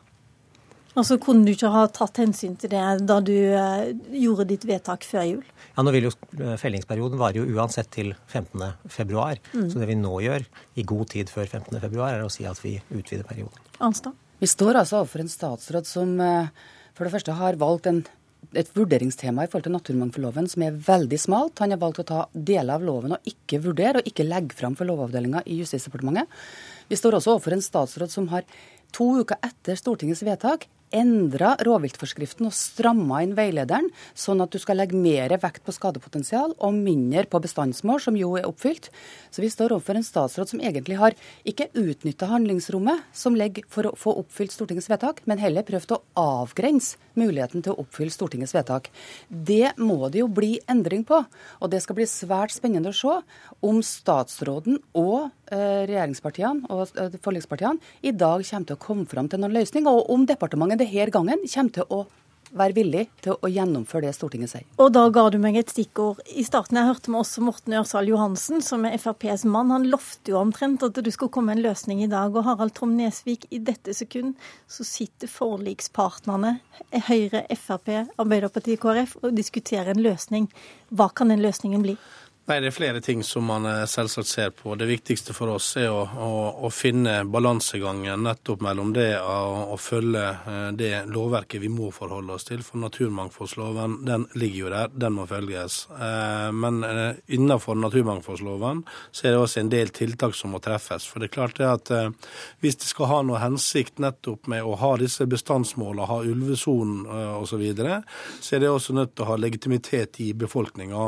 [0.95, 5.03] Altså Kunne du ikke ha tatt hensyn til det da du eh, gjorde ditt vedtak
[5.03, 5.47] før jul?
[5.75, 8.75] Ja, nå vil jo eh, Fellingsperioden varer jo uansett til 15.2.
[9.51, 9.65] Mm.
[9.71, 10.45] Så det vi nå gjør
[10.79, 13.65] i god tid før 15.2, er å si at vi utvider perioden.
[13.83, 14.15] Anstad?
[14.39, 16.53] Vi står altså overfor en statsråd som eh,
[16.95, 17.99] for det første har valgt en,
[18.55, 21.59] et vurderingstema i forhold til naturmangfoldloven som er veldig smalt.
[21.59, 24.77] Han har valgt å ta deler av loven og ikke vurdere, og ikke legge fram
[24.79, 26.31] for Lovavdelinga i Justisdepartementet.
[26.87, 28.47] Vi står også overfor en statsråd som har
[28.95, 34.79] to uker etter Stortingets vedtak endra rovviltforskriften og stramma inn veilederen, sånn at du skal
[34.79, 38.91] legge mer vekt på skadepotensial og mindre på bestandsmål, som jo er oppfylt.
[39.31, 41.17] Så vi står overfor en statsråd som egentlig har
[41.47, 46.01] ikke utnytta handlingsrommet som ligger for å få oppfylt Stortingets vedtak, men heller prøvd å
[46.21, 48.89] avgrense muligheten til å oppfylle Stortingets vedtak.
[49.29, 53.15] Det må det jo bli endring på, og det skal bli svært spennende å se
[53.65, 59.29] om statsråden og eh, regjeringspartiene og eh, forlikspartiene i dag kommer til å komme fram
[59.31, 62.05] til noen løsning, og om departementet denne gangen kommer til å
[62.55, 64.65] være villig til å gjennomføre det Stortinget sier.
[64.81, 66.21] Og da ga du meg et stikkord.
[66.25, 69.73] I starten jeg hørte med også Morten Ørsal Johansen, som er FrPs mann.
[69.73, 72.35] Han lovte jo omtrent at det skulle komme en løsning i dag.
[72.35, 74.35] Og Harald Tom Nesvik, i dette sekund
[74.71, 76.57] så sitter forlikspartnerne,
[77.09, 77.91] Høyre, Frp,
[78.21, 80.47] Arbeiderpartiet, KrF, og diskuterer en løsning.
[80.95, 81.97] Hva kan den løsningen bli?
[82.45, 84.75] Nei, Det er flere ting som man eh, selvsagt ser på.
[84.77, 86.33] Det viktigste for oss er å, å,
[86.67, 89.37] å finne balansegangen nettopp mellom det å,
[89.73, 92.61] å, følge eh, det lovverket vi må forholde oss til.
[92.61, 95.79] For naturmangfoldsloven den ligger jo der, den må følges.
[95.97, 96.83] Eh, men
[97.25, 101.09] innenfor naturmangfoldsloven så er det også en del tiltak som må treffes.
[101.09, 101.93] For det er klart det at
[102.61, 107.55] hvis det skal ha noe hensikt nettopp med å ha disse bestandsmålene, ha ulvesonen osv.,
[107.55, 108.01] så, videre,
[108.43, 111.05] så er det også nødt til å ha legitimitet i befolkninga.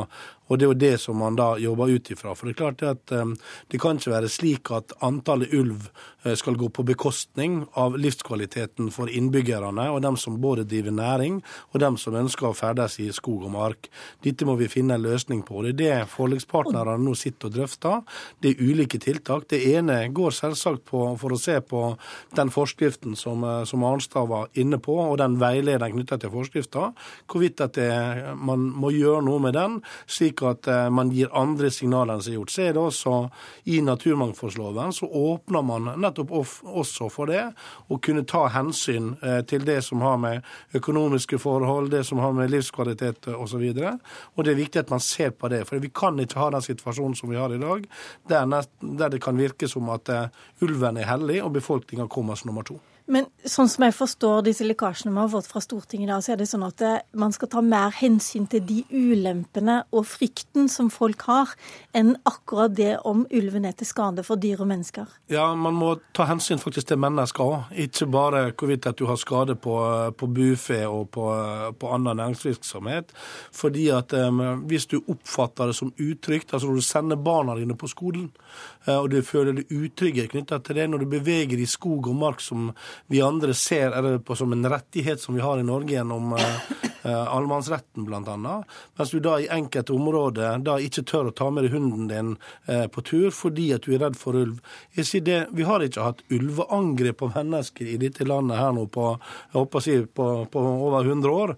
[0.48, 2.34] Og det er jo det som man da jobber ut ifra.
[2.36, 3.36] For det er klart at um,
[3.72, 5.90] det kan ikke være slik at antallet ulv
[6.26, 11.41] uh, skal gå på bekostning av livskvaliteten for innbyggerne og dem som både driver næring
[11.74, 13.90] og dem som ønsker å ferdes i skog og mark.
[14.24, 15.64] Dette må vi finne en løsning på.
[15.65, 18.02] Det er det forlikspartnerne nå sitter og drøfter.
[18.41, 19.49] Det er ulike tiltak.
[19.52, 21.84] Det ene går selvsagt på for å se på
[22.38, 26.91] den forskriften som, uh, som Arnstad var inne på, og den veilederen knytta til forskrifta.
[27.28, 27.91] Hvorvidt at det,
[28.36, 32.34] man må gjøre noe med den, slik at uh, man gir andre signaler enn som
[32.34, 32.53] er gjort.
[32.53, 33.14] Så er det også
[33.73, 37.43] i naturmangfoldloven så åpner man nettopp også for det,
[37.89, 42.35] å kunne ta hensyn uh, til det som har med økonomiske forhold, det som har
[42.38, 43.38] med livskvalitet osv.
[43.38, 43.93] Og, så
[44.35, 45.64] og det er viktig at man ser på det.
[45.69, 47.88] For vi kan ikke ha den situasjonen som vi har i dag,
[48.30, 50.11] der det kan virke som at
[50.61, 52.80] ulven er hellig og befolkninga kommer som nummer to.
[53.07, 56.41] Men sånn som jeg forstår disse lekkasjene vi har fått fra Stortinget, da, så er
[56.41, 60.89] det sånn at eh, man skal ta mer hensyn til de ulempene og frykten som
[60.91, 61.53] folk har,
[61.95, 65.07] enn akkurat det om ulven er til skade for dyr og mennesker.
[65.31, 67.71] Ja, man må ta hensyn faktisk til mennesker òg.
[67.88, 69.77] Ikke bare hvorvidt at du har skade på,
[70.19, 71.29] på bufe og på,
[71.79, 73.15] på annen næringsvirksomhet.
[73.55, 77.79] Fordi at um, hvis du oppfatter det som utrygt, altså når du sender barna dine
[77.79, 78.27] på skolen,
[78.88, 82.19] uh, og du føler deg utrygge knytta til det, når du beveger i skog og
[82.19, 82.73] mark som
[83.07, 86.41] vi andre ser det på som en rettighet som vi har i Norge gjennom uh,
[87.06, 88.38] allemannsretten bl.a.
[88.98, 92.34] Mens du da i enkelte områder da ikke tør å ta med deg hunden din
[92.69, 94.60] uh, på tur fordi at du er redd for ulv.
[94.95, 99.10] Det, Vi har ikke hatt ulveangrep på mennesker i dette landet her nå på,
[99.52, 101.56] jeg håper å si, på, på over 100 år.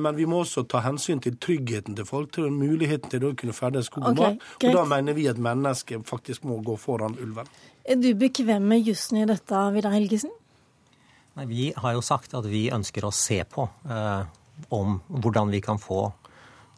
[0.00, 3.56] Men vi må også ta hensyn til tryggheten til folk, til muligheten til å kunne
[3.56, 4.46] ferdes skog og mat.
[4.56, 7.48] Okay, og da mener vi at mennesket faktisk må gå foran ulven.
[7.86, 10.32] Er du bekvem med jussen i dette, Vidar Helgesen?
[11.36, 14.22] Nei, Vi har jo sagt at vi ønsker å se på eh,
[14.72, 16.08] om hvordan vi kan få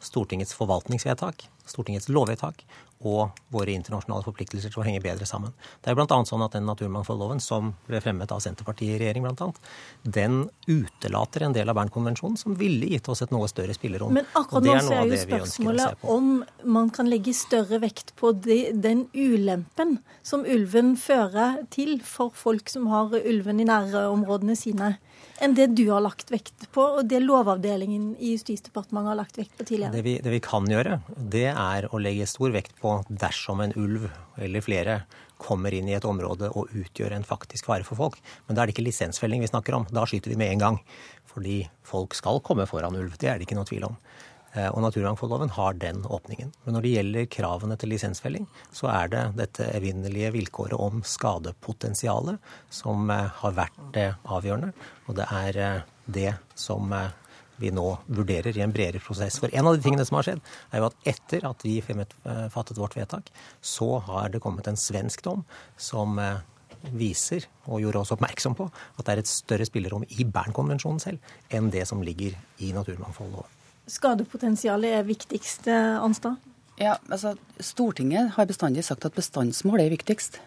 [0.03, 2.65] Stortingets forvaltningsvedtak, Stortingets lovvedtak
[3.07, 5.53] og våre internasjonale forpliktelser til å henge bedre sammen.
[5.85, 6.19] Det er bl.a.
[6.27, 9.61] sånn at den naturmangfoldloven som ble fremmet av Senterpartiet i regjering, blant annet,
[10.03, 14.15] den utelater en del av Bernkonvensjonen som ville gitt oss et noe større spillerom.
[14.19, 16.33] Men akkurat nå så er jo spørsmålet om
[16.67, 22.71] man kan legge større vekt på de, den ulempen som ulven fører til for folk
[22.73, 24.97] som har ulven i nærområdene sine
[25.41, 29.55] enn det du har lagt vekt på, og det Lovavdelingen i Justisdepartementet har lagt vekt
[29.59, 29.95] på tidligere?
[29.95, 33.75] Det vi, det vi kan gjøre, det er å legge stor vekt på dersom en
[33.79, 34.09] ulv
[34.39, 35.01] eller flere
[35.39, 38.19] kommer inn i et område og utgjør en faktisk fare for folk.
[38.47, 39.87] Men da er det ikke lisensfelling vi snakker om.
[39.95, 40.81] Da skyter vi med en gang.
[41.31, 43.15] Fordi folk skal komme foran ulv.
[43.21, 43.99] Det er det ikke noe tvil om.
[44.59, 46.51] Eh, og naturmangfoldloven har den åpningen.
[46.65, 52.43] Men når det gjelder kravene til lisensfelling, så er det dette evinnelige vilkåret om skadepotensialet
[52.73, 54.73] som eh, har vært det avgjørende.
[55.07, 56.95] Og det er eh, det som
[57.59, 59.41] vi nå vurderer i en bredere prosess.
[59.43, 62.79] For en av de tingene som har skjedd, er jo at etter at vi fattet
[62.79, 65.43] vårt vedtak, så har det kommet en svensk dom
[65.75, 66.17] som
[66.95, 71.35] viser, og gjorde oss oppmerksom på, at det er et større spillerom i Bernkonvensjonen selv
[71.51, 73.58] enn det som ligger i naturmangfoldloven
[73.89, 76.39] skadepotensialet er viktigst, Anstad?
[76.79, 80.39] Ja, altså Stortinget har bestandig sagt at bestandsmål er viktigst.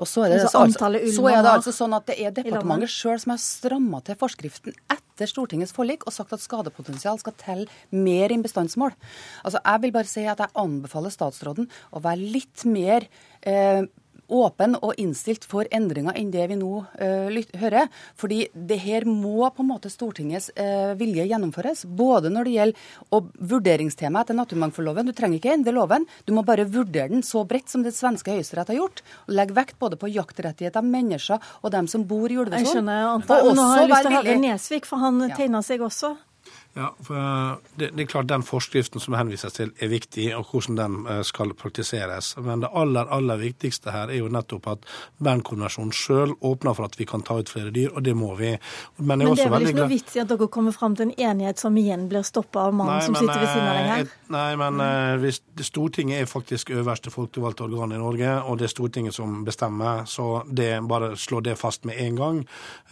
[0.00, 2.92] Og så er det, altså, altså, så er det altså sånn at det er departementet
[2.92, 7.68] sjøl som har stramma til forskriften etter Stortingets forlik og sagt at skadepotensial skal telle
[7.92, 8.96] mer enn bestandsmål.
[9.44, 13.08] Altså, Jeg vil bare si at jeg anbefaler statsråden å være litt mer
[13.42, 13.84] eh,
[14.28, 17.88] åpen og innstilt for endringer enn det vi nå uh, hører.
[18.18, 21.84] Fordi det her må på en måte Stortingets uh, vilje gjennomføres.
[21.88, 25.08] Både når det gjelder vurderingstema etter naturmangfoldloven.
[25.08, 28.34] Du trenger ikke endre loven, du må bare vurdere den så bredt som det svenske
[28.34, 29.02] høyesterett har gjort.
[29.26, 32.64] og Legge vekt både på jaktrettigheter, mennesker og dem som bor i ulvesonen.
[32.64, 33.42] Jeg skjønner, Anta.
[33.48, 35.36] Nå har jeg lyst til å høre Nesvik, for han ja.
[35.38, 36.14] tegna seg også.
[36.76, 37.14] Ja, for
[37.74, 41.22] det, det, er klart Den forskriften som henvises til, er viktig, og hvordan den eh,
[41.26, 42.34] skal praktiseres.
[42.44, 44.86] Men det aller aller viktigste her er jo nettopp at
[45.24, 48.52] Bernkonvensjonen sjøl åpner for at vi kan ta ut flere dyr, og det må vi.
[48.98, 51.14] Men, men det er vel ikke noe vits i at dere kommer fram til en
[51.30, 54.04] enighet som igjen blir stoppa av mannen som sitter ved siden av deg her?
[54.04, 55.24] Eh, nei, men mm.
[55.24, 60.04] hvis Stortinget er faktisk øverste folkevalgte organ i Norge, og det er Stortinget som bestemmer,
[60.06, 62.40] så det bare slå det fast med en gang.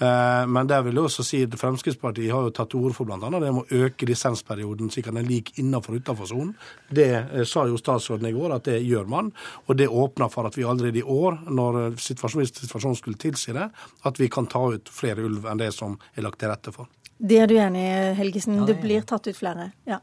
[0.00, 3.30] Men der vil jeg også si at Fremskrittspartiet har jo tatt til orde for bl.a.
[3.42, 6.52] det må øke lisensperioden slik at den ligger innenfor og utenfor sonen.
[6.90, 9.32] Det eh, sa jo statsråden i går at det gjør man.
[9.66, 13.70] Og det åpner for at vi allerede i år, når situasjonen, situasjonen skulle tilsi det,
[14.04, 16.90] at vi kan ta ut flere ulv enn det som er lagt til rette for.
[17.16, 18.58] Det er du enig i, Helgesen.
[18.68, 19.70] Det blir tatt ut flere.
[19.88, 20.02] Ja.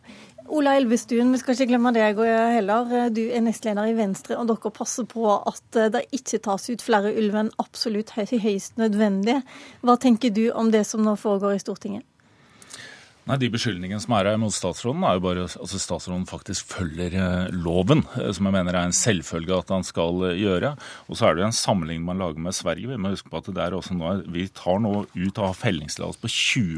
[0.53, 2.90] Ola Elvestuen, vi skal ikke glemme deg heller.
[3.14, 7.14] Du er nestleder i Venstre, og dere passer på at det ikke tas ut flere
[7.14, 9.40] ulv enn absolutt høyst nødvendig.
[9.85, 12.07] Hva tenker du om det som nå foregår i Stortinget?
[13.24, 16.74] Nei, De beskyldningene som er her mot statsråden, er jo bare at altså statsråden faktisk
[16.74, 20.74] følger eh, loven, eh, som jeg mener er en selvfølge at han skal eh, gjøre.
[21.08, 22.90] Og så er det jo en sammenligning man lager med Sverige.
[22.91, 26.20] Vi må huske på at det er også nå, vi tar nå ut av fellingstillatelse
[26.20, 26.32] på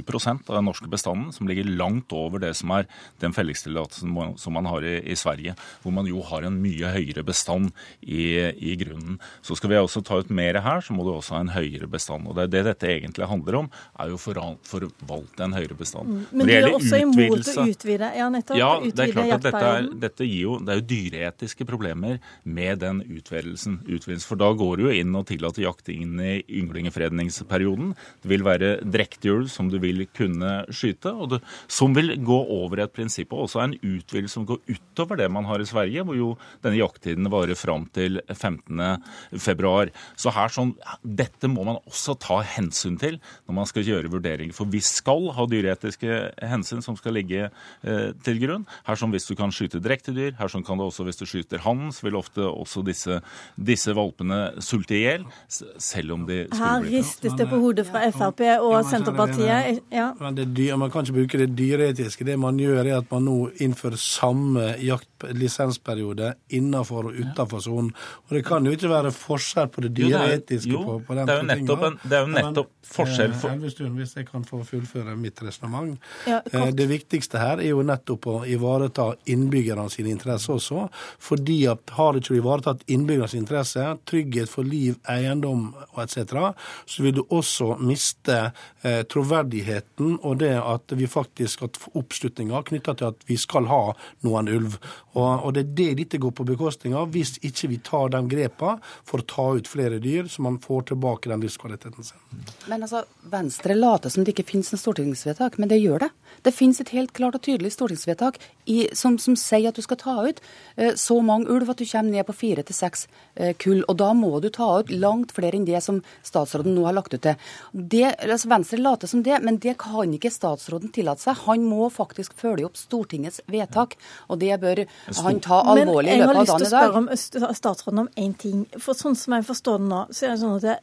[0.05, 2.85] 20% av den norske bestanden, som ligger langt over det som er
[3.25, 7.25] den fellingstillatelsen som man har i, i, Sverige, hvor man jo har en mye høyere
[7.25, 7.73] bestand
[8.05, 9.17] i, i grunnen.
[9.41, 11.89] Så skal vi også ta ut mer her, så må du også ha en høyere
[11.89, 12.29] bestand.
[12.29, 14.25] Og det, det dette egentlig handler om, er jo å
[14.69, 16.29] forvalte en høyere bestand.
[16.35, 19.63] Men du er også imot å utvide ja, nettopp, ja, det er klart at dette
[19.71, 23.79] er, dette gir jo, det er jo dyreetiske problemer med den utvidelsen.
[24.25, 27.93] For da går du jo inn og tillater jakt inn i ynglingefredningsperioden.
[28.23, 31.41] Det vil være drekthjul som du vil kunne skyte, og det,
[31.71, 33.33] som vil gå over et prinsipp.
[33.33, 36.31] Og også en utvidelse som går utover det man har i Sverige, hvor jo
[36.65, 39.75] denne jakttiden varer fram til 15.2.
[40.19, 44.55] Så her sånn, dette må man også ta hensyn til når man skal gjøre vurderinger.
[44.55, 48.65] For vi skal ha dyreetiske hensyn som skal ligge eh, til grunn.
[48.87, 51.61] Her som hvis du kan skyte drektige her som kan det også hvis du skyter
[51.63, 53.19] hannen, så vil ofte også disse,
[53.55, 58.03] disse valpene sulte i hjel, selv om de skulle Her ristes det på hodet fra
[58.15, 59.81] Frp og Senterpartiet.
[59.93, 60.11] Ja.
[60.19, 62.27] Men dyr, man kan ikke bruke det dyreetiske.
[62.27, 67.91] Det man gjør, er at man nå innfører samme jaktlisensperiode innenfor og utenfor sonen.
[68.27, 70.99] Og det kan jo ikke være forskjell på det dyreetiske jo, det er, jo, på,
[71.07, 74.15] på den det er jo nettopp, en, det er jo nettopp forskjell for Elvestuen, hvis
[74.17, 75.95] jeg kan få fullføre mitt resonnement.
[76.27, 80.87] Ja, eh, det viktigste her er jo nettopp å ivareta innbyggerne sine interesser også.
[81.19, 86.51] fordi at har ikke du ivaretatt innbyggernes interesser, trygghet for liv, eiendom og etc.,
[86.85, 88.37] så vil du også miste
[88.83, 93.81] eh, troverdigheten og det at vi faktisk få oppslutninga knytta til at vi skal ha
[94.25, 94.77] noen ulv.
[95.15, 98.21] Og, og, det er det dette går på bekostning av, hvis ikke vi tar de
[98.29, 98.75] grepa
[99.07, 102.19] for å ta ut flere dyr, så man får tilbake den livskvaliteten sin.
[102.67, 106.04] Men altså, Venstre later som det ikke finnes en stortingsvedtak, men det gjør det.
[106.45, 108.37] Det finnes et helt klart og tydelig stortingsvedtak
[108.69, 110.41] i, som, som, sier at du skal ta ut
[110.77, 113.81] eh, så mange ulv at du kommer ned på fire til seks eh, kull.
[113.89, 117.15] Og da må du ta ut langt flere enn det som statsråden nå har lagt
[117.15, 117.39] ut til.
[117.73, 121.41] Det, altså Venstre later som det, men det kan ikke statsråden tillate seg.
[121.47, 123.97] Han må faktisk følge opp Stortingets vedtak,
[124.29, 124.85] og det bør
[125.23, 126.99] han ta alvorlig i løpet av dagen i dag.
[126.99, 128.65] Men jeg har lyst til å spørre om statsråden om én ting.
[128.77, 130.79] For sånn som jeg forstår det nå, så er det sånn at det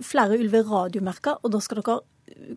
[0.00, 2.00] flere ulver radiomerka, og da skal dere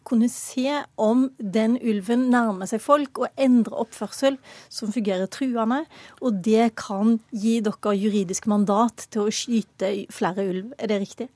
[0.08, 4.40] kunne se om den ulven nærmer seg folk og endrer oppførsel
[4.72, 5.84] som fungerer truende.
[6.22, 10.76] Og det kan gi dere juridisk mandat til å skyte flere ulv.
[10.78, 11.30] Er det riktig?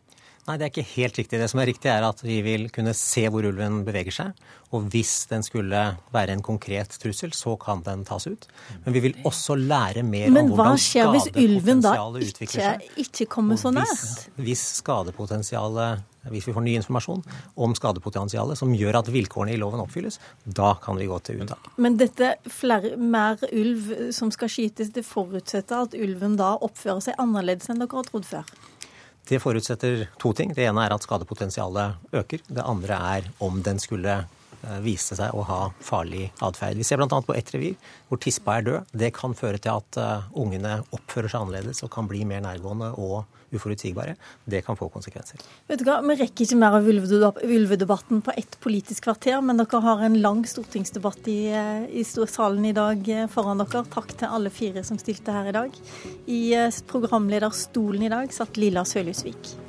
[0.47, 1.39] Nei, det er ikke helt riktig.
[1.41, 4.45] Det som er riktig, er at vi vil kunne se hvor ulven beveger seg.
[4.72, 5.81] Og hvis den skulle
[6.14, 8.47] være en konkret trussel, så kan den tas ut.
[8.85, 12.64] Men vi vil også lære mer Men om hvordan skadepotensialet utvikler seg.
[12.64, 13.91] Men hva skjer hvis ulven da ikke, ikke kommer så nært?
[13.99, 17.24] Hvis, hvis skadepotensialet hvis vi får ny informasjon
[17.56, 21.72] om skadepotensialet som gjør at vilkårene i loven oppfylles, da kan vi gå til uttak.
[21.82, 27.22] Men dette flere, mer ulv som skal skytes, det forutsetter at ulven da oppfører seg
[27.22, 28.58] annerledes enn dere har trodd før?
[29.28, 30.54] Det forutsetter to ting.
[30.56, 32.44] Det ene er at skadepotensialet øker.
[32.48, 36.80] Det andre er om den skulle eh, vise seg å ha farlig atferd.
[36.80, 37.20] Vi ser bl.a.
[37.20, 37.76] på ett revir
[38.08, 38.94] hvor tispa er død.
[39.04, 42.94] Det kan føre til at eh, ungene oppfører seg annerledes og kan bli mer nærgående
[42.95, 44.15] og uforutsigbare.
[44.45, 45.41] Det kan få konsekvenser.
[45.68, 49.82] Vet du hva, Vi rekker ikke mer av ulvedebatten på ett politisk kvarter, men dere
[49.84, 53.86] har en lang stortingsdebatt i, eh, i salen i dag eh, foran dere.
[53.94, 55.80] Takk til alle fire som stilte her i dag.
[56.28, 59.66] I eh, programlederstolen i dag satt Lilla Sølhusvik.